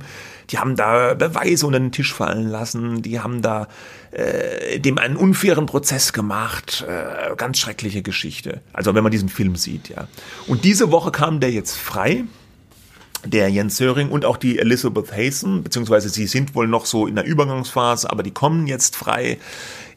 Die 0.50 0.58
haben 0.58 0.76
da 0.76 1.14
Beweise 1.14 1.68
unter 1.68 1.80
den 1.80 1.92
Tisch 1.92 2.12
fallen 2.12 2.48
lassen, 2.48 3.04
die 3.04 3.20
haben 3.20 3.44
da 3.44 3.68
äh, 4.10 4.80
dem 4.80 4.98
einen 4.98 5.18
unfairen 5.18 5.68
Prozess 5.68 6.14
gemacht, 6.14 6.84
äh, 6.90 7.36
ganz 7.36 7.60
schreckliche 7.60 8.02
Geschichte. 8.02 8.62
Also 8.74 8.96
wenn 8.96 9.04
man 9.04 9.12
diesen 9.12 9.30
Film 9.30 9.56
sieht, 9.56 9.90
ja. 9.90 10.08
Und 10.48 10.64
diese 10.64 10.90
Woche 10.92 11.12
kam 11.12 11.40
der 11.40 11.52
jetzt 11.52 11.78
frei 11.78 12.24
der 13.26 13.50
Jens 13.50 13.78
Söring 13.78 14.10
und 14.10 14.26
auch 14.26 14.38
die 14.38 14.60
Elizabeth 14.60 15.12
Hazen, 15.12 15.62
beziehungsweise 15.62 16.10
sie 16.10 16.26
sind 16.26 16.56
wohl 16.56 16.68
noch 16.68 16.86
so 16.86 17.06
in 17.06 17.16
der 17.16 17.26
Übergangsphase, 17.26 18.10
aber 18.10 18.24
die 18.24 18.32
kommen 18.32 18.66
jetzt 18.66 18.96
frei. 18.96 19.38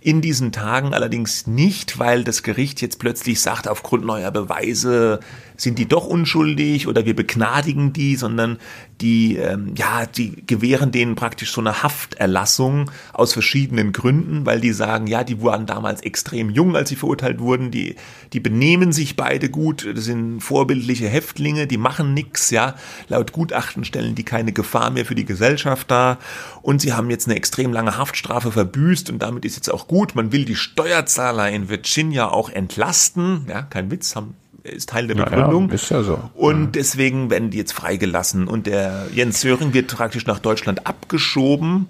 In 0.04 0.20
diesen 0.20 0.50
Tagen 0.50 0.94
allerdings 0.94 1.46
nicht, 1.46 2.00
weil 2.00 2.24
das 2.24 2.42
Gericht 2.42 2.82
jetzt 2.82 2.98
plötzlich 2.98 3.40
sagt, 3.40 3.68
aufgrund 3.68 4.04
neuer 4.04 4.32
Beweise 4.32 5.20
sind 5.62 5.79
die 5.79 5.87
doch 5.87 6.07
unschuldig 6.07 6.88
oder 6.88 7.07
wir 7.07 7.14
begnadigen 7.14 7.92
die, 7.92 8.16
sondern 8.16 8.59
die, 9.01 9.37
ähm, 9.37 9.75
ja, 9.77 10.07
die 10.07 10.44
gewähren 10.46 10.90
denen 10.90 11.14
praktisch 11.14 11.53
so 11.53 11.61
eine 11.61 11.85
Hafterlassung 11.85 12.90
aus 13.12 13.33
verschiedenen 13.33 13.92
Gründen, 13.92 14.44
weil 14.44 14.61
die 14.61 14.72
sagen, 14.72 15.07
ja, 15.07 15.22
die 15.22 15.40
waren 15.40 15.66
damals 15.66 16.01
extrem 16.03 16.51
jung, 16.51 16.75
als 16.75 16.88
sie 16.88 16.96
verurteilt 16.96 17.38
wurden, 17.38 17.70
die, 17.70 17.94
die 18.33 18.40
benehmen 18.40 18.92
sich 18.92 19.14
beide 19.14 19.51
gut, 19.51 19.87
das 19.94 20.05
sind 20.05 20.40
vorbildliche 20.40 21.09
Häftlinge, 21.09 21.68
die 21.68 21.79
machen 21.79 22.12
nix, 22.12 22.51
ja, 22.51 22.75
laut 23.09 23.33
Gutachten 23.33 23.85
stellen 23.85 24.16
die 24.16 24.25
keine 24.25 24.53
Gefahr 24.53 24.90
mehr 24.90 25.07
für 25.07 25.14
die 25.14 25.25
Gesellschaft 25.25 25.90
dar. 25.90 26.18
Und 26.61 26.81
sie 26.81 26.92
haben 26.92 27.09
jetzt 27.09 27.29
eine 27.29 27.37
extrem 27.37 27.72
lange 27.72 27.96
Haftstrafe 27.96 28.51
verbüßt 28.51 29.11
und 29.11 29.20
damit 29.20 29.44
ist 29.44 29.57
jetzt 29.57 29.72
auch 29.72 29.87
gut, 29.87 30.16
man 30.16 30.33
will 30.33 30.44
die 30.44 30.57
Steuerzahler 30.57 31.51
in 31.51 31.68
Virginia 31.68 32.29
auch 32.29 32.51
entlasten, 32.51 33.46
ja, 33.48 33.62
kein 33.62 33.90
Witz, 33.90 34.16
haben 34.16 34.35
ist 34.62 34.90
Teil 34.90 35.07
der 35.07 35.16
Begründung. 35.16 35.68
Ja, 35.68 35.75
ist 35.75 35.90
ja 35.90 36.02
so. 36.02 36.31
Und 36.35 36.73
deswegen 36.73 37.31
werden 37.31 37.50
die 37.50 37.58
jetzt 37.58 37.73
freigelassen. 37.73 38.48
Und 38.48 38.67
der 38.67 39.06
Jens 39.13 39.40
Söring 39.40 39.75
wird 39.75 39.94
praktisch 39.94 40.27
nach 40.27 40.38
Deutschland 40.38 40.87
abgeschoben 40.87 41.88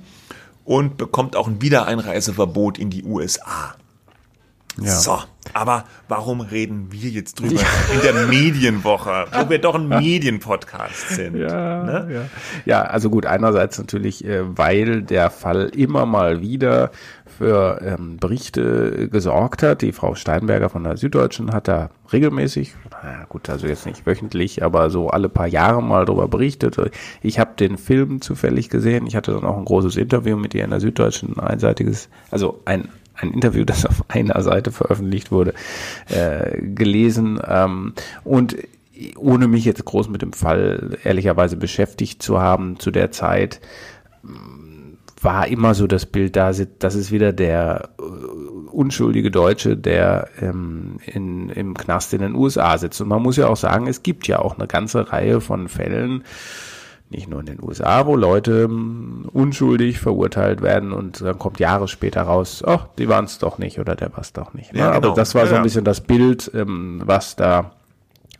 und 0.65 0.97
bekommt 0.97 1.37
auch 1.37 1.49
ein 1.49 1.61
Wiedereinreiseverbot 1.61 2.79
in 2.79 2.91
die 2.91 3.05
USA. 3.05 3.75
Ja. 4.81 4.93
So, 4.93 5.19
aber 5.53 5.85
warum 6.09 6.41
reden 6.41 6.89
wir 6.91 7.11
jetzt 7.11 7.41
drüber 7.41 7.61
in 7.93 8.01
der 8.03 8.27
Medienwoche, 8.27 9.27
wo 9.31 9.51
wir 9.51 9.59
doch 9.59 9.75
ein 9.75 9.87
Medienpodcast 9.89 11.11
sind? 11.11 11.37
Ja, 11.37 11.83
ne? 11.83 12.09
ja. 12.11 12.25
ja, 12.65 12.83
also 12.83 13.11
gut, 13.11 13.27
einerseits 13.27 13.79
natürlich, 13.79 14.25
äh, 14.25 14.57
weil 14.57 15.03
der 15.03 15.29
Fall 15.29 15.71
immer 15.77 16.07
mal 16.07 16.41
wieder 16.41 16.91
für 17.43 17.81
ähm, 17.83 18.19
Berichte 18.19 19.09
gesorgt 19.11 19.65
hat. 19.65 19.83
Die 19.83 19.91
Frau 19.91 20.15
Steinberger 20.15 20.69
von 20.69 20.85
der 20.85 20.97
Süddeutschen 20.97 21.53
hat 21.53 21.67
da 21.67 21.91
regelmäßig, 22.13 22.75
naja 23.03 23.25
gut, 23.29 23.51
also 23.51 23.67
jetzt 23.67 23.85
nicht 23.85 24.07
wöchentlich, 24.07 24.63
aber 24.63 24.91
so 24.91 25.09
alle 25.09 25.29
paar 25.29 25.49
Jahre 25.49 25.83
mal 25.83 26.05
darüber 26.05 26.29
berichtet. 26.29 26.77
Ich 27.21 27.41
habe 27.41 27.51
den 27.59 27.79
Film 27.79 28.21
zufällig 28.21 28.71
gesehen. 28.71 29.09
Ich 29.09 29.17
hatte 29.17 29.33
dann 29.33 29.45
auch 29.45 29.59
ein 29.59 29.65
großes 29.65 29.97
Interview 29.97 30.37
mit 30.37 30.55
ihr 30.55 30.63
in 30.63 30.71
der 30.71 30.79
Süddeutschen, 30.79 31.37
ein 31.37 31.41
einseitiges, 31.41 32.09
also 32.31 32.61
ein 32.65 32.89
ein 33.15 33.33
Interview, 33.33 33.65
das 33.67 33.87
auf 33.87 34.05
einer 34.09 34.41
Seite 34.41 34.71
veröffentlicht 34.71 35.33
wurde, 35.33 35.53
äh, 36.11 36.63
gelesen. 36.63 37.41
Ähm, 37.45 37.95
und 38.23 38.57
ohne 39.17 39.49
mich 39.49 39.65
jetzt 39.65 39.85
groß 39.85 40.09
mit 40.09 40.23
dem 40.23 40.33
Fall 40.33 40.97
ehrlicherweise 41.03 41.57
beschäftigt 41.57 42.23
zu 42.23 42.41
haben 42.41 42.79
zu 42.79 42.93
der 42.93 43.11
Zeit, 43.11 43.61
war 45.25 45.47
immer 45.47 45.75
so 45.75 45.87
das 45.87 46.07
Bild 46.07 46.37
da, 46.37 46.53
das 46.53 46.95
ist 46.95 47.13
wieder 47.13 47.33
der 47.33 47.91
äh, 47.99 48.03
unschuldige 48.03 49.31
Deutsche, 49.31 49.77
der 49.77 50.29
ähm, 50.41 50.99
in, 51.07 51.49
im 51.51 51.75
Knast 51.75 52.13
in 52.15 52.21
den 52.21 52.35
USA 52.35 52.77
sitzt. 52.79 53.01
Und 53.01 53.09
man 53.09 53.23
muss 53.23 53.37
ja 53.37 53.49
auch 53.49 53.57
sagen, 53.57 53.87
es 53.87 54.03
gibt 54.03 54.27
ja 54.27 54.39
auch 54.39 54.59
eine 54.59 54.67
ganze 54.67 55.13
Reihe 55.13 55.41
von 55.41 55.69
Fällen, 55.69 56.25
nicht 57.11 57.29
nur 57.29 57.41
in 57.41 57.47
den 57.47 57.63
USA, 57.63 58.07
wo 58.07 58.17
Leute 58.17 58.63
ähm, 58.63 59.29
unschuldig 59.33 60.01
verurteilt 60.01 60.63
werden 60.63 60.93
und 60.93 61.21
dann 61.21 61.39
kommt 61.39 61.61
Jahre 61.61 61.87
später 61.87 62.23
raus, 62.23 62.63
oh, 62.67 62.81
die 62.99 63.09
waren 63.09 63.27
es 63.27 63.39
doch 63.39 63.59
nicht 63.59 63.79
oder 63.79 63.95
der 63.95 64.13
war 64.13 64.21
es 64.21 64.33
doch 64.33 64.55
nicht. 64.55 64.73
Ne? 64.73 64.81
Ja, 64.81 64.93
genau. 64.93 65.09
Aber 65.09 65.15
das 65.15 65.35
war 65.35 65.47
so 65.47 65.55
ein 65.55 65.63
bisschen 65.63 65.85
das 65.85 66.01
Bild, 66.01 66.51
ähm, 66.55 67.03
was 67.05 67.37
da 67.37 67.73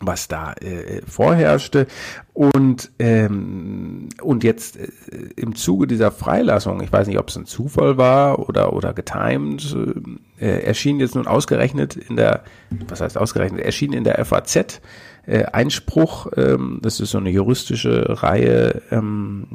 was 0.03 0.29
da 0.29 0.53
äh, 0.55 1.03
vorherrschte. 1.07 1.87
Und 2.35 2.91
ähm, 2.99 4.09
und 4.23 4.43
jetzt 4.45 4.77
äh, 4.77 4.89
im 5.37 5.55
Zuge 5.55 5.87
dieser 5.87 6.11
Freilassung, 6.11 6.83
ich 6.83 6.93
weiß 6.93 7.07
nicht, 7.07 7.19
ob 7.19 7.29
es 7.29 7.37
ein 7.37 7.47
Zufall 7.47 7.99
war 7.99 8.39
oder 8.49 8.73
oder 8.73 8.93
getimed, 8.95 9.77
äh, 10.39 10.63
erschien 10.65 10.99
jetzt 11.01 11.15
nun 11.15 11.27
ausgerechnet 11.27 11.97
in 11.97 12.17
der 12.17 12.43
was 12.89 13.01
heißt 13.01 13.19
ausgerechnet 13.19 13.61
erschien 13.61 13.93
in 13.93 14.05
der 14.05 14.25
FAZ 14.25 14.81
äh, 15.27 15.45
Einspruch, 15.45 16.27
ähm, 16.37 16.81
das 16.83 16.99
ist 16.99 17.11
so 17.13 17.19
eine 17.19 17.31
juristische 17.31 18.23
Reihe 18.23 18.83
ähm, 18.91 19.47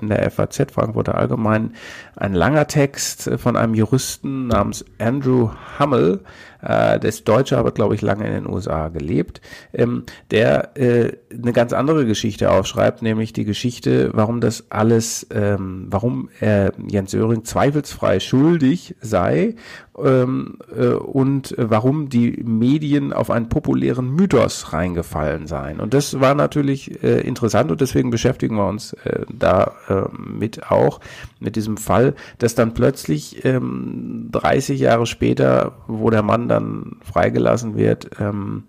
in 0.00 0.08
der 0.08 0.30
FAZ 0.30 0.72
Frankfurter 0.72 1.16
Allgemein, 1.16 1.74
ein 2.16 2.32
langer 2.32 2.66
Text 2.66 3.30
von 3.36 3.56
einem 3.56 3.74
Juristen 3.74 4.46
namens 4.46 4.84
Andrew 4.98 5.50
Hummel, 5.78 6.20
äh, 6.62 6.98
der 6.98 7.08
ist 7.08 7.28
Deutscher, 7.28 7.58
aber 7.58 7.72
glaube 7.72 7.94
ich 7.94 8.02
lange 8.02 8.26
in 8.26 8.32
den 8.32 8.46
USA 8.46 8.88
gelebt, 8.88 9.40
ähm, 9.72 10.04
der 10.30 10.76
äh, 10.76 11.12
eine 11.32 11.52
ganz 11.52 11.72
andere 11.72 12.06
Geschichte 12.06 12.50
aufschreibt, 12.50 13.02
nämlich 13.02 13.32
die 13.32 13.44
Geschichte, 13.44 14.10
warum 14.12 14.40
das 14.40 14.70
alles, 14.70 15.26
ähm, 15.34 15.86
warum 15.90 16.28
äh, 16.40 16.70
Jens 16.88 17.10
Söring 17.10 17.44
zweifelsfrei 17.44 18.20
schuldig 18.20 18.94
sei 19.00 19.56
ähm, 19.98 20.58
äh, 20.74 20.88
und 20.88 21.54
warum 21.58 22.08
die 22.08 22.42
Medien 22.44 23.12
auf 23.12 23.30
einen 23.30 23.48
populären 23.48 24.10
Mythos 24.10 24.72
reingefallen 24.72 25.46
seien. 25.46 25.80
Und 25.80 25.94
das 25.94 26.20
war 26.20 26.34
natürlich 26.34 27.02
äh, 27.02 27.20
interessant 27.20 27.70
und 27.70 27.80
deswegen 27.80 28.10
beschäftigen 28.10 28.56
wir 28.56 28.66
uns 28.66 28.92
äh, 29.04 29.24
da 29.32 29.72
äh, 29.88 30.02
mit 30.16 30.70
auch, 30.70 31.00
mit 31.40 31.56
diesem 31.56 31.76
Fall, 31.76 32.14
dass 32.38 32.54
dann 32.54 32.74
plötzlich 32.74 33.44
ähm, 33.44 34.28
30 34.32 34.80
Jahre 34.80 35.06
später, 35.06 35.72
wo 35.86 36.10
der 36.10 36.22
Mann 36.22 36.48
dann 36.52 36.96
freigelassen 37.02 37.76
wird, 37.76 38.10
ähm, 38.20 38.64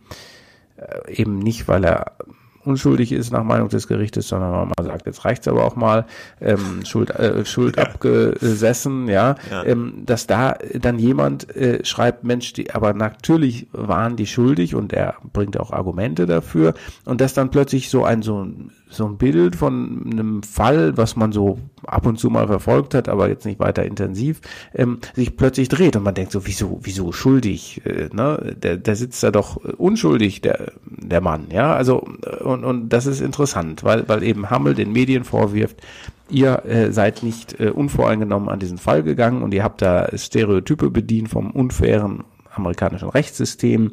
äh, 0.77 1.13
eben 1.13 1.39
nicht, 1.39 1.67
weil 1.67 1.84
er 1.86 2.13
unschuldig 2.65 3.11
ist 3.11 3.31
nach 3.31 3.43
Meinung 3.43 3.69
des 3.69 3.88
Gerichtes, 3.88 4.27
sondern 4.27 4.51
man 4.75 4.86
sagt, 4.86 5.05
jetzt 5.05 5.25
reicht's 5.25 5.47
aber 5.47 5.65
auch 5.65 5.75
mal, 5.75 6.05
ähm, 6.41 6.81
Schuld, 6.86 7.09
äh, 7.11 7.45
Schuld 7.45 7.77
ja. 7.77 7.84
abgesessen, 7.84 9.07
ja, 9.07 9.36
ja. 9.51 9.63
Ähm, 9.65 10.03
dass 10.05 10.27
da 10.27 10.57
dann 10.73 10.99
jemand 10.99 11.55
äh, 11.55 11.84
schreibt, 11.86 12.23
Mensch, 12.23 12.53
die, 12.53 12.71
aber 12.71 12.93
natürlich 12.93 13.67
waren 13.71 14.15
die 14.15 14.27
schuldig 14.27 14.75
und 14.75 14.93
er 14.93 15.15
bringt 15.34 15.59
auch 15.59 15.71
Argumente 15.71 16.25
dafür 16.25 16.73
und 17.05 17.21
dass 17.21 17.34
dann 17.34 17.51
plötzlich 17.51 17.89
so 17.89 18.03
ein 18.03 18.21
so 18.21 18.43
ein 18.43 18.71
so 18.96 19.06
ein 19.06 19.18
Bild 19.18 19.56
von 19.56 20.10
einem 20.12 20.44
Fall, 20.44 20.98
was 20.98 21.16
man 21.16 21.32
so 21.32 21.60
ab 21.86 22.06
und 22.06 22.18
zu 22.18 22.30
mal 22.30 22.48
verfolgt 22.48 22.94
hat, 22.94 23.10
aber 23.10 23.28
jetzt 23.30 23.46
nicht 23.46 23.60
weiter 23.60 23.84
intensiv, 23.84 24.41
ähm, 24.74 25.00
sich 25.14 25.36
plötzlich 25.36 25.70
dreht 25.70 25.96
und 25.96 26.04
man 26.04 26.14
denkt 26.14 26.32
so, 26.32 26.46
wieso, 26.46 26.80
wieso 26.84 27.12
schuldig? 27.12 27.82
Äh, 27.86 28.10
ne? 28.14 28.56
der, 28.62 28.78
der 28.78 28.96
sitzt 28.96 29.24
da 29.24 29.32
doch 29.32 29.58
unschuldig, 29.58 30.41
der, 30.41 30.74
der 30.86 31.22
Mann, 31.22 31.48
ja. 31.52 31.74
Also 31.74 32.06
und, 32.44 32.64
und 32.64 32.89
das 32.89 33.06
ist 33.06 33.22
interessant, 33.22 33.84
weil, 33.84 34.08
weil 34.08 34.24
eben 34.24 34.50
Hammel 34.50 34.76
den 34.76 34.91
Medien 34.91 35.24
vorwirft, 35.24 35.82
ihr 36.30 36.66
äh, 36.66 36.91
seid 36.91 37.24
nicht 37.24 37.60
äh, 37.60 37.70
unvoreingenommen 37.70 38.50
an 38.50 38.60
diesen 38.60 38.78
Fall 38.78 39.04
gegangen 39.04 39.41
und 39.41 39.54
ihr 39.54 39.64
habt 39.64 39.82
da 39.82 40.10
Stereotype 40.16 40.89
bedient 40.89 41.30
vom 41.30 41.52
unfairen 41.52 42.24
amerikanischen 42.56 43.10
Rechtssystem 43.10 43.91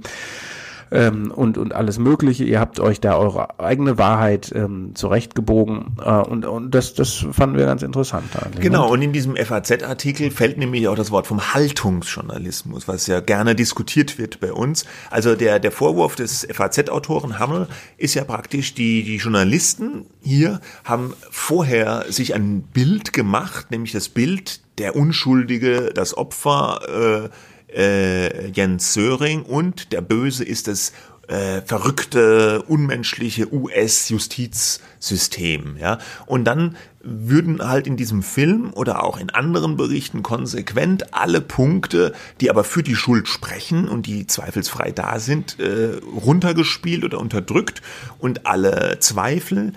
ähm, 0.91 1.31
und, 1.31 1.59
und 1.59 1.75
alles 1.75 1.99
Mögliche. 1.99 2.45
Ihr 2.45 2.61
habt 2.61 2.81
euch 2.81 3.01
da 3.01 3.17
eure 3.17 3.61
eigene 3.61 3.99
Wahrheit 3.99 4.53
ähm, 4.55 4.93
zurechtgebogen 4.95 5.97
äh, 6.05 6.11
und, 6.11 6.45
und 6.45 6.75
das, 6.75 6.95
das 6.95 7.25
fanden 7.33 7.57
wir 7.57 7.67
ganz 7.67 7.83
interessant. 7.83 8.35
Ne? 8.35 8.61
Genau, 8.61 8.91
und 8.91 9.03
in 9.03 9.13
diesem 9.13 9.37
FAZ-Artikel 9.37 10.31
fällt 10.31 10.59
nämlich 10.59 10.89
auch 10.89 10.97
das 10.97 11.11
Wort 11.11 11.27
vom 11.27 11.55
Haltungsjournalismus, 11.55 12.89
was 12.89 13.07
ja 13.07 13.21
gerne 13.21 13.55
diskutiert 13.55 14.19
wird 14.19 14.41
bei 14.41 14.53
uns. 14.53 14.85
Also 15.11 15.35
der, 15.35 15.59
der 15.59 15.73
Vorwurf 15.73 16.17
des 16.17 16.47
FAZ-Autoren 16.51 17.39
Hammel 17.39 17.69
ist 17.97 18.15
ja 18.15 18.25
praktisch, 18.25 18.75
die, 18.75 19.03
die 19.05 19.17
Journalisten 19.17 20.07
hier 20.23 20.61
haben 20.85 21.15
vorher 21.31 22.05
sich 22.09 22.35
ein 22.35 22.63
Bild 22.63 23.13
gemacht, 23.13 23.71
nämlich 23.71 23.93
das 23.93 24.09
Bild 24.09 24.61
der 24.79 24.97
Unschuldige, 24.97 25.93
das 25.95 26.17
Opfer, 26.17 27.29
äh, 27.29 27.29
äh, 27.75 28.49
Jens 28.49 28.93
Söring 28.93 29.43
und 29.43 29.93
der 29.93 30.01
Böse 30.01 30.45
ist 30.45 30.69
das 30.69 30.93
äh, 31.31 31.63
verrückte, 31.63 32.63
unmenschliche 32.63 33.55
US-Justizsystem. 33.55 35.77
Ja? 35.79 35.99
Und 36.27 36.45
dann 36.45 36.77
würden 37.03 37.67
halt 37.67 37.87
in 37.87 37.97
diesem 37.97 38.23
Film 38.23 38.75
oder 38.75 39.03
auch 39.05 39.19
in 39.19 39.31
anderen 39.31 39.77
Berichten 39.77 40.23
konsequent 40.23 41.15
alle 41.15 41.41
Punkte, 41.41 42.13
die 42.41 42.51
aber 42.51 42.65
für 42.65 42.83
die 42.83 42.97
Schuld 42.97 43.29
sprechen 43.29 43.89
und 43.89 44.07
die 44.07 44.27
zweifelsfrei 44.27 44.91
da 44.91 45.21
sind, 45.21 45.61
äh, 45.61 46.01
runtergespielt 46.25 47.05
oder 47.05 47.21
unterdrückt 47.21 47.81
und 48.19 48.47
alle 48.47 48.99
Zweifel 48.99 49.73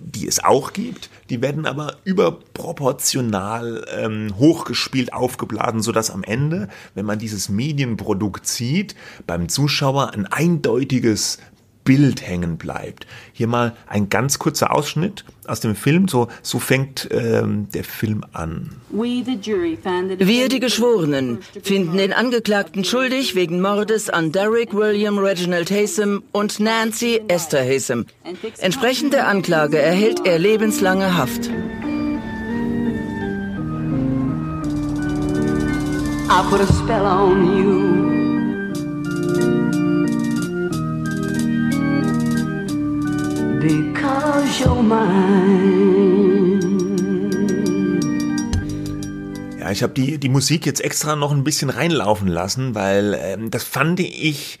die 0.00 0.26
es 0.26 0.42
auch 0.42 0.72
gibt, 0.72 1.10
die 1.30 1.42
werden 1.42 1.66
aber 1.66 1.96
überproportional 2.04 3.84
ähm, 3.96 4.34
hochgespielt, 4.38 5.12
aufgeblasen, 5.12 5.82
sodass 5.82 6.10
am 6.10 6.22
Ende, 6.22 6.68
wenn 6.94 7.06
man 7.06 7.18
dieses 7.18 7.48
Medienprodukt 7.48 8.46
sieht, 8.46 8.94
beim 9.26 9.48
Zuschauer 9.48 10.12
ein 10.14 10.26
eindeutiges 10.26 11.38
Bild 11.88 12.20
hängen 12.20 12.58
bleibt. 12.58 13.06
Hier 13.32 13.46
mal 13.46 13.74
ein 13.86 14.10
ganz 14.10 14.38
kurzer 14.38 14.74
Ausschnitt 14.74 15.24
aus 15.46 15.60
dem 15.60 15.74
Film. 15.74 16.06
So, 16.06 16.28
so 16.42 16.58
fängt 16.58 17.08
ähm, 17.10 17.68
der 17.72 17.82
Film 17.82 18.26
an. 18.34 18.72
Wir, 18.90 20.48
die 20.50 20.60
Geschworenen, 20.60 21.38
finden 21.62 21.96
den 21.96 22.12
Angeklagten 22.12 22.84
schuldig 22.84 23.34
wegen 23.34 23.62
Mordes 23.62 24.10
an 24.10 24.32
Derek 24.32 24.74
William 24.74 25.16
Reginald 25.16 25.70
Haysom 25.70 26.24
und 26.30 26.60
Nancy 26.60 27.22
Esther 27.26 27.64
Haysom. 27.64 28.04
Entsprechend 28.58 29.14
der 29.14 29.26
Anklage 29.26 29.78
erhält 29.78 30.26
er 30.26 30.38
lebenslange 30.38 31.16
Haft. 31.16 31.48
I 36.30 36.46
put 36.50 36.60
a 36.60 36.66
spell 36.66 37.06
on 37.06 37.56
you. 37.56 37.87
Because 43.60 44.60
you're 44.60 44.82
mine. 44.82 46.58
Ja, 49.58 49.70
ich 49.70 49.82
habe 49.82 49.92
die, 49.92 50.18
die 50.18 50.28
Musik 50.28 50.66
jetzt 50.66 50.80
extra 50.80 51.16
noch 51.16 51.32
ein 51.32 51.44
bisschen 51.44 51.70
reinlaufen 51.70 52.28
lassen, 52.28 52.74
weil 52.74 53.18
ähm, 53.20 53.50
das 53.50 53.64
fand 53.64 54.00
ich 54.00 54.58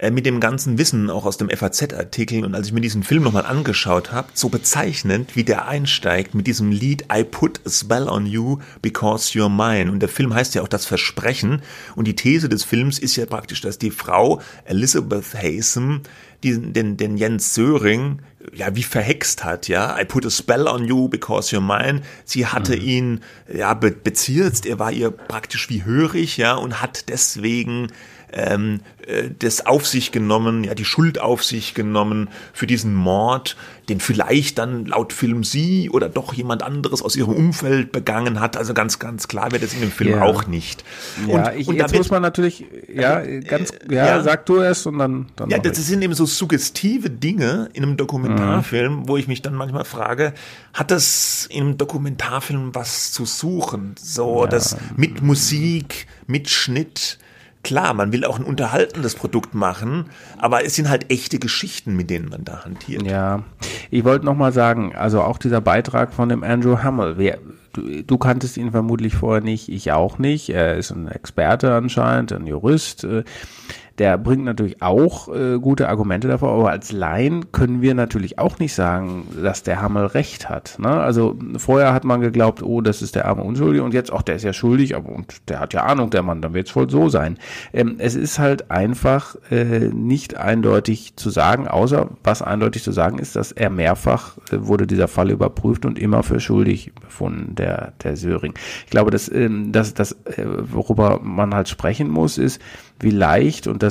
äh, 0.00 0.10
mit 0.10 0.24
dem 0.24 0.40
ganzen 0.40 0.78
Wissen 0.78 1.10
auch 1.10 1.26
aus 1.26 1.36
dem 1.36 1.50
FAZ-Artikel 1.50 2.44
und 2.44 2.54
als 2.54 2.68
ich 2.68 2.72
mir 2.72 2.80
diesen 2.80 3.02
Film 3.02 3.22
nochmal 3.22 3.44
angeschaut 3.44 4.12
habe, 4.12 4.28
so 4.32 4.48
bezeichnend, 4.48 5.36
wie 5.36 5.44
der 5.44 5.68
einsteigt 5.68 6.34
mit 6.34 6.46
diesem 6.46 6.72
Lied 6.72 7.04
I 7.12 7.22
put 7.22 7.60
a 7.66 7.70
spell 7.70 8.08
on 8.08 8.24
you 8.24 8.58
because 8.80 9.38
you're 9.38 9.50
mine. 9.50 9.92
Und 9.92 10.00
der 10.00 10.08
Film 10.08 10.32
heißt 10.32 10.54
ja 10.54 10.62
auch 10.62 10.68
das 10.68 10.86
Versprechen. 10.86 11.60
Und 11.96 12.06
die 12.08 12.16
These 12.16 12.48
des 12.48 12.64
Films 12.64 12.98
ist 12.98 13.16
ja 13.16 13.26
praktisch, 13.26 13.60
dass 13.60 13.76
die 13.76 13.90
Frau 13.90 14.40
Elizabeth 14.64 15.34
Haysom 15.34 16.00
diesen, 16.42 16.72
den, 16.72 16.96
den 16.96 17.16
Jens 17.16 17.54
Söring 17.54 18.20
ja 18.52 18.74
wie 18.74 18.82
verhext 18.82 19.44
hat, 19.44 19.68
ja. 19.68 19.98
I 20.00 20.04
put 20.04 20.26
a 20.26 20.30
spell 20.30 20.66
on 20.66 20.84
you 20.84 21.08
because 21.08 21.54
you're 21.54 21.60
mine. 21.60 22.02
Sie 22.24 22.46
hatte 22.46 22.76
mhm. 22.76 22.82
ihn 22.82 23.20
ja 23.52 23.74
be 23.74 23.90
bezirzt, 23.90 24.66
er 24.66 24.78
war 24.78 24.92
ihr 24.92 25.10
praktisch 25.10 25.68
wie 25.68 25.84
hörig, 25.84 26.36
ja, 26.36 26.54
und 26.54 26.80
hat 26.80 27.08
deswegen 27.08 27.88
ähm, 28.32 28.80
äh, 29.06 29.30
das 29.38 29.66
auf 29.66 29.86
sich 29.86 30.12
genommen, 30.12 30.64
ja, 30.64 30.74
die 30.74 30.84
Schuld 30.84 31.20
auf 31.20 31.44
sich 31.44 31.74
genommen 31.74 32.28
für 32.52 32.66
diesen 32.66 32.94
Mord, 32.94 33.56
den 33.88 34.00
vielleicht 34.00 34.58
dann 34.58 34.86
laut 34.86 35.12
Film 35.12 35.42
sie 35.42 35.90
oder 35.90 36.08
doch 36.08 36.32
jemand 36.32 36.62
anderes 36.62 37.02
aus 37.02 37.16
ihrem 37.16 37.34
Umfeld 37.34 37.92
begangen 37.92 38.40
hat. 38.40 38.56
Also 38.56 38.72
ganz, 38.72 38.98
ganz 38.98 39.26
klar 39.26 39.50
wird 39.52 39.62
es 39.62 39.74
in 39.74 39.80
dem 39.80 39.90
Film 39.90 40.10
ja. 40.10 40.22
auch 40.22 40.46
nicht. 40.46 40.84
Ja, 41.26 41.48
und, 41.48 41.58
ich, 41.58 41.68
und 41.68 41.76
jetzt 41.76 41.94
muss 41.94 42.10
man 42.10 42.22
natürlich, 42.22 42.64
ja, 42.92 43.20
äh, 43.20 43.40
ganz, 43.40 43.72
ja, 43.88 44.06
ja, 44.06 44.22
sag 44.22 44.46
du 44.46 44.60
es 44.60 44.86
und 44.86 44.98
dann, 44.98 45.26
dann 45.36 45.50
Ja, 45.50 45.58
das 45.58 45.78
ich. 45.78 45.84
sind 45.84 46.02
eben 46.02 46.14
so 46.14 46.26
suggestive 46.26 47.10
Dinge 47.10 47.68
in 47.72 47.82
einem 47.82 47.96
Dokumentarfilm, 47.96 49.00
mhm. 49.00 49.08
wo 49.08 49.16
ich 49.16 49.26
mich 49.26 49.42
dann 49.42 49.54
manchmal 49.54 49.84
frage, 49.84 50.34
hat 50.72 50.90
das 50.90 51.46
in 51.50 51.62
einem 51.62 51.78
Dokumentarfilm 51.78 52.74
was 52.74 53.10
zu 53.10 53.24
suchen? 53.24 53.96
So, 54.00 54.46
das 54.46 54.76
mit 54.96 55.22
Musik, 55.22 56.06
mit 56.26 56.48
Schnitt, 56.48 57.18
Klar, 57.62 57.92
man 57.92 58.10
will 58.10 58.24
auch 58.24 58.38
ein 58.38 58.44
unterhaltendes 58.44 59.14
Produkt 59.14 59.54
machen, 59.54 60.06
aber 60.38 60.64
es 60.64 60.76
sind 60.76 60.88
halt 60.88 61.10
echte 61.10 61.38
Geschichten, 61.38 61.94
mit 61.94 62.08
denen 62.08 62.30
man 62.30 62.44
da 62.44 62.64
hantiert. 62.64 63.02
Ja, 63.02 63.42
ich 63.90 64.04
wollte 64.04 64.24
nochmal 64.24 64.52
sagen, 64.52 64.94
also 64.96 65.20
auch 65.20 65.36
dieser 65.36 65.60
Beitrag 65.60 66.14
von 66.14 66.30
dem 66.30 66.42
Andrew 66.42 66.82
Hummel, 66.82 67.18
wer, 67.18 67.38
du, 67.74 68.02
du 68.02 68.18
kanntest 68.18 68.56
ihn 68.56 68.70
vermutlich 68.70 69.14
vorher 69.14 69.42
nicht, 69.42 69.68
ich 69.68 69.92
auch 69.92 70.18
nicht, 70.18 70.48
er 70.48 70.76
ist 70.76 70.90
ein 70.90 71.08
Experte 71.08 71.74
anscheinend, 71.74 72.32
ein 72.32 72.46
Jurist, 72.46 73.06
der 74.00 74.16
bringt 74.16 74.46
natürlich 74.46 74.80
auch 74.80 75.28
äh, 75.28 75.58
gute 75.58 75.90
Argumente 75.90 76.26
davor, 76.26 76.52
aber 76.52 76.70
als 76.70 76.90
Laien 76.90 77.52
können 77.52 77.82
wir 77.82 77.94
natürlich 77.94 78.38
auch 78.38 78.58
nicht 78.58 78.72
sagen, 78.72 79.28
dass 79.42 79.62
der 79.62 79.82
Hammel 79.82 80.06
recht 80.06 80.48
hat. 80.48 80.78
Ne? 80.78 80.88
Also 80.88 81.36
vorher 81.58 81.92
hat 81.92 82.04
man 82.04 82.22
geglaubt, 82.22 82.62
oh, 82.62 82.80
das 82.80 83.02
ist 83.02 83.14
der 83.14 83.26
arme 83.26 83.42
Unschuldige 83.42 83.84
und 83.84 83.92
jetzt, 83.92 84.10
auch 84.10 84.22
der 84.22 84.36
ist 84.36 84.42
ja 84.42 84.54
schuldig, 84.54 84.96
aber 84.96 85.10
und 85.10 85.46
der 85.50 85.60
hat 85.60 85.74
ja 85.74 85.82
Ahnung, 85.82 86.08
der 86.08 86.22
Mann, 86.22 86.40
dann 86.40 86.54
wird 86.54 86.68
es 86.68 86.74
wohl 86.74 86.88
so 86.88 87.10
sein. 87.10 87.36
Ähm, 87.74 87.96
es 87.98 88.14
ist 88.14 88.38
halt 88.38 88.70
einfach 88.70 89.36
äh, 89.50 89.90
nicht 89.92 90.34
eindeutig 90.34 91.16
zu 91.16 91.28
sagen, 91.28 91.68
außer 91.68 92.08
was 92.24 92.40
eindeutig 92.40 92.82
zu 92.82 92.92
sagen 92.92 93.18
ist, 93.18 93.36
dass 93.36 93.52
er 93.52 93.68
mehrfach 93.68 94.38
äh, 94.50 94.66
wurde 94.66 94.86
dieser 94.86 95.08
Fall 95.08 95.30
überprüft 95.30 95.84
und 95.84 95.98
immer 95.98 96.22
für 96.22 96.40
schuldig 96.40 96.94
befunden, 96.94 97.54
der, 97.54 97.92
der 98.02 98.16
Söring. 98.16 98.54
Ich 98.86 98.90
glaube, 98.90 99.10
dass, 99.10 99.30
ähm, 99.30 99.72
dass 99.72 99.92
das, 99.92 100.12
äh, 100.24 100.46
worüber 100.46 101.20
man 101.22 101.54
halt 101.54 101.68
sprechen 101.68 102.08
muss, 102.08 102.38
ist, 102.38 102.62
wie 103.00 103.10
leicht, 103.10 103.66
und 103.66 103.82
das 103.82 103.89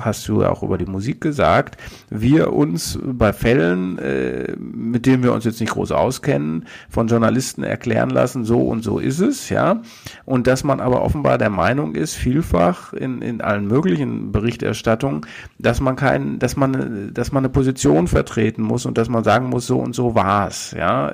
hast 0.00 0.26
du 0.28 0.40
ja 0.42 0.50
auch 0.50 0.62
über 0.62 0.78
die 0.78 0.86
Musik 0.86 1.20
gesagt, 1.20 1.76
wir 2.08 2.52
uns 2.52 2.98
bei 3.02 3.32
Fällen, 3.32 3.98
äh, 3.98 4.56
mit 4.58 5.04
denen 5.06 5.22
wir 5.22 5.32
uns 5.32 5.44
jetzt 5.44 5.60
nicht 5.60 5.72
groß 5.72 5.92
auskennen, 5.92 6.64
von 6.88 7.08
Journalisten 7.08 7.62
erklären 7.62 8.10
lassen, 8.10 8.44
so 8.44 8.60
und 8.60 8.82
so 8.82 8.98
ist 8.98 9.20
es, 9.20 9.50
ja. 9.50 9.82
Und 10.24 10.46
dass 10.46 10.64
man 10.64 10.80
aber 10.80 11.02
offenbar 11.02 11.36
der 11.36 11.50
Meinung 11.50 11.94
ist, 11.94 12.14
vielfach 12.14 12.92
in, 12.92 13.20
in 13.20 13.40
allen 13.40 13.66
möglichen 13.66 14.32
Berichterstattungen, 14.32 15.26
dass 15.58 15.80
man 15.80 15.96
kein, 15.96 16.38
dass 16.38 16.56
man, 16.56 17.12
dass 17.12 17.32
man 17.32 17.42
eine 17.42 17.52
Position 17.52 18.08
vertreten 18.08 18.62
muss 18.62 18.86
und 18.86 18.96
dass 18.96 19.08
man 19.08 19.24
sagen 19.24 19.48
muss, 19.48 19.66
so 19.66 19.78
und 19.78 19.94
so 19.94 20.14
war's, 20.14 20.74
ja. 20.76 21.12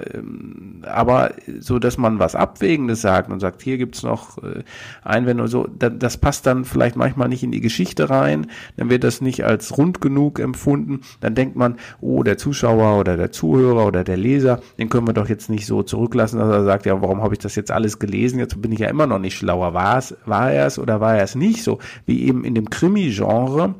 Aber 0.82 1.32
so, 1.58 1.78
dass 1.78 1.98
man 1.98 2.20
was 2.20 2.36
Abwägendes 2.36 3.00
sagt 3.00 3.30
und 3.30 3.40
sagt, 3.40 3.62
hier 3.62 3.78
gibt's 3.78 4.04
noch 4.04 4.38
äh, 4.38 4.62
Einwände 5.02 5.42
und 5.42 5.48
so, 5.48 5.66
das 5.66 6.16
passt 6.16 6.46
dann 6.46 6.64
vielleicht 6.64 6.94
manchmal 6.94 7.24
mal 7.24 7.28
nicht 7.28 7.42
in 7.42 7.52
die 7.52 7.60
Geschichte 7.60 8.10
rein, 8.10 8.13
dann 8.22 8.90
wird 8.90 9.04
das 9.04 9.20
nicht 9.20 9.44
als 9.44 9.76
rund 9.76 10.00
genug 10.00 10.38
empfunden, 10.38 11.00
dann 11.20 11.34
denkt 11.34 11.56
man, 11.56 11.76
oh, 12.00 12.22
der 12.22 12.38
Zuschauer 12.38 12.98
oder 12.98 13.16
der 13.16 13.32
Zuhörer 13.32 13.86
oder 13.86 14.04
der 14.04 14.16
Leser, 14.16 14.60
den 14.78 14.88
können 14.88 15.06
wir 15.06 15.14
doch 15.14 15.28
jetzt 15.28 15.50
nicht 15.50 15.66
so 15.66 15.82
zurücklassen, 15.82 16.38
dass 16.38 16.48
er 16.48 16.64
sagt, 16.64 16.86
ja, 16.86 17.00
warum 17.00 17.22
habe 17.22 17.34
ich 17.34 17.40
das 17.40 17.56
jetzt 17.56 17.70
alles 17.70 17.98
gelesen, 17.98 18.38
jetzt 18.38 18.60
bin 18.60 18.72
ich 18.72 18.80
ja 18.80 18.88
immer 18.88 19.06
noch 19.06 19.18
nicht 19.18 19.36
schlauer. 19.36 19.74
War 19.74 19.98
es, 19.98 20.16
war 20.24 20.52
er 20.52 20.66
es 20.66 20.78
oder 20.78 21.00
war 21.00 21.16
er 21.16 21.24
es 21.24 21.34
nicht 21.34 21.62
so? 21.62 21.78
Wie 22.06 22.24
eben 22.24 22.44
in 22.44 22.54
dem 22.54 22.70
Krimi-Genre, 22.70 23.74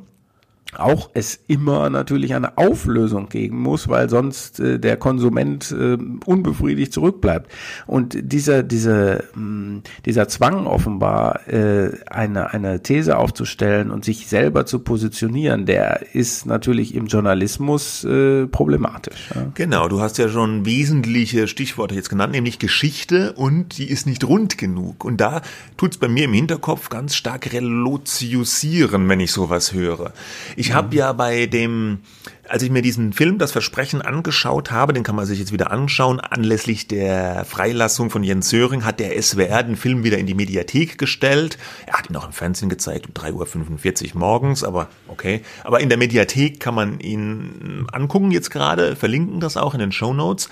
auch 0.75 1.09
es 1.13 1.39
immer 1.47 1.89
natürlich 1.89 2.33
eine 2.35 2.57
Auflösung 2.57 3.29
geben 3.29 3.59
muss, 3.59 3.87
weil 3.87 4.09
sonst 4.09 4.59
äh, 4.59 4.79
der 4.79 4.97
Konsument 4.97 5.71
äh, 5.71 5.97
unbefriedigt 6.25 6.93
zurückbleibt. 6.93 7.51
Und 7.87 8.17
dieser, 8.19 8.63
diese, 8.63 9.23
mh, 9.33 9.41
hm, 9.41 9.81
dieser 10.05 10.27
Zwang 10.27 10.67
offenbar, 10.67 11.47
äh, 11.47 11.91
eine, 12.07 12.51
eine 12.51 12.81
These 12.81 13.17
aufzustellen 13.17 13.91
und 13.91 14.05
sich 14.05 14.27
selber 14.27 14.65
zu 14.65 14.79
positionieren, 14.79 15.65
der 15.65 16.13
ist 16.13 16.45
natürlich 16.45 16.95
im 16.95 17.07
Journalismus 17.07 18.03
äh, 18.03 18.47
problematisch. 18.47 19.29
Ja. 19.33 19.47
Genau, 19.53 19.87
du 19.87 20.01
hast 20.01 20.17
ja 20.17 20.29
schon 20.29 20.65
wesentliche 20.65 21.47
Stichworte 21.47 21.95
jetzt 21.95 22.09
genannt, 22.09 22.33
nämlich 22.33 22.59
Geschichte 22.59 23.33
und 23.33 23.77
die 23.77 23.89
ist 23.89 24.07
nicht 24.07 24.23
rund 24.23 24.57
genug. 24.57 25.05
Und 25.05 25.21
da 25.21 25.41
tut's 25.77 25.97
bei 25.97 26.07
mir 26.07 26.25
im 26.25 26.33
Hinterkopf 26.33 26.89
ganz 26.89 27.15
stark 27.15 27.53
reloziusieren, 27.53 29.07
wenn 29.09 29.19
ich 29.19 29.31
sowas 29.31 29.73
höre. 29.73 30.13
Ich 30.55 30.64
habe 30.73 30.95
ja 30.95 31.11
bei 31.13 31.45
dem, 31.45 31.99
als 32.47 32.63
ich 32.63 32.69
mir 32.69 32.81
diesen 32.81 33.13
Film 33.13 33.37
Das 33.37 33.51
Versprechen 33.51 34.01
angeschaut 34.01 34.71
habe, 34.71 34.93
den 34.93 35.03
kann 35.03 35.15
man 35.15 35.25
sich 35.25 35.39
jetzt 35.39 35.51
wieder 35.51 35.71
anschauen, 35.71 36.19
anlässlich 36.19 36.87
der 36.87 37.45
Freilassung 37.45 38.09
von 38.09 38.23
Jens 38.23 38.49
Söring 38.49 38.85
hat 38.85 38.99
der 38.99 39.21
SWR 39.21 39.63
den 39.63 39.75
Film 39.75 40.03
wieder 40.03 40.17
in 40.17 40.25
die 40.25 40.33
Mediathek 40.33 40.97
gestellt. 40.97 41.57
Er 41.85 41.93
hat 41.93 42.09
ihn 42.09 42.15
auch 42.15 42.25
im 42.25 42.33
Fernsehen 42.33 42.69
gezeigt 42.69 43.07
um 43.07 43.13
3.45 43.13 44.13
Uhr 44.13 44.19
morgens, 44.19 44.63
aber 44.63 44.89
okay. 45.07 45.41
Aber 45.63 45.79
in 45.79 45.89
der 45.89 45.97
Mediathek 45.97 46.59
kann 46.59 46.75
man 46.75 46.99
ihn 46.99 47.87
angucken 47.91 48.31
jetzt 48.31 48.51
gerade, 48.51 48.95
verlinken 48.95 49.39
das 49.39 49.57
auch 49.57 49.73
in 49.73 49.79
den 49.79 49.91
Show 49.91 50.13
Notes. 50.13 50.49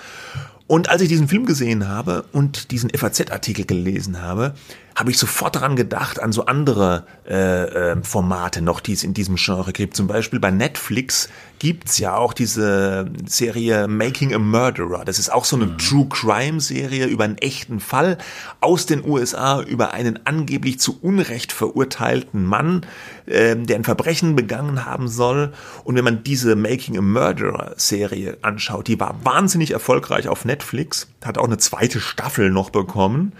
Und 0.65 0.89
als 0.89 1.01
ich 1.01 1.09
diesen 1.09 1.27
Film 1.27 1.45
gesehen 1.45 1.87
habe 1.87 2.25
und 2.31 2.71
diesen 2.71 2.89
FAZ-Artikel 2.89 3.65
gelesen 3.65 4.21
habe, 4.21 4.55
habe 4.95 5.11
ich 5.11 5.17
sofort 5.17 5.55
daran 5.55 5.75
gedacht, 5.75 6.21
an 6.21 6.31
so 6.31 6.45
andere 6.45 7.05
äh, 7.27 7.91
äh, 7.91 8.03
Formate 8.03 8.61
noch, 8.61 8.79
die 8.79 8.93
es 8.93 9.03
in 9.03 9.13
diesem 9.13 9.35
Genre 9.35 9.73
gibt. 9.73 9.95
Zum 9.95 10.07
Beispiel 10.07 10.39
bei 10.39 10.51
Netflix 10.51 11.29
gibt's 11.59 11.97
ja 11.97 12.15
auch 12.15 12.33
diese 12.33 13.09
Serie 13.25 13.87
Making 13.87 14.33
a 14.33 14.39
Murderer. 14.39 15.05
Das 15.05 15.17
ist 15.17 15.31
auch 15.31 15.45
so 15.45 15.55
eine 15.55 15.67
mhm. 15.67 15.77
True 15.77 16.07
Crime 16.09 16.59
Serie 16.59 17.05
über 17.05 17.23
einen 17.23 17.37
echten 17.37 17.79
Fall 17.79 18.17
aus 18.59 18.85
den 18.85 19.03
USA, 19.07 19.61
über 19.61 19.93
einen 19.93 20.25
angeblich 20.25 20.79
zu 20.79 20.99
Unrecht 21.01 21.51
verurteilten 21.51 22.45
Mann, 22.45 22.85
äh, 23.25 23.55
der 23.55 23.77
ein 23.77 23.83
Verbrechen 23.83 24.35
begangen 24.35 24.85
haben 24.85 25.07
soll. 25.07 25.53
Und 25.83 25.95
wenn 25.95 26.03
man 26.03 26.23
diese 26.23 26.55
Making 26.55 26.97
a 26.97 27.01
Murderer 27.01 27.73
Serie 27.77 28.37
anschaut, 28.41 28.87
die 28.87 28.99
war 28.99 29.15
wahnsinnig 29.23 29.71
erfolgreich 29.71 30.27
auf 30.27 30.45
Netflix, 30.45 31.07
hat 31.23 31.37
auch 31.37 31.45
eine 31.45 31.57
zweite 31.57 31.99
Staffel 31.99 32.51
noch 32.51 32.69
bekommen. 32.69 33.33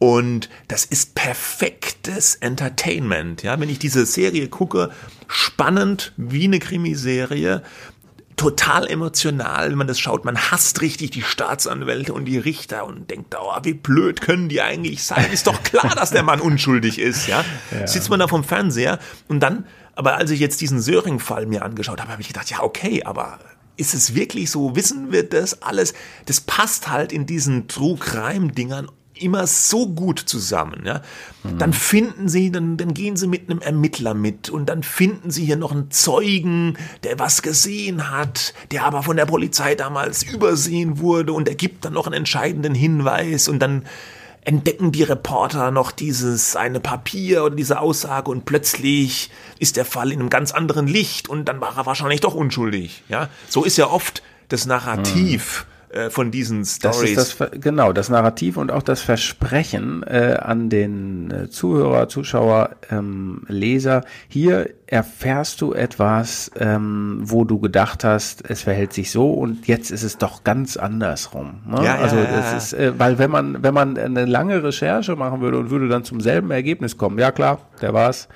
Und 0.00 0.48
das 0.66 0.86
ist 0.86 1.14
perfektes 1.14 2.34
Entertainment. 2.36 3.42
Ja, 3.42 3.60
wenn 3.60 3.68
ich 3.68 3.78
diese 3.78 4.06
Serie 4.06 4.48
gucke, 4.48 4.90
spannend 5.28 6.14
wie 6.16 6.44
eine 6.44 6.58
Krimiserie, 6.58 7.62
total 8.36 8.86
emotional, 8.88 9.68
wenn 9.68 9.76
man 9.76 9.86
das 9.86 10.00
schaut. 10.00 10.24
Man 10.24 10.38
hasst 10.38 10.80
richtig 10.80 11.10
die 11.10 11.20
Staatsanwälte 11.20 12.14
und 12.14 12.24
die 12.24 12.38
Richter 12.38 12.86
und 12.86 13.10
denkt, 13.10 13.36
oh, 13.38 13.52
wie 13.62 13.74
blöd 13.74 14.22
können 14.22 14.48
die 14.48 14.62
eigentlich 14.62 15.04
sein? 15.04 15.30
Ist 15.30 15.46
doch 15.46 15.62
klar, 15.62 15.94
dass 15.94 16.12
der 16.12 16.22
Mann 16.22 16.40
unschuldig 16.40 16.98
ist, 16.98 17.26
ja? 17.26 17.44
ja. 17.70 17.86
Sitzt 17.86 18.08
man 18.08 18.20
da 18.20 18.26
vom 18.26 18.42
Fernseher 18.42 19.00
und 19.28 19.40
dann, 19.40 19.66
aber 19.96 20.16
als 20.16 20.30
ich 20.30 20.40
jetzt 20.40 20.62
diesen 20.62 20.80
Söring-Fall 20.80 21.44
mir 21.44 21.62
angeschaut 21.62 22.00
habe, 22.00 22.12
habe 22.12 22.22
ich 22.22 22.28
gedacht, 22.28 22.48
ja, 22.48 22.62
okay, 22.62 23.02
aber 23.04 23.38
ist 23.76 23.92
es 23.92 24.14
wirklich 24.14 24.50
so? 24.50 24.74
Wissen 24.74 25.12
wir 25.12 25.28
das 25.28 25.60
alles? 25.60 25.92
Das 26.24 26.40
passt 26.40 26.88
halt 26.88 27.12
in 27.12 27.26
diesen 27.26 27.68
True 27.68 27.98
Crime 27.98 28.52
Dingern 28.52 28.88
immer 29.20 29.46
so 29.46 29.86
gut 29.86 30.18
zusammen. 30.18 30.82
Ja? 30.84 31.02
Mhm. 31.42 31.58
Dann 31.58 31.72
finden 31.72 32.28
sie, 32.28 32.50
dann, 32.50 32.76
dann 32.76 32.94
gehen 32.94 33.16
sie 33.16 33.26
mit 33.26 33.48
einem 33.48 33.60
Ermittler 33.60 34.14
mit 34.14 34.50
und 34.50 34.66
dann 34.66 34.82
finden 34.82 35.30
sie 35.30 35.44
hier 35.44 35.56
noch 35.56 35.72
einen 35.72 35.90
Zeugen, 35.90 36.76
der 37.04 37.18
was 37.18 37.42
gesehen 37.42 38.10
hat, 38.10 38.54
der 38.70 38.84
aber 38.84 39.02
von 39.02 39.16
der 39.16 39.26
Polizei 39.26 39.74
damals 39.74 40.22
übersehen 40.22 40.98
wurde 40.98 41.32
und 41.32 41.48
er 41.48 41.54
gibt 41.54 41.84
dann 41.84 41.92
noch 41.92 42.06
einen 42.06 42.14
entscheidenden 42.14 42.74
Hinweis 42.74 43.48
und 43.48 43.60
dann 43.60 43.84
entdecken 44.42 44.90
die 44.90 45.02
Reporter 45.02 45.70
noch 45.70 45.92
dieses 45.92 46.56
eine 46.56 46.80
Papier 46.80 47.44
oder 47.44 47.54
diese 47.54 47.78
Aussage 47.78 48.30
und 48.30 48.46
plötzlich 48.46 49.30
ist 49.58 49.76
der 49.76 49.84
Fall 49.84 50.12
in 50.12 50.20
einem 50.20 50.30
ganz 50.30 50.52
anderen 50.52 50.86
Licht 50.86 51.28
und 51.28 51.44
dann 51.44 51.60
war 51.60 51.76
er 51.76 51.86
wahrscheinlich 51.86 52.20
doch 52.20 52.34
unschuldig. 52.34 53.02
Ja, 53.08 53.28
so 53.48 53.64
ist 53.64 53.76
ja 53.76 53.88
oft 53.88 54.22
das 54.48 54.66
Narrativ. 54.66 55.66
Mhm 55.66 55.69
äh, 55.92 56.08
von 56.08 56.30
diesen 56.30 56.64
Stories. 56.64 57.14
Das 57.14 57.36
das, 57.36 57.50
genau, 57.60 57.92
das 57.92 58.08
Narrativ 58.08 58.56
und 58.56 58.70
auch 58.70 58.82
das 58.82 59.02
Versprechen 59.02 60.04
äh, 60.04 60.36
an 60.40 60.68
den 60.68 61.30
äh, 61.30 61.50
Zuhörer, 61.50 62.08
Zuschauer, 62.08 62.76
ähm, 62.90 63.42
Leser. 63.48 64.04
Hier 64.28 64.70
erfährst 64.86 65.60
du 65.60 65.72
etwas, 65.72 66.50
ähm, 66.56 67.18
wo 67.22 67.44
du 67.44 67.58
gedacht 67.58 68.04
hast, 68.04 68.48
es 68.48 68.62
verhält 68.62 68.92
sich 68.92 69.10
so 69.10 69.32
und 69.32 69.66
jetzt 69.66 69.90
ist 69.90 70.04
es 70.04 70.16
doch 70.16 70.44
ganz 70.44 70.76
andersrum. 70.76 71.60
Ne? 71.66 71.84
Ja, 71.84 71.96
also 71.96 72.16
ja, 72.16 72.24
das 72.24 72.50
ja. 72.50 72.56
ist, 72.56 72.72
äh, 72.72 72.98
weil 72.98 73.18
wenn 73.18 73.30
man 73.30 73.62
wenn 73.62 73.74
man 73.74 73.98
eine 73.98 74.26
lange 74.26 74.62
Recherche 74.62 75.16
machen 75.16 75.40
würde 75.40 75.58
und 75.58 75.70
würde 75.70 75.88
dann 75.88 76.04
zum 76.04 76.20
selben 76.20 76.50
Ergebnis 76.52 76.96
kommen, 76.96 77.18
ja 77.18 77.32
klar, 77.32 77.58
der 77.80 77.94
war's. 77.94 78.28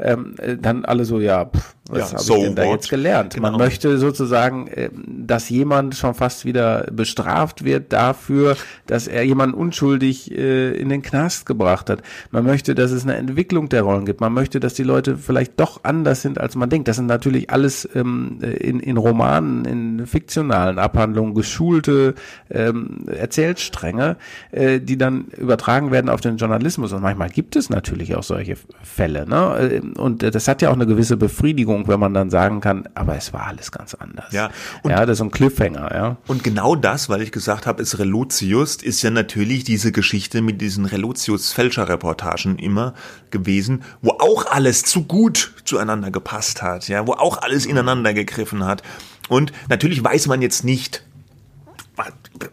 Ähm, 0.00 0.34
äh, 0.38 0.56
dann 0.56 0.84
alle 0.84 1.04
so, 1.04 1.20
ja, 1.20 1.44
pff, 1.44 1.74
was 1.90 1.98
Ja, 2.12 2.12
habe 2.14 2.22
so 2.22 2.36
ich 2.36 2.42
denn 2.44 2.54
da 2.54 2.64
what? 2.64 2.72
jetzt 2.72 2.88
gelernt? 2.90 3.36
Man 3.40 3.52
Genau. 3.52 3.64
möchte 3.64 3.98
sozusagen, 3.98 4.68
äh, 4.68 4.90
dass 4.94 5.48
jemand 5.48 5.96
schon 5.96 6.14
fast 6.14 6.44
wieder 6.44 6.86
bestraft 6.92 7.64
wird 7.64 7.92
dafür, 7.92 8.56
dass 8.86 9.08
er 9.08 9.24
jemanden 9.24 9.54
unschuldig 9.56 10.30
äh, 10.30 10.70
in 10.72 10.88
den 10.88 11.02
Knast 11.02 11.46
gebracht 11.46 11.90
hat. 11.90 12.02
Man 12.30 12.44
möchte, 12.44 12.74
dass 12.74 12.92
es 12.92 13.02
eine 13.02 13.16
Entwicklung 13.16 13.68
der 13.68 13.82
Rollen 13.82 14.06
gibt. 14.06 14.20
Man 14.20 14.32
möchte, 14.32 14.60
dass 14.60 14.74
die 14.74 14.84
Leute 14.84 15.16
vielleicht 15.16 15.58
doch 15.58 15.84
anders 15.84 16.22
sind, 16.22 16.38
als 16.40 16.54
man 16.54 16.70
denkt. 16.70 16.86
Das 16.88 16.96
sind 16.96 17.06
natürlich 17.06 17.50
alles 17.50 17.88
ähm, 17.94 18.38
in, 18.40 18.80
in 18.80 18.96
Romanen, 18.96 19.64
in 19.64 20.06
fiktionalen 20.06 20.78
Abhandlungen 20.78 21.34
geschulte 21.34 22.14
ähm, 22.50 23.04
Erzählstränge, 23.08 24.16
äh, 24.52 24.80
die 24.80 24.96
dann 24.96 25.26
übertragen 25.36 25.90
werden 25.90 26.08
auf 26.08 26.20
den 26.20 26.36
Journalismus. 26.36 26.92
Und 26.92 27.02
manchmal 27.02 27.30
gibt 27.30 27.56
es 27.56 27.68
natürlich 27.70 28.14
auch 28.14 28.22
solche 28.22 28.56
Fälle. 28.82 29.28
Ne? 29.28 29.80
Und 29.96 30.22
das 30.22 30.48
hat 30.48 30.62
ja 30.62 30.70
auch 30.70 30.74
eine 30.74 30.86
gewisse 30.86 31.16
Befriedigung, 31.16 31.88
wenn 31.88 32.00
man 32.00 32.14
dann 32.14 32.30
sagen 32.30 32.60
kann, 32.60 32.88
aber 32.94 33.16
es 33.16 33.32
war 33.32 33.46
alles 33.46 33.72
ganz 33.72 33.94
anders. 33.94 34.32
Ja, 34.32 34.50
und- 34.82 34.90
ja 34.90 35.04
das 35.06 35.18
ist 35.18 35.22
ein 35.22 35.30
Cliffhanger. 35.30 35.94
Ja. 35.94 36.16
Und 36.26 36.44
genau 36.44 36.76
das, 36.76 37.08
weil 37.08 37.22
ich 37.22 37.32
gesagt 37.32 37.66
habe, 37.66 37.82
ist 37.82 37.98
Relotius, 37.98 38.76
ist 38.76 39.02
ja 39.02 39.10
natürlich 39.10 39.64
diese 39.64 39.92
Geschichte 39.92 40.42
mit 40.42 40.60
diesen 40.60 40.84
Relotius-Fälscher-Reportagen 40.86 42.58
immer 42.58 42.94
gewesen, 43.30 43.82
wo 44.02 44.10
auch 44.12 44.46
alles 44.50 44.82
zu 44.82 45.04
gut 45.04 45.52
zueinander 45.64 46.10
gepasst 46.10 46.62
hat, 46.62 46.88
ja, 46.88 47.06
wo 47.06 47.12
auch 47.12 47.42
alles 47.42 47.66
ineinander 47.66 48.14
gegriffen 48.14 48.64
hat. 48.64 48.82
Und 49.28 49.52
natürlich 49.68 50.02
weiß 50.02 50.26
man 50.26 50.42
jetzt 50.42 50.64
nicht, 50.64 51.04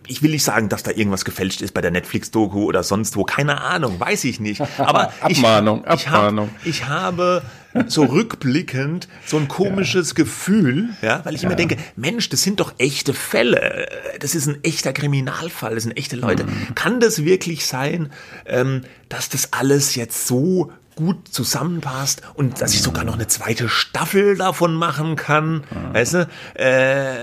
ich 0.07 0.21
will 0.21 0.31
nicht 0.31 0.43
sagen, 0.43 0.69
dass 0.69 0.83
da 0.83 0.91
irgendwas 0.91 1.25
gefälscht 1.25 1.61
ist 1.61 1.73
bei 1.73 1.81
der 1.81 1.91
Netflix-Doku 1.91 2.63
oder 2.63 2.83
sonst 2.83 3.15
wo. 3.15 3.23
Keine 3.23 3.61
Ahnung, 3.61 3.99
weiß 3.99 4.23
ich 4.25 4.39
nicht. 4.39 4.61
Aber 4.77 5.11
Abmahnung, 5.21 5.83
ich, 5.87 5.93
ich, 5.93 6.09
hab, 6.09 6.15
Abmahnung. 6.15 6.49
ich 6.63 6.87
habe 6.87 7.43
so 7.87 8.03
rückblickend 8.03 9.07
so 9.25 9.37
ein 9.37 9.47
komisches 9.47 10.15
Gefühl, 10.15 10.89
ja, 11.01 11.23
weil 11.23 11.35
ich 11.35 11.43
immer 11.43 11.55
denke, 11.55 11.77
Mensch, 11.95 12.29
das 12.29 12.41
sind 12.41 12.59
doch 12.59 12.73
echte 12.77 13.13
Fälle. 13.13 13.87
Das 14.19 14.35
ist 14.35 14.47
ein 14.47 14.63
echter 14.63 14.93
Kriminalfall, 14.93 15.75
das 15.75 15.83
sind 15.83 15.97
echte 15.97 16.15
Leute. 16.15 16.45
Mhm. 16.45 16.75
Kann 16.75 16.99
das 16.99 17.23
wirklich 17.23 17.65
sein, 17.65 18.11
ähm, 18.45 18.81
dass 19.09 19.29
das 19.29 19.53
alles 19.53 19.95
jetzt 19.95 20.27
so 20.27 20.71
gut 20.97 21.29
zusammenpasst 21.29 22.21
und 22.33 22.59
dass 22.61 22.73
ich 22.73 22.81
sogar 22.81 23.05
noch 23.05 23.13
eine 23.13 23.27
zweite 23.27 23.69
Staffel 23.69 24.35
davon 24.35 24.73
machen 24.75 25.15
kann, 25.15 25.63
Mhm. 25.69 25.93
weißt 25.93 26.13
du? 26.15 26.27
Äh, 26.55 27.15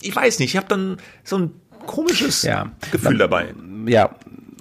ich 0.00 0.16
weiß 0.16 0.38
nicht, 0.38 0.50
ich 0.54 0.56
habe 0.56 0.68
dann 0.68 0.96
so 1.24 1.36
ein 1.36 1.50
komisches 1.86 2.42
Ja. 2.42 2.70
Gefühl 2.92 3.18
dabei. 3.18 3.54
Ja. 3.86 4.10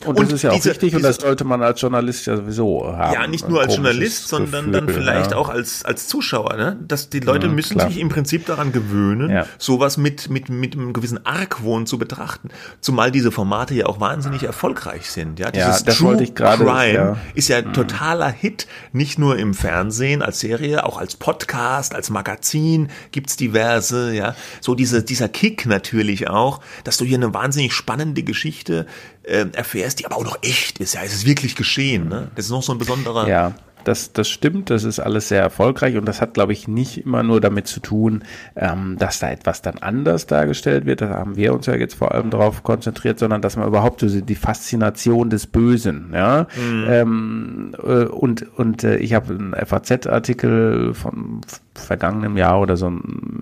Und, 0.05 0.19
Und 0.19 0.27
das 0.27 0.33
ist 0.33 0.41
ja 0.43 0.51
auch 0.51 0.55
diese- 0.55 0.69
wichtig 0.69 0.93
und 0.93 0.99
diese- 0.99 1.07
das 1.07 1.17
sollte 1.17 1.43
man 1.43 1.61
als 1.63 1.81
Journalist 1.81 2.27
ja 2.27 2.37
sowieso 2.37 2.85
haben. 2.95 3.13
Ja, 3.13 3.27
nicht 3.27 3.49
nur 3.49 3.61
als 3.61 3.75
Journalist, 3.75 4.27
sondern 4.27 4.71
dann 4.71 4.87
vielleicht 4.87 5.31
ja. 5.31 5.37
auch 5.37 5.49
als, 5.49 5.83
als 5.85 6.07
Zuschauer, 6.07 6.55
ne? 6.55 6.77
Dass 6.87 7.09
die 7.09 7.19
Leute 7.19 7.47
Ja, 7.47 7.53
müssen 7.53 7.77
klar. 7.77 7.87
sich 7.89 7.99
im 7.99 8.09
Prinzip 8.09 8.45
daran 8.45 8.71
gewöhnen, 8.71 9.29
Ja. 9.29 9.45
sowas 9.57 9.97
mit, 9.97 10.29
mit, 10.29 10.49
mit 10.49 10.75
einem 10.75 10.93
gewissen 10.93 11.25
Argwohn 11.25 11.85
zu 11.87 11.97
betrachten. 11.97 12.49
Zumal 12.79 13.11
diese 13.11 13.31
Formate 13.31 13.73
ja 13.73 13.87
auch 13.87 13.99
wahnsinnig 13.99 14.43
erfolgreich 14.43 15.09
sind, 15.09 15.39
ja. 15.39 15.47
Ja, 15.53 15.77
das 15.79 16.01
wollte 16.01 16.23
ich 16.23 16.35
gerade- 16.35 16.63
Crime 16.63 16.93
ja. 16.93 17.11
Mhm. 17.11 17.17
ist 17.33 17.47
ja 17.47 17.57
ein 17.57 17.73
totaler 17.73 18.29
Hit. 18.29 18.67
Nicht 18.91 19.17
nur 19.19 19.37
im 19.37 19.53
Fernsehen 19.53 20.21
als 20.21 20.39
Serie, 20.39 20.85
auch 20.85 20.97
als 20.99 21.15
Podcast, 21.15 21.95
als 21.95 22.09
Magazin 22.09 22.89
gibt's 23.11 23.35
diverse, 23.35 24.13
ja. 24.13 24.35
So 24.61 24.75
diese, 24.75 25.01
dieser 25.03 25.27
Kick 25.29 25.65
natürlich 25.65 26.29
auch, 26.29 26.61
dass 26.83 26.97
du 26.97 27.05
hier 27.05 27.17
eine 27.17 27.33
wahnsinnig 27.33 27.73
spannende 27.73 28.23
Geschichte 28.23 28.85
äh, 29.27 29.45
erfährst, 29.53 29.99
die 29.99 30.05
aber 30.05 30.17
auch 30.17 30.23
noch 30.23 30.39
echt 30.41 30.79
ist, 30.79 30.95
ja. 30.95 31.01
Es 31.03 31.13
ist 31.13 31.25
wirklich 31.25 31.55
geschehen, 31.55 32.07
ne? 32.07 32.29
Das 32.35 32.45
ist 32.45 32.51
noch 32.51 32.63
so 32.63 32.71
ein 32.71 32.77
besonderer 32.77 33.27
Ja, 33.27 33.53
das, 33.87 34.11
das 34.11 34.27
stimmt, 34.27 34.69
das 34.69 34.83
ist 34.83 34.99
alles 34.99 35.29
sehr 35.29 35.41
erfolgreich 35.41 35.95
und 35.95 36.05
das 36.05 36.19
hat, 36.19 36.33
glaube 36.33 36.51
ich, 36.51 36.67
nicht 36.67 37.05
immer 37.05 37.23
nur 37.23 37.39
damit 37.39 37.67
zu 37.67 37.79
tun, 37.79 38.23
ähm, 38.55 38.97
dass 38.99 39.19
da 39.19 39.31
etwas 39.31 39.61
dann 39.61 39.77
anders 39.77 40.27
dargestellt 40.27 40.85
wird, 40.85 41.01
da 41.01 41.09
haben 41.09 41.37
wir 41.37 41.53
uns 41.53 41.67
ja 41.67 41.75
jetzt 41.75 41.95
vor 41.95 42.11
allem 42.13 42.29
darauf 42.29 42.63
konzentriert, 42.63 43.17
sondern 43.17 43.41
dass 43.41 43.55
man 43.55 43.67
überhaupt 43.67 44.01
so 44.01 44.07
die 44.07 44.35
Faszination 44.35 45.29
des 45.29 45.47
Bösen, 45.47 46.11
ja, 46.13 46.47
ähm, 46.57 47.75
äh, 47.81 48.03
und, 48.05 48.57
und 48.57 48.83
äh, 48.83 48.97
ich 48.97 49.13
habe 49.13 49.33
einen 49.33 49.53
FAZ-Artikel 49.53 50.93
von 50.93 51.41
vergangenem 51.73 52.35
Jahr 52.35 52.59
oder 52.59 52.75
so 52.75 52.91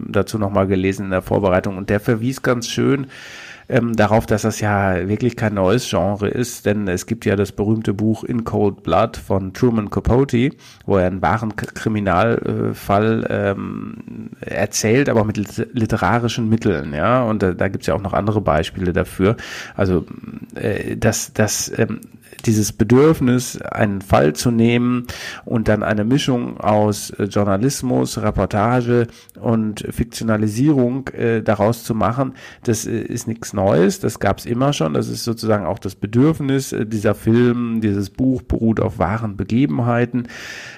dazu 0.08 0.38
nochmal 0.38 0.68
gelesen 0.68 1.06
in 1.06 1.12
der 1.12 1.24
Vorbereitung 1.24 1.78
und 1.78 1.90
der 1.90 2.00
verwies 2.00 2.44
ganz 2.44 2.68
schön, 2.68 3.08
ähm, 3.70 3.96
darauf, 3.96 4.26
dass 4.26 4.44
das 4.44 4.60
ja 4.60 5.08
wirklich 5.08 5.36
kein 5.36 5.56
neues 5.56 5.90
Genre 5.90 6.28
ist, 6.28 6.66
denn 6.66 6.88
es 6.88 7.06
gibt 7.06 7.26
ja 7.26 7.36
das 7.36 7.52
berühmte 7.52 7.94
Buch 7.94 8.24
In 8.24 8.44
Cold 8.44 8.84
Blood 8.84 9.18
von 9.18 9.54
Truman 9.54 9.90
Capote, 9.90 10.52
wo 10.86 10.98
er 10.98 11.08
einen 11.08 11.22
wahren 11.22 11.56
Kriminalfall 11.56 13.28
ähm, 13.30 14.30
erzählt, 14.42 15.10
aber 15.10 15.24
mit 15.24 15.38
lit- 15.38 15.70
literarischen 15.74 16.50
Mitteln, 16.50 16.94
ja, 16.94 17.24
und 17.24 17.42
da, 17.42 17.54
da 17.54 17.68
gibt's 17.68 17.88
ja 17.88 17.96
auch 17.96 18.02
noch 18.02 18.14
andere 18.14 18.42
Beispiele 18.42 18.94
dafür. 18.94 19.36
Also, 19.76 20.06
äh, 20.56 20.96
dass, 20.98 21.34
dass 21.34 21.72
ähm, 21.78 22.02
dieses 22.46 22.74
Bedürfnis, 22.74 23.62
einen 23.62 24.02
Fall 24.02 24.34
zu 24.34 24.52
nehmen 24.52 25.08
und 25.46 25.68
dann 25.68 25.84
eine 25.84 26.04
Mischung 26.04 26.60
aus 26.60 27.10
äh, 27.12 27.24
Journalismus, 27.24 28.22
Reportage 28.22 29.08
und 29.40 29.86
Fiktionalisierung 29.90 31.08
äh, 31.10 31.42
daraus 31.42 31.84
zu 31.84 31.96
machen, 31.96 32.34
das 32.64 32.86
äh, 32.86 33.00
ist 33.00 33.28
nichts 33.28 33.54
Neues, 33.56 34.00
das 34.00 34.20
gab 34.20 34.38
es 34.38 34.46
immer 34.46 34.74
schon, 34.74 34.94
das 34.94 35.08
ist 35.08 35.24
sozusagen 35.24 35.66
auch 35.66 35.80
das 35.80 35.96
Bedürfnis. 35.96 36.72
Äh, 36.72 36.86
dieser 36.86 37.16
Film, 37.16 37.82
dieses 37.82 38.10
Buch 38.10 38.42
beruht 38.44 38.80
auf 38.80 39.00
wahren 39.00 39.38
Begebenheiten 39.38 40.28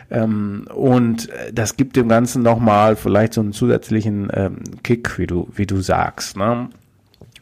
ähm, 0.10 0.66
und 0.74 1.30
äh, 1.30 1.52
das 1.52 1.76
gibt 1.76 1.96
dem 1.96 2.08
Ganzen 2.08 2.44
nochmal 2.44 2.96
vielleicht 2.96 3.34
so 3.34 3.42
einen 3.42 3.52
zusätzlichen 3.52 4.30
ähm, 4.34 4.58
Kick, 4.84 5.18
wie 5.18 5.28
du, 5.28 5.50
wie 5.56 5.66
du 5.66 5.82
sagst. 5.82 6.38
Ne? 6.38 6.70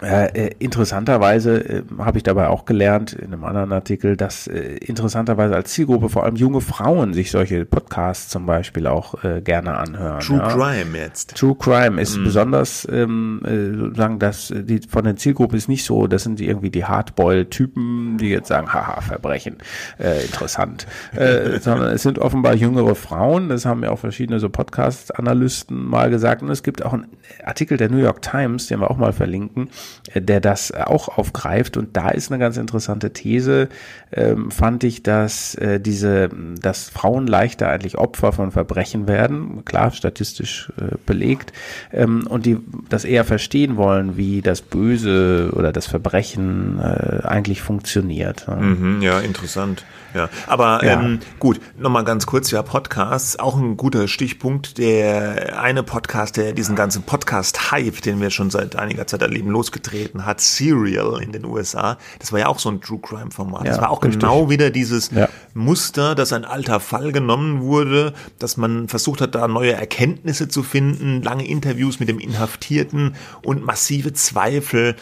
Äh, 0.05 0.51
interessanterweise 0.59 1.57
äh, 1.57 1.83
habe 1.97 2.17
ich 2.17 2.23
dabei 2.23 2.47
auch 2.47 2.65
gelernt 2.65 3.13
in 3.13 3.33
einem 3.33 3.43
anderen 3.43 3.71
Artikel, 3.71 4.15
dass 4.15 4.47
äh, 4.47 4.77
interessanterweise 4.77 5.55
als 5.55 5.71
Zielgruppe 5.71 6.09
vor 6.09 6.23
allem 6.23 6.35
junge 6.35 6.61
Frauen 6.61 7.13
sich 7.13 7.31
solche 7.31 7.65
Podcasts 7.65 8.29
zum 8.29 8.45
Beispiel 8.45 8.87
auch 8.87 9.23
äh, 9.23 9.41
gerne 9.41 9.77
anhören. 9.77 10.19
True 10.19 10.37
ja. 10.37 10.47
Crime 10.47 10.97
jetzt. 10.97 11.35
True 11.35 11.55
Crime 11.55 11.99
ist 12.01 12.23
besonders 12.23 12.87
ähm, 12.91 13.41
äh, 13.45 13.77
sozusagen, 13.77 14.19
dass 14.19 14.53
die 14.55 14.81
von 14.87 15.03
der 15.05 15.15
Zielgruppe 15.15 15.57
ist 15.57 15.67
nicht 15.69 15.83
so, 15.85 16.07
das 16.07 16.23
sind 16.23 16.39
irgendwie 16.39 16.69
die 16.69 16.85
Hardboil-Typen, 16.85 18.17
die 18.17 18.29
jetzt 18.29 18.49
sagen, 18.49 18.71
haha, 18.73 19.01
Verbrechen, 19.01 19.57
äh, 19.99 20.23
interessant, 20.23 20.85
äh, 21.15 21.59
sondern 21.59 21.91
es 21.91 22.03
sind 22.03 22.19
offenbar 22.19 22.53
jüngere 22.55 22.95
Frauen, 22.95 23.49
das 23.49 23.65
haben 23.65 23.83
ja 23.83 23.89
auch 23.89 23.99
verschiedene 23.99 24.39
so 24.39 24.49
Podcast-Analysten 24.49 25.83
mal 25.83 26.09
gesagt 26.09 26.41
und 26.41 26.49
es 26.49 26.63
gibt 26.63 26.85
auch 26.85 26.93
einen 26.93 27.07
Artikel 27.43 27.77
der 27.77 27.89
New 27.89 27.97
York 27.97 28.21
Times, 28.21 28.67
den 28.67 28.79
wir 28.79 28.91
auch 28.91 28.97
mal 28.97 29.13
verlinken, 29.13 29.69
der 30.13 30.39
das 30.39 30.71
auch 30.71 31.17
aufgreift 31.17 31.77
und 31.77 31.97
da 31.97 32.09
ist 32.09 32.31
eine 32.31 32.39
ganz 32.39 32.57
interessante 32.57 33.11
These, 33.13 33.69
ähm, 34.11 34.51
fand 34.51 34.83
ich, 34.83 35.03
dass 35.03 35.55
äh, 35.55 35.79
diese, 35.79 36.29
dass 36.61 36.89
Frauen 36.89 37.27
leichter 37.27 37.69
eigentlich 37.69 37.97
Opfer 37.97 38.31
von 38.31 38.51
Verbrechen 38.51 39.07
werden, 39.07 39.65
klar 39.65 39.91
statistisch 39.91 40.71
äh, 40.77 40.95
belegt, 41.05 41.53
ähm, 41.91 42.27
und 42.27 42.45
die 42.45 42.57
das 42.89 43.05
eher 43.05 43.25
verstehen 43.25 43.77
wollen, 43.77 44.17
wie 44.17 44.41
das 44.41 44.61
Böse 44.61 45.51
oder 45.53 45.71
das 45.71 45.87
Verbrechen 45.87 46.79
äh, 46.79 47.21
eigentlich 47.23 47.61
funktioniert. 47.61 48.47
ne? 48.47 48.55
Mhm, 48.55 49.01
ja, 49.01 49.19
interessant. 49.19 49.83
Ja, 50.13 50.29
aber 50.47 50.83
Ja. 50.85 51.01
Ähm, 51.01 51.19
gut, 51.39 51.59
nochmal 51.77 52.05
ganz 52.05 52.25
kurz, 52.25 52.49
ja, 52.51 52.61
Podcasts, 52.63 53.37
auch 53.37 53.57
ein 53.57 53.75
guter 53.75 54.07
Stichpunkt. 54.07 54.77
Der 54.77 55.61
eine 55.61 55.83
Podcast, 55.83 56.37
der 56.37 56.53
diesen 56.53 56.75
ganzen 56.75 57.03
Podcast-Hype, 57.03 58.01
den 58.01 58.21
wir 58.21 58.29
schon 58.29 58.49
seit 58.49 58.77
einiger 58.77 59.07
Zeit 59.07 59.21
erleben, 59.21 59.51
losgetreten 59.75 60.25
hat, 60.25 60.41
Serial 60.41 61.21
in 61.21 61.31
den 61.31 61.45
USA, 61.45 61.97
das 62.19 62.31
war 62.31 62.39
ja 62.39 62.47
auch 62.47 62.59
so 62.59 62.69
ein 62.69 62.81
True 62.81 62.99
Crime-Format. 63.01 63.67
das 63.67 63.77
Ja, 63.77 63.83
war 63.83 63.89
auch 63.91 64.01
richtig. 64.03 64.19
genau 64.21 64.49
wieder 64.49 64.69
dieses 64.69 65.11
Ja. 65.11 65.27
Muster, 65.53 66.15
dass 66.15 66.33
ein 66.33 66.45
alter 66.45 66.79
Fall 66.79 67.11
genommen 67.11 67.61
wurde, 67.61 68.13
dass 68.39 68.57
man 68.57 68.87
versucht 68.87 69.21
hat, 69.21 69.35
da 69.35 69.47
neue 69.47 69.73
Erkenntnisse 69.73 70.47
zu 70.47 70.63
finden, 70.63 71.21
lange 71.21 71.47
Interviews 71.47 71.99
mit 71.99 72.09
dem 72.09 72.19
Inhaftierten 72.19 73.15
und 73.43 73.63
massive 73.65 74.13
Zweifel 74.13 74.95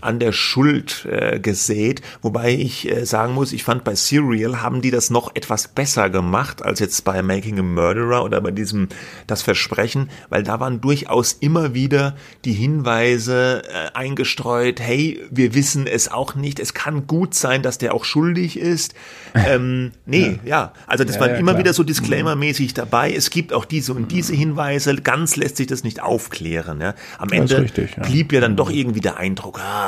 an 0.00 0.18
der 0.18 0.32
Schuld 0.32 1.06
äh, 1.10 1.40
gesät, 1.40 2.02
wobei 2.22 2.52
ich 2.52 2.90
äh, 2.90 3.04
sagen 3.04 3.34
muss, 3.34 3.52
ich 3.52 3.64
fand 3.64 3.84
bei 3.84 3.94
Serial 3.94 4.62
haben 4.62 4.82
die 4.82 4.90
das 4.90 5.10
noch 5.10 5.34
etwas 5.34 5.68
besser 5.68 6.10
gemacht 6.10 6.64
als 6.64 6.80
jetzt 6.80 7.04
bei 7.04 7.22
Making 7.22 7.58
a 7.58 7.62
Murderer 7.62 8.24
oder 8.24 8.40
bei 8.40 8.50
diesem 8.50 8.88
Das 9.26 9.42
Versprechen, 9.42 10.10
weil 10.28 10.42
da 10.42 10.60
waren 10.60 10.80
durchaus 10.80 11.32
immer 11.32 11.74
wieder 11.74 12.16
die 12.44 12.52
Hinweise 12.52 13.62
äh, 13.68 13.96
eingestreut, 13.96 14.80
hey, 14.80 15.20
wir 15.30 15.54
wissen 15.54 15.86
es 15.86 16.10
auch 16.10 16.34
nicht, 16.34 16.60
es 16.60 16.74
kann 16.74 17.06
gut 17.06 17.34
sein, 17.34 17.62
dass 17.62 17.78
der 17.78 17.94
auch 17.94 18.04
schuldig 18.04 18.58
ist. 18.58 18.94
Ähm, 19.34 19.92
nee, 20.04 20.40
ja. 20.44 20.50
ja. 20.50 20.72
also 20.86 21.04
das 21.04 21.14
ja, 21.14 21.20
war 21.20 21.28
ja, 21.30 21.36
immer 21.36 21.52
klar. 21.52 21.60
wieder 21.60 21.72
so 21.72 21.84
Disclaimer-mäßig 21.84 22.74
dabei. 22.74 23.12
Es 23.12 23.30
gibt 23.30 23.52
auch 23.52 23.64
diese 23.64 23.94
und 23.94 24.10
diese 24.10 24.34
Hinweise, 24.34 24.96
ganz 24.96 25.36
lässt 25.36 25.58
sich 25.58 25.66
das 25.66 25.84
nicht 25.84 26.02
aufklären. 26.02 26.80
Ja. 26.80 26.94
Am 27.18 27.30
Ende 27.30 27.62
richtig, 27.62 27.94
blieb 27.96 28.32
ja 28.32 28.40
dann 28.40 28.56
doch 28.56 28.70
irgendwie 28.70 29.00
der 29.00 29.18
Eindruck, 29.18 29.60
ah, 29.60 29.87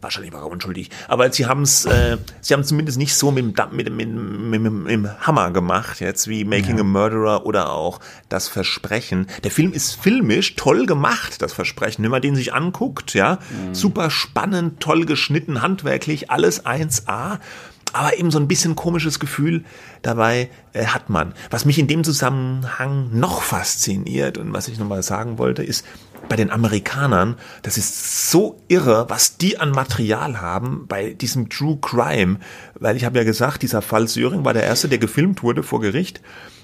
wahrscheinlich 0.00 0.32
war 0.32 0.42
er 0.42 0.50
unschuldig. 0.50 0.90
Aber 1.08 1.30
sie 1.32 1.46
haben 1.46 1.62
es, 1.62 1.84
äh, 1.84 2.18
sie 2.40 2.54
haben 2.54 2.64
zumindest 2.64 2.98
nicht 2.98 3.14
so 3.14 3.30
mit, 3.30 3.44
mit, 3.72 3.92
mit, 3.92 4.08
mit, 4.08 4.60
mit, 4.60 4.90
dem 4.90 5.08
Hammer 5.20 5.50
gemacht, 5.50 6.00
jetzt 6.00 6.28
wie 6.28 6.44
Making 6.44 6.76
ja. 6.76 6.80
a 6.82 6.84
Murderer 6.84 7.46
oder 7.46 7.72
auch 7.72 8.00
Das 8.28 8.48
Versprechen. 8.48 9.26
Der 9.44 9.50
Film 9.50 9.72
ist 9.72 9.94
filmisch 9.94 10.56
toll 10.56 10.86
gemacht, 10.86 11.42
das 11.42 11.52
Versprechen. 11.52 12.02
Wenn 12.02 12.10
man 12.10 12.22
den 12.22 12.36
sich 12.36 12.54
anguckt, 12.54 13.14
ja, 13.14 13.38
mhm. 13.50 13.74
super 13.74 14.10
spannend, 14.10 14.80
toll 14.80 15.06
geschnitten, 15.06 15.62
handwerklich, 15.62 16.30
alles 16.30 16.64
1A 16.64 17.38
aber 17.92 18.18
eben 18.18 18.30
so 18.30 18.38
ein 18.38 18.48
bisschen 18.48 18.74
komisches 18.74 19.20
Gefühl 19.20 19.64
dabei 20.00 20.48
äh, 20.72 20.86
hat 20.86 21.10
man. 21.10 21.34
Was 21.50 21.64
mich 21.64 21.78
in 21.78 21.86
dem 21.86 22.04
Zusammenhang 22.04 23.10
noch 23.12 23.42
fasziniert 23.42 24.38
und 24.38 24.52
was 24.52 24.68
ich 24.68 24.78
nochmal 24.78 25.02
sagen 25.02 25.38
wollte, 25.38 25.62
ist, 25.62 25.84
bei 26.28 26.36
den 26.36 26.50
Amerikanern, 26.50 27.36
das 27.62 27.78
ist 27.78 28.30
so 28.30 28.60
irre, 28.68 29.08
was 29.08 29.36
die 29.36 29.58
an 29.58 29.70
Material 29.70 30.40
haben 30.40 30.86
bei 30.88 31.12
diesem 31.12 31.48
True 31.48 31.78
Crime, 31.80 32.38
weil 32.74 32.96
ich 32.96 33.04
habe 33.04 33.18
ja 33.18 33.24
gesagt, 33.24 33.62
dieser 33.62 33.82
Fall 33.82 34.08
Söring 34.08 34.44
war 34.44 34.52
der 34.52 34.64
erste, 34.64 34.88
der 34.88 34.98
gefilmt 34.98 35.42
wurde 35.42 35.62
vor 35.62 35.80
Gericht. 35.80 36.20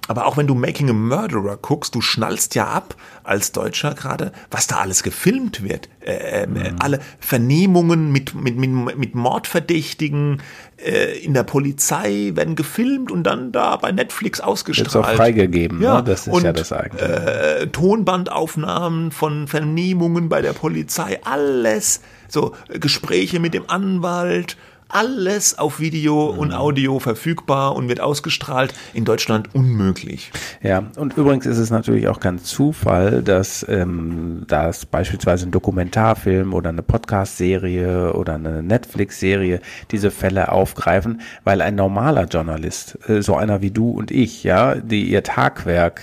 Aber 0.08 0.26
auch 0.26 0.36
wenn 0.36 0.46
du 0.46 0.54
Making 0.54 0.90
a 0.90 0.92
Murderer 0.94 1.56
guckst, 1.58 1.94
du 1.94 2.00
schnallst 2.00 2.54
ja 2.54 2.66
ab 2.66 2.96
als 3.22 3.52
Deutscher 3.52 3.94
gerade, 3.94 4.32
was 4.50 4.66
da 4.66 4.78
alles 4.78 5.02
gefilmt 5.02 5.62
wird. 5.62 5.88
Äh, 6.00 6.44
ähm, 6.44 6.56
äh, 6.56 6.70
mhm. 6.70 6.76
Alle 6.80 7.00
Vernehmungen 7.20 8.10
mit, 8.10 8.34
mit, 8.34 8.56
mit, 8.56 8.98
mit 8.98 9.14
Mordverdächtigen 9.14 10.42
äh, 10.78 11.18
in 11.18 11.34
der 11.34 11.42
Polizei 11.42 12.32
werden 12.34 12.56
gefilmt 12.56 13.12
und 13.12 13.24
dann 13.24 13.52
da 13.52 13.76
bei 13.76 13.92
Netflix 13.92 14.40
ausgestrahlt. 14.40 14.94
Wird 14.94 15.04
auch 15.04 15.16
freigegeben, 15.16 15.82
ja. 15.82 15.98
Ne? 15.98 16.04
das 16.04 16.26
ist 16.26 16.32
und, 16.32 16.42
ja 16.42 16.52
das 16.54 16.72
eigentlich. 16.72 17.02
Äh, 17.02 17.66
Tonbandaufnahmen 17.66 19.12
von 19.12 19.46
Vernehmungen 19.46 20.30
bei 20.30 20.40
der 20.40 20.54
Polizei, 20.54 21.20
alles. 21.22 22.00
So 22.28 22.54
Gespräche 22.68 23.40
mit 23.40 23.54
dem 23.54 23.68
Anwalt 23.68 24.56
alles 24.88 25.58
auf 25.58 25.80
Video 25.80 26.32
mhm. 26.32 26.38
und 26.38 26.54
Audio 26.54 26.98
verfügbar 26.98 27.76
und 27.76 27.88
wird 27.88 28.00
ausgestrahlt. 28.00 28.74
In 28.94 29.04
Deutschland 29.04 29.54
unmöglich. 29.54 30.30
Ja, 30.62 30.84
und 30.96 31.16
übrigens 31.16 31.46
ist 31.46 31.58
es 31.58 31.70
natürlich 31.70 32.08
auch 32.08 32.20
kein 32.20 32.38
Zufall, 32.38 33.22
dass 33.22 33.66
ähm, 33.68 34.44
das 34.46 34.86
beispielsweise 34.86 35.46
ein 35.46 35.50
Dokumentarfilm 35.50 36.54
oder 36.54 36.70
eine 36.70 36.82
Podcast-Serie 36.82 38.14
oder 38.14 38.34
eine 38.34 38.62
Netflix-Serie 38.62 39.60
diese 39.90 40.10
Fälle 40.10 40.52
aufgreifen, 40.52 41.20
weil 41.44 41.60
ein 41.60 41.74
normaler 41.74 42.24
Journalist, 42.24 42.98
äh, 43.08 43.22
so 43.22 43.36
einer 43.36 43.60
wie 43.60 43.70
du 43.70 43.90
und 43.90 44.10
ich, 44.10 44.44
ja, 44.44 44.74
die 44.76 45.10
ihr 45.10 45.22
Tagwerk 45.22 46.00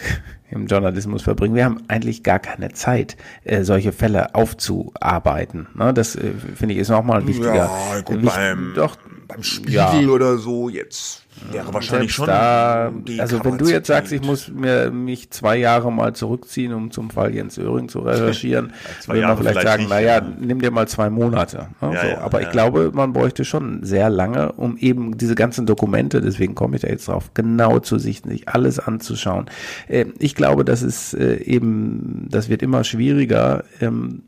im 0.55 0.67
Journalismus 0.67 1.21
verbringen. 1.21 1.55
Wir 1.55 1.65
haben 1.65 1.83
eigentlich 1.87 2.23
gar 2.23 2.39
keine 2.39 2.71
Zeit, 2.71 3.17
äh, 3.43 3.63
solche 3.63 3.91
Fälle 3.91 4.33
aufzuarbeiten. 4.33 5.67
Ne? 5.75 5.93
Das 5.93 6.15
äh, 6.15 6.31
finde 6.55 6.73
ich 6.73 6.81
ist 6.81 6.89
nochmal 6.89 7.21
ein 7.21 7.27
wichtiger. 7.27 7.55
Ja, 7.55 8.01
gut, 8.03 8.17
wichtig, 8.17 8.31
beim, 8.33 8.73
doch, 8.75 8.97
beim 9.27 9.43
Spiegel 9.43 9.73
ja. 9.73 10.09
oder 10.09 10.37
so 10.37 10.69
jetzt 10.69 11.24
wäre 11.51 11.73
wahrscheinlich 11.73 12.13
schon. 12.13 12.27
Da, 12.27 12.91
also 13.19 13.43
wenn 13.43 13.57
du 13.57 13.67
jetzt 13.67 13.87
sagst, 13.87 14.11
ich 14.11 14.21
muss 14.21 14.49
mir 14.49 14.91
mich 14.91 15.29
zwei 15.31 15.57
Jahre 15.57 15.91
mal 15.91 16.13
zurückziehen, 16.13 16.73
um 16.73 16.91
zum 16.91 17.09
Fall 17.09 17.33
Jens 17.33 17.57
Öring 17.57 17.89
zu 17.89 17.99
recherchieren, 17.99 18.73
würde 19.07 19.21
man 19.21 19.37
vielleicht, 19.37 19.59
vielleicht 19.59 19.67
sagen, 19.67 19.83
nicht, 19.83 19.89
naja, 19.89 20.15
ja. 20.17 20.27
nimm 20.39 20.61
dir 20.61 20.71
mal 20.71 20.87
zwei 20.87 21.09
Monate. 21.09 21.69
Ne? 21.81 21.93
Ja, 21.93 22.01
so. 22.01 22.07
ja, 22.07 22.17
Aber 22.19 22.41
ich 22.41 22.49
glaube, 22.49 22.91
man 22.93 23.13
bräuchte 23.13 23.45
schon 23.45 23.83
sehr 23.83 24.09
lange, 24.09 24.53
um 24.53 24.77
eben 24.77 25.17
diese 25.17 25.35
ganzen 25.35 25.65
Dokumente, 25.65 26.21
deswegen 26.21 26.55
komme 26.55 26.75
ich 26.75 26.81
da 26.81 26.87
jetzt 26.87 27.07
drauf, 27.07 27.31
genau 27.33 27.79
zu 27.79 27.97
sichten, 27.97 28.29
sich 28.29 28.47
alles 28.47 28.79
anzuschauen. 28.79 29.45
Äh, 29.87 30.05
ich 30.19 30.35
glaube, 30.35 30.65
das 30.65 30.81
ist 30.81 31.13
äh, 31.13 31.37
eben, 31.37 32.27
das 32.29 32.49
wird 32.49 32.61
immer 32.61 32.83
schwieriger. 32.83 33.63
Ähm, 33.81 34.23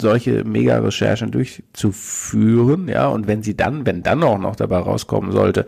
solche 0.00 0.42
Mega-Recherchen 0.42 1.30
durchzuführen, 1.30 2.88
ja, 2.88 3.06
und 3.06 3.28
wenn 3.28 3.44
sie 3.44 3.56
dann, 3.56 3.86
wenn 3.86 4.02
dann 4.02 4.22
auch 4.24 4.38
noch 4.38 4.56
dabei 4.56 4.78
rauskommen 4.78 5.30
sollte, 5.30 5.66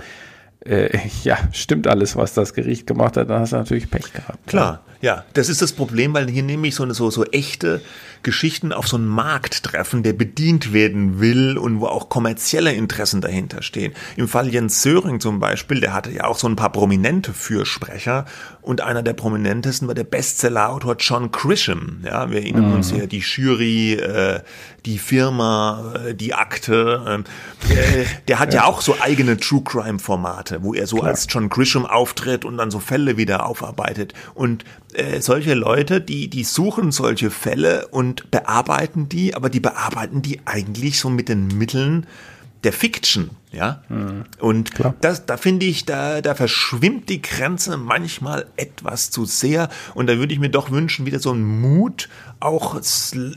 äh, 0.65 0.99
ja, 1.25 1.39
stimmt 1.53 1.87
alles, 1.87 2.17
was 2.17 2.35
das 2.35 2.55
Gericht 2.55 2.87
gemacht 2.87 3.17
hat, 3.17 3.31
dann 3.31 3.41
hast 3.41 3.53
du 3.53 3.57
natürlich 3.57 3.91
Pech 3.91 4.13
gehabt. 4.13 4.47
Klar, 4.47 4.83
ja, 5.01 5.25
das 5.35 5.49
ist 5.49 5.63
das 5.63 5.73
Problem, 5.73 6.15
weil 6.15 6.29
hier 6.29 6.43
nämlich 6.43 6.75
so, 6.75 6.91
so, 6.93 7.11
so 7.11 7.25
echte 7.25 7.83
Geschichten 8.23 8.73
auf 8.73 8.89
so 8.89 8.97
einen 8.97 9.07
Markt 9.07 9.63
treffen, 9.63 10.03
der 10.03 10.15
bedient 10.15 10.73
werden 10.73 11.21
will 11.21 11.59
und 11.59 11.81
wo 11.81 11.87
auch 11.87 12.09
kommerzielle 12.09 12.73
Interessen 12.73 13.21
dahinter 13.21 13.63
stehen. 13.63 13.93
Im 14.17 14.27
Fall 14.27 14.49
Jens 14.49 14.83
Söring 14.83 15.21
zum 15.21 15.39
Beispiel, 15.39 15.81
der 15.81 15.93
hatte 15.93 16.11
ja 16.11 16.25
auch 16.25 16.39
so 16.39 16.49
ein 16.49 16.57
paar 16.57 16.73
prominente 16.73 17.33
Fürsprecher 17.33 18.25
und 18.67 18.81
einer 18.81 19.05
der 19.05 19.13
prominentesten 19.13 19.87
war 19.87 19.95
der 19.95 20.03
Bestsellerautor 20.03 20.97
John 20.99 21.31
Grisham. 21.31 22.01
Ja, 22.05 22.33
wir 22.33 22.41
erinnern 22.41 22.71
mhm. 22.71 22.75
uns 22.75 22.91
hier 22.91 23.07
die 23.07 23.21
Jury, 23.21 23.93
äh, 23.93 24.41
die 24.85 24.99
Firma, 24.99 25.95
äh, 26.05 26.15
die 26.17 26.35
Akte. 26.35 27.23
Äh, 27.71 28.05
der 28.27 28.41
hat 28.41 28.53
ja. 28.53 28.63
ja. 28.63 28.67
auch 28.67 28.81
so 28.81 28.97
eigene 29.01 29.37
True 29.37 29.63
Crime 29.63 30.01
Formate, 30.01 30.65
wo 30.65 30.75
er 30.75 30.89
so 30.89 30.97
Klar. 30.97 31.11
als 31.11 31.29
John 31.31 31.49
Grisham 31.49 31.87
auftritt 31.87 32.45
und 32.45 32.59
dann 32.59 32.73
so 32.73 32.81
Fälle 32.81 33.17
wieder 33.17 33.47
aufarbeitet. 33.47 34.15
Und 34.35 34.65
äh, 34.95 35.21
solche 35.21 35.55
Leute, 35.55 36.01
die, 36.01 36.29
die 36.29 36.43
suchen 36.43 36.91
solche 36.91 37.31
Fälle 37.31 37.87
und 37.93 38.33
bearbeiten 38.33 39.09
die, 39.09 39.37
aber 39.37 39.49
die 39.49 39.61
bearbeiten 39.61 40.23
die 40.23 40.41
eigentlich 40.45 40.99
so 40.99 41.09
mit 41.09 41.29
den 41.29 41.47
Mitteln 41.57 42.05
der 42.65 42.73
Fiction, 42.73 43.31
ja. 43.53 43.83
Mhm. 43.89 44.25
Und 44.39 44.75
Klar. 44.75 44.95
das, 45.01 45.27
da 45.27 45.37
finde 45.37 45.67
ich, 45.67 45.85
da, 45.85 46.21
da 46.21 46.35
verschwimmt 46.35 47.09
die 47.09 47.23
Grenze 47.23 47.77
manchmal 47.77 48.47
etwas 48.57 49.11
zu 49.11 49.25
sehr. 49.25 49.69
Und 49.95 50.09
da 50.09 50.19
würde 50.19 50.33
ich 50.33 50.41
mir 50.41 50.51
doch 50.51 50.71
wünschen, 50.71 51.07
wieder 51.07 51.19
so 51.19 51.33
einen 51.33 51.61
Mut, 51.61 52.09
auch 52.41 52.81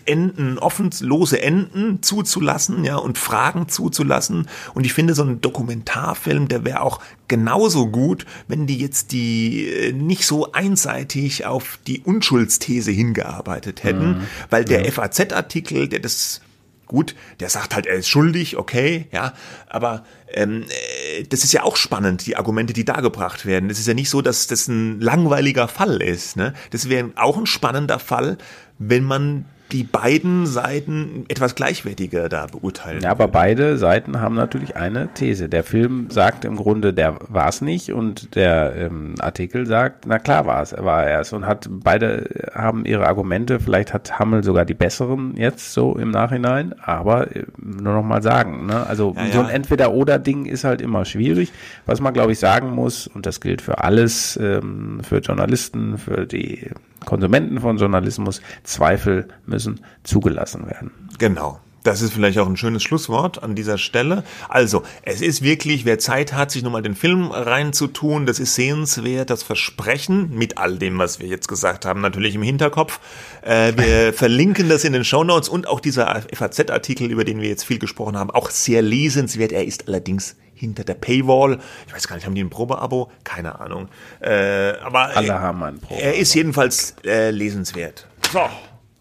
Enden, 0.06 0.58
offenlose 0.58 1.42
Enden 1.42 2.02
zuzulassen, 2.02 2.84
ja, 2.84 2.98
und 2.98 3.18
Fragen 3.18 3.70
zuzulassen. 3.70 4.48
Und 4.74 4.86
ich 4.86 4.94
finde, 4.94 5.14
so 5.14 5.24
ein 5.24 5.42
Dokumentarfilm, 5.42 6.48
der 6.48 6.66
wäre 6.66 6.82
auch 6.82 7.00
genauso 7.28 7.88
gut, 7.88 8.26
wenn 8.48 8.68
die 8.68 8.80
jetzt 8.80 9.12
die 9.12 9.68
äh, 9.68 9.94
nicht 9.94 10.26
so 10.26 10.52
einseitig 10.52 11.46
auf 11.46 11.80
die 11.88 12.02
Unschuldsthese 12.02 12.92
hingearbeitet 12.92 13.84
hätten, 13.84 14.10
mhm. 14.10 14.22
weil 14.50 14.66
der 14.66 14.86
ja. 14.86 14.92
FAZ-Artikel, 14.92 15.88
der 15.88 16.00
das 16.00 16.42
Gut, 16.90 17.16
der 17.40 17.50
sagt 17.50 17.76
halt, 17.76 17.86
er 17.86 17.98
ist 17.98 18.08
schuldig, 18.08 18.58
okay, 18.58 19.06
ja, 19.12 19.34
aber 19.68 20.04
ähm, 20.34 20.64
äh, 20.64 21.24
das 21.24 21.44
ist 21.44 21.54
ja 21.54 21.62
auch 21.62 21.76
spannend, 21.76 22.26
die 22.26 22.36
Argumente, 22.36 22.74
die 22.74 22.84
da 22.84 23.00
gebracht 23.00 23.46
werden. 23.46 23.70
Es 23.70 23.78
ist 23.78 23.88
ja 23.88 23.94
nicht 23.94 24.10
so, 24.10 24.24
dass 24.24 24.48
das 24.48 24.68
ein 24.68 25.00
langweiliger 25.00 25.68
Fall 25.68 26.02
ist. 26.02 26.36
Ne? 26.36 26.56
Das 26.72 26.90
wäre 26.90 27.12
auch 27.16 27.38
ein 27.38 27.46
spannender 27.46 28.00
Fall, 28.00 28.40
wenn 28.80 29.04
man 29.04 29.46
die 29.72 29.84
beiden 29.84 30.48
Seiten 30.48 31.26
etwas 31.28 31.56
gleichwertiger 31.56 32.28
da 32.28 32.48
beurteilen. 32.48 33.02
Ja, 33.02 33.12
aber 33.12 33.28
beide 33.28 33.78
Seiten 33.78 34.20
haben 34.20 34.36
natürlich 34.36 34.76
eine 34.76 35.10
These. 35.14 35.48
Der 35.48 35.64
Film 35.64 36.08
sagt 36.10 36.44
im 36.44 36.56
Grunde, 36.56 36.94
der 36.94 37.18
war 37.28 37.50
es 37.50 37.62
nicht 37.62 37.94
und 37.94 38.36
der 38.36 38.76
ähm, 38.76 39.16
Artikel 39.20 39.68
sagt, 39.68 40.06
na 40.08 40.18
klar 40.18 40.46
war 40.46 40.62
es, 40.64 40.76
war 40.78 41.06
er 41.06 41.22
es 41.22 41.34
und 41.34 41.46
hat 41.46 41.68
beide 41.70 42.30
haben 42.54 42.86
ihre 42.86 43.08
Argumente. 43.08 43.60
Vielleicht 43.60 43.94
hat 43.94 44.18
Hammel 44.18 44.44
sogar 44.44 44.66
die 44.66 44.74
besseren 44.74 45.36
jetzt 45.38 45.74
so 45.74 45.96
im 45.98 46.10
Nachhinein, 46.10 46.74
aber 46.82 47.36
äh, 47.36 47.44
nur 47.58 47.94
noch 47.94 48.04
mal 48.04 48.24
sagen. 48.24 48.66
Ne? 48.66 48.88
Also 48.88 49.14
ja, 49.16 49.32
so 49.32 49.40
ein 49.42 49.50
Entweder-Oder-Ding 49.50 50.46
ist 50.46 50.64
halt 50.64 50.82
immer 50.82 51.06
schwierig. 51.06 51.52
Was 51.86 52.02
man 52.02 52.14
glaube 52.14 52.32
ich 52.32 52.40
sagen 52.40 52.72
muss 52.72 53.08
und 53.08 53.26
das 53.26 53.40
gilt 53.40 53.62
für 53.62 53.84
alles, 53.84 54.38
ähm, 54.42 55.02
für 55.04 55.20
Journalisten, 55.20 55.98
für 55.98 56.26
die 56.26 56.72
Konsumenten 57.06 57.60
von 57.60 57.78
Journalismus, 57.78 58.42
Zweifel 58.64 59.28
müssen 59.46 59.82
zugelassen 60.04 60.66
werden. 60.68 60.92
Genau. 61.18 61.60
Das 61.84 62.02
ist 62.02 62.14
vielleicht 62.14 62.38
auch 62.40 62.48
ein 62.48 62.58
schönes 62.58 62.84
Schlusswort 62.84 63.42
an 63.42 63.56
dieser 63.56 63.78
Stelle. 63.78 64.24
Also, 64.50 64.84
es 65.02 65.22
ist 65.22 65.42
wirklich, 65.42 65.86
wer 65.86 65.98
Zeit 65.98 66.34
hat, 66.34 66.52
sich 66.52 66.62
nochmal 66.62 66.82
den 66.82 66.96
Film 66.96 67.32
reinzutun, 67.32 68.26
das 68.26 68.40
ist 68.40 68.56
sehenswert, 68.56 69.30
das 69.30 69.44
Versprechen 69.44 70.36
mit 70.36 70.58
all 70.58 70.78
dem, 70.78 70.98
was 70.98 71.20
wir 71.20 71.28
jetzt 71.28 71.48
gesagt 71.48 71.86
haben, 71.86 72.02
natürlich 72.02 72.36
im 72.36 72.42
Hinterkopf. 72.42 73.00
Äh, 73.42 73.74
wir 73.78 74.14
verlinken 74.14 74.68
das 74.68 74.84
in 74.84 74.94
den 74.94 75.06
Show 75.06 75.24
Notes 75.24 75.48
und 75.48 75.68
auch 75.68 75.80
dieser 75.80 76.22
FAZ-Artikel, 76.34 77.10
über 77.10 77.24
den 77.24 77.40
wir 77.42 77.48
jetzt 77.48 77.64
viel 77.64 77.80
gesprochen 77.80 78.18
haben, 78.18 78.30
auch 78.30 78.50
sehr 78.50 78.82
lesenswert. 78.82 79.54
Er 79.54 79.64
ist 79.64 79.88
allerdings 79.88 80.36
hinter 80.60 80.84
der 80.84 80.96
Paywall. 80.96 81.60
Ich 81.88 81.94
weiß 81.94 82.08
gar 82.08 82.16
nicht, 82.18 82.26
haben 82.26 82.36
die 82.36 82.44
ein 82.44 82.50
Probeabo? 82.50 83.10
Keine 83.24 83.60
Ahnung. 83.60 83.88
Äh, 84.20 84.74
aber 84.84 85.16
alle 85.16 85.40
haben 85.40 85.64
ein 85.64 85.80
Probeabo. 85.80 86.02
Er 86.02 86.18
ist 86.18 86.34
jedenfalls 86.34 86.96
äh, 87.06 87.32
lesenswert. 87.32 88.06
So. 88.32 88.42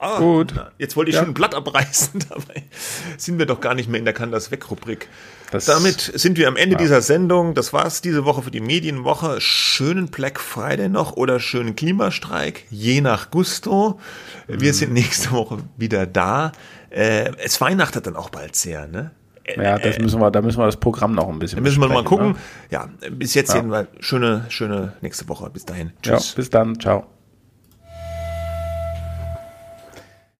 Ah, 0.00 0.18
Gut. 0.18 0.52
na, 0.54 0.70
Jetzt 0.78 0.96
wollte 0.96 1.08
ich 1.08 1.16
Ja. 1.16 1.22
schon 1.22 1.30
ein 1.30 1.34
Blatt 1.34 1.56
abreißen, 1.56 2.20
dabei 2.28 2.62
sind 3.16 3.36
wir 3.40 3.46
doch 3.46 3.60
gar 3.60 3.74
nicht 3.74 3.88
mehr 3.88 3.98
in 3.98 4.04
der 4.04 4.14
Kann 4.14 4.30
das 4.30 4.52
weg 4.52 4.70
Rubrik. 4.70 5.08
Das- 5.50 5.64
Damit 5.64 5.98
sind 6.14 6.38
wir 6.38 6.46
am 6.46 6.54
Ende 6.56 6.76
dieser 6.76 7.02
Sendung. 7.02 7.54
Das 7.54 7.72
war's 7.72 8.00
diese 8.00 8.24
Woche 8.24 8.42
für 8.42 8.52
die 8.52 8.60
Medienwoche. 8.60 9.40
Schönen 9.40 10.06
Black 10.06 10.38
Friday 10.38 10.88
noch 10.88 11.14
oder 11.16 11.40
schönen 11.40 11.74
Klimastreik, 11.74 12.64
je 12.70 13.00
nach 13.00 13.32
Gusto. 13.32 13.98
Wir 14.46 14.72
sind 14.72 14.92
nächste 14.92 15.32
Woche 15.32 15.58
wieder 15.76 16.06
da. 16.06 16.52
Äh, 16.90 17.32
es 17.38 17.60
weihnachtet 17.60 18.06
dann 18.06 18.14
auch 18.14 18.30
bald 18.30 18.54
sehr, 18.54 18.86
ne? 18.86 19.10
Ja, 19.56 19.78
das 19.78 19.98
müssen 19.98 20.20
wir, 20.20 20.30
da 20.30 20.42
müssen 20.42 20.58
wir 20.58 20.66
das 20.66 20.76
Programm 20.76 21.14
noch 21.14 21.28
ein 21.28 21.38
bisschen 21.38 21.56
Da 21.56 21.62
müssen 21.62 21.80
wir 21.80 21.88
mal 21.88 22.04
gucken. 22.04 22.36
Ja, 22.70 22.88
bis 23.10 23.34
jetzt 23.34 23.50
Ja. 23.50 23.56
jedenfalls 23.56 23.88
schöne, 24.00 24.44
schöne 24.48 24.92
nächste 25.00 25.28
Woche. 25.28 25.48
Bis 25.50 25.64
dahin. 25.64 25.88
Ne? 25.88 25.92
Ja, 26.04 26.16
Tschüss. 26.16 26.32
bis 26.34 26.50
dann. 26.50 26.78
Ciao. 26.78 27.06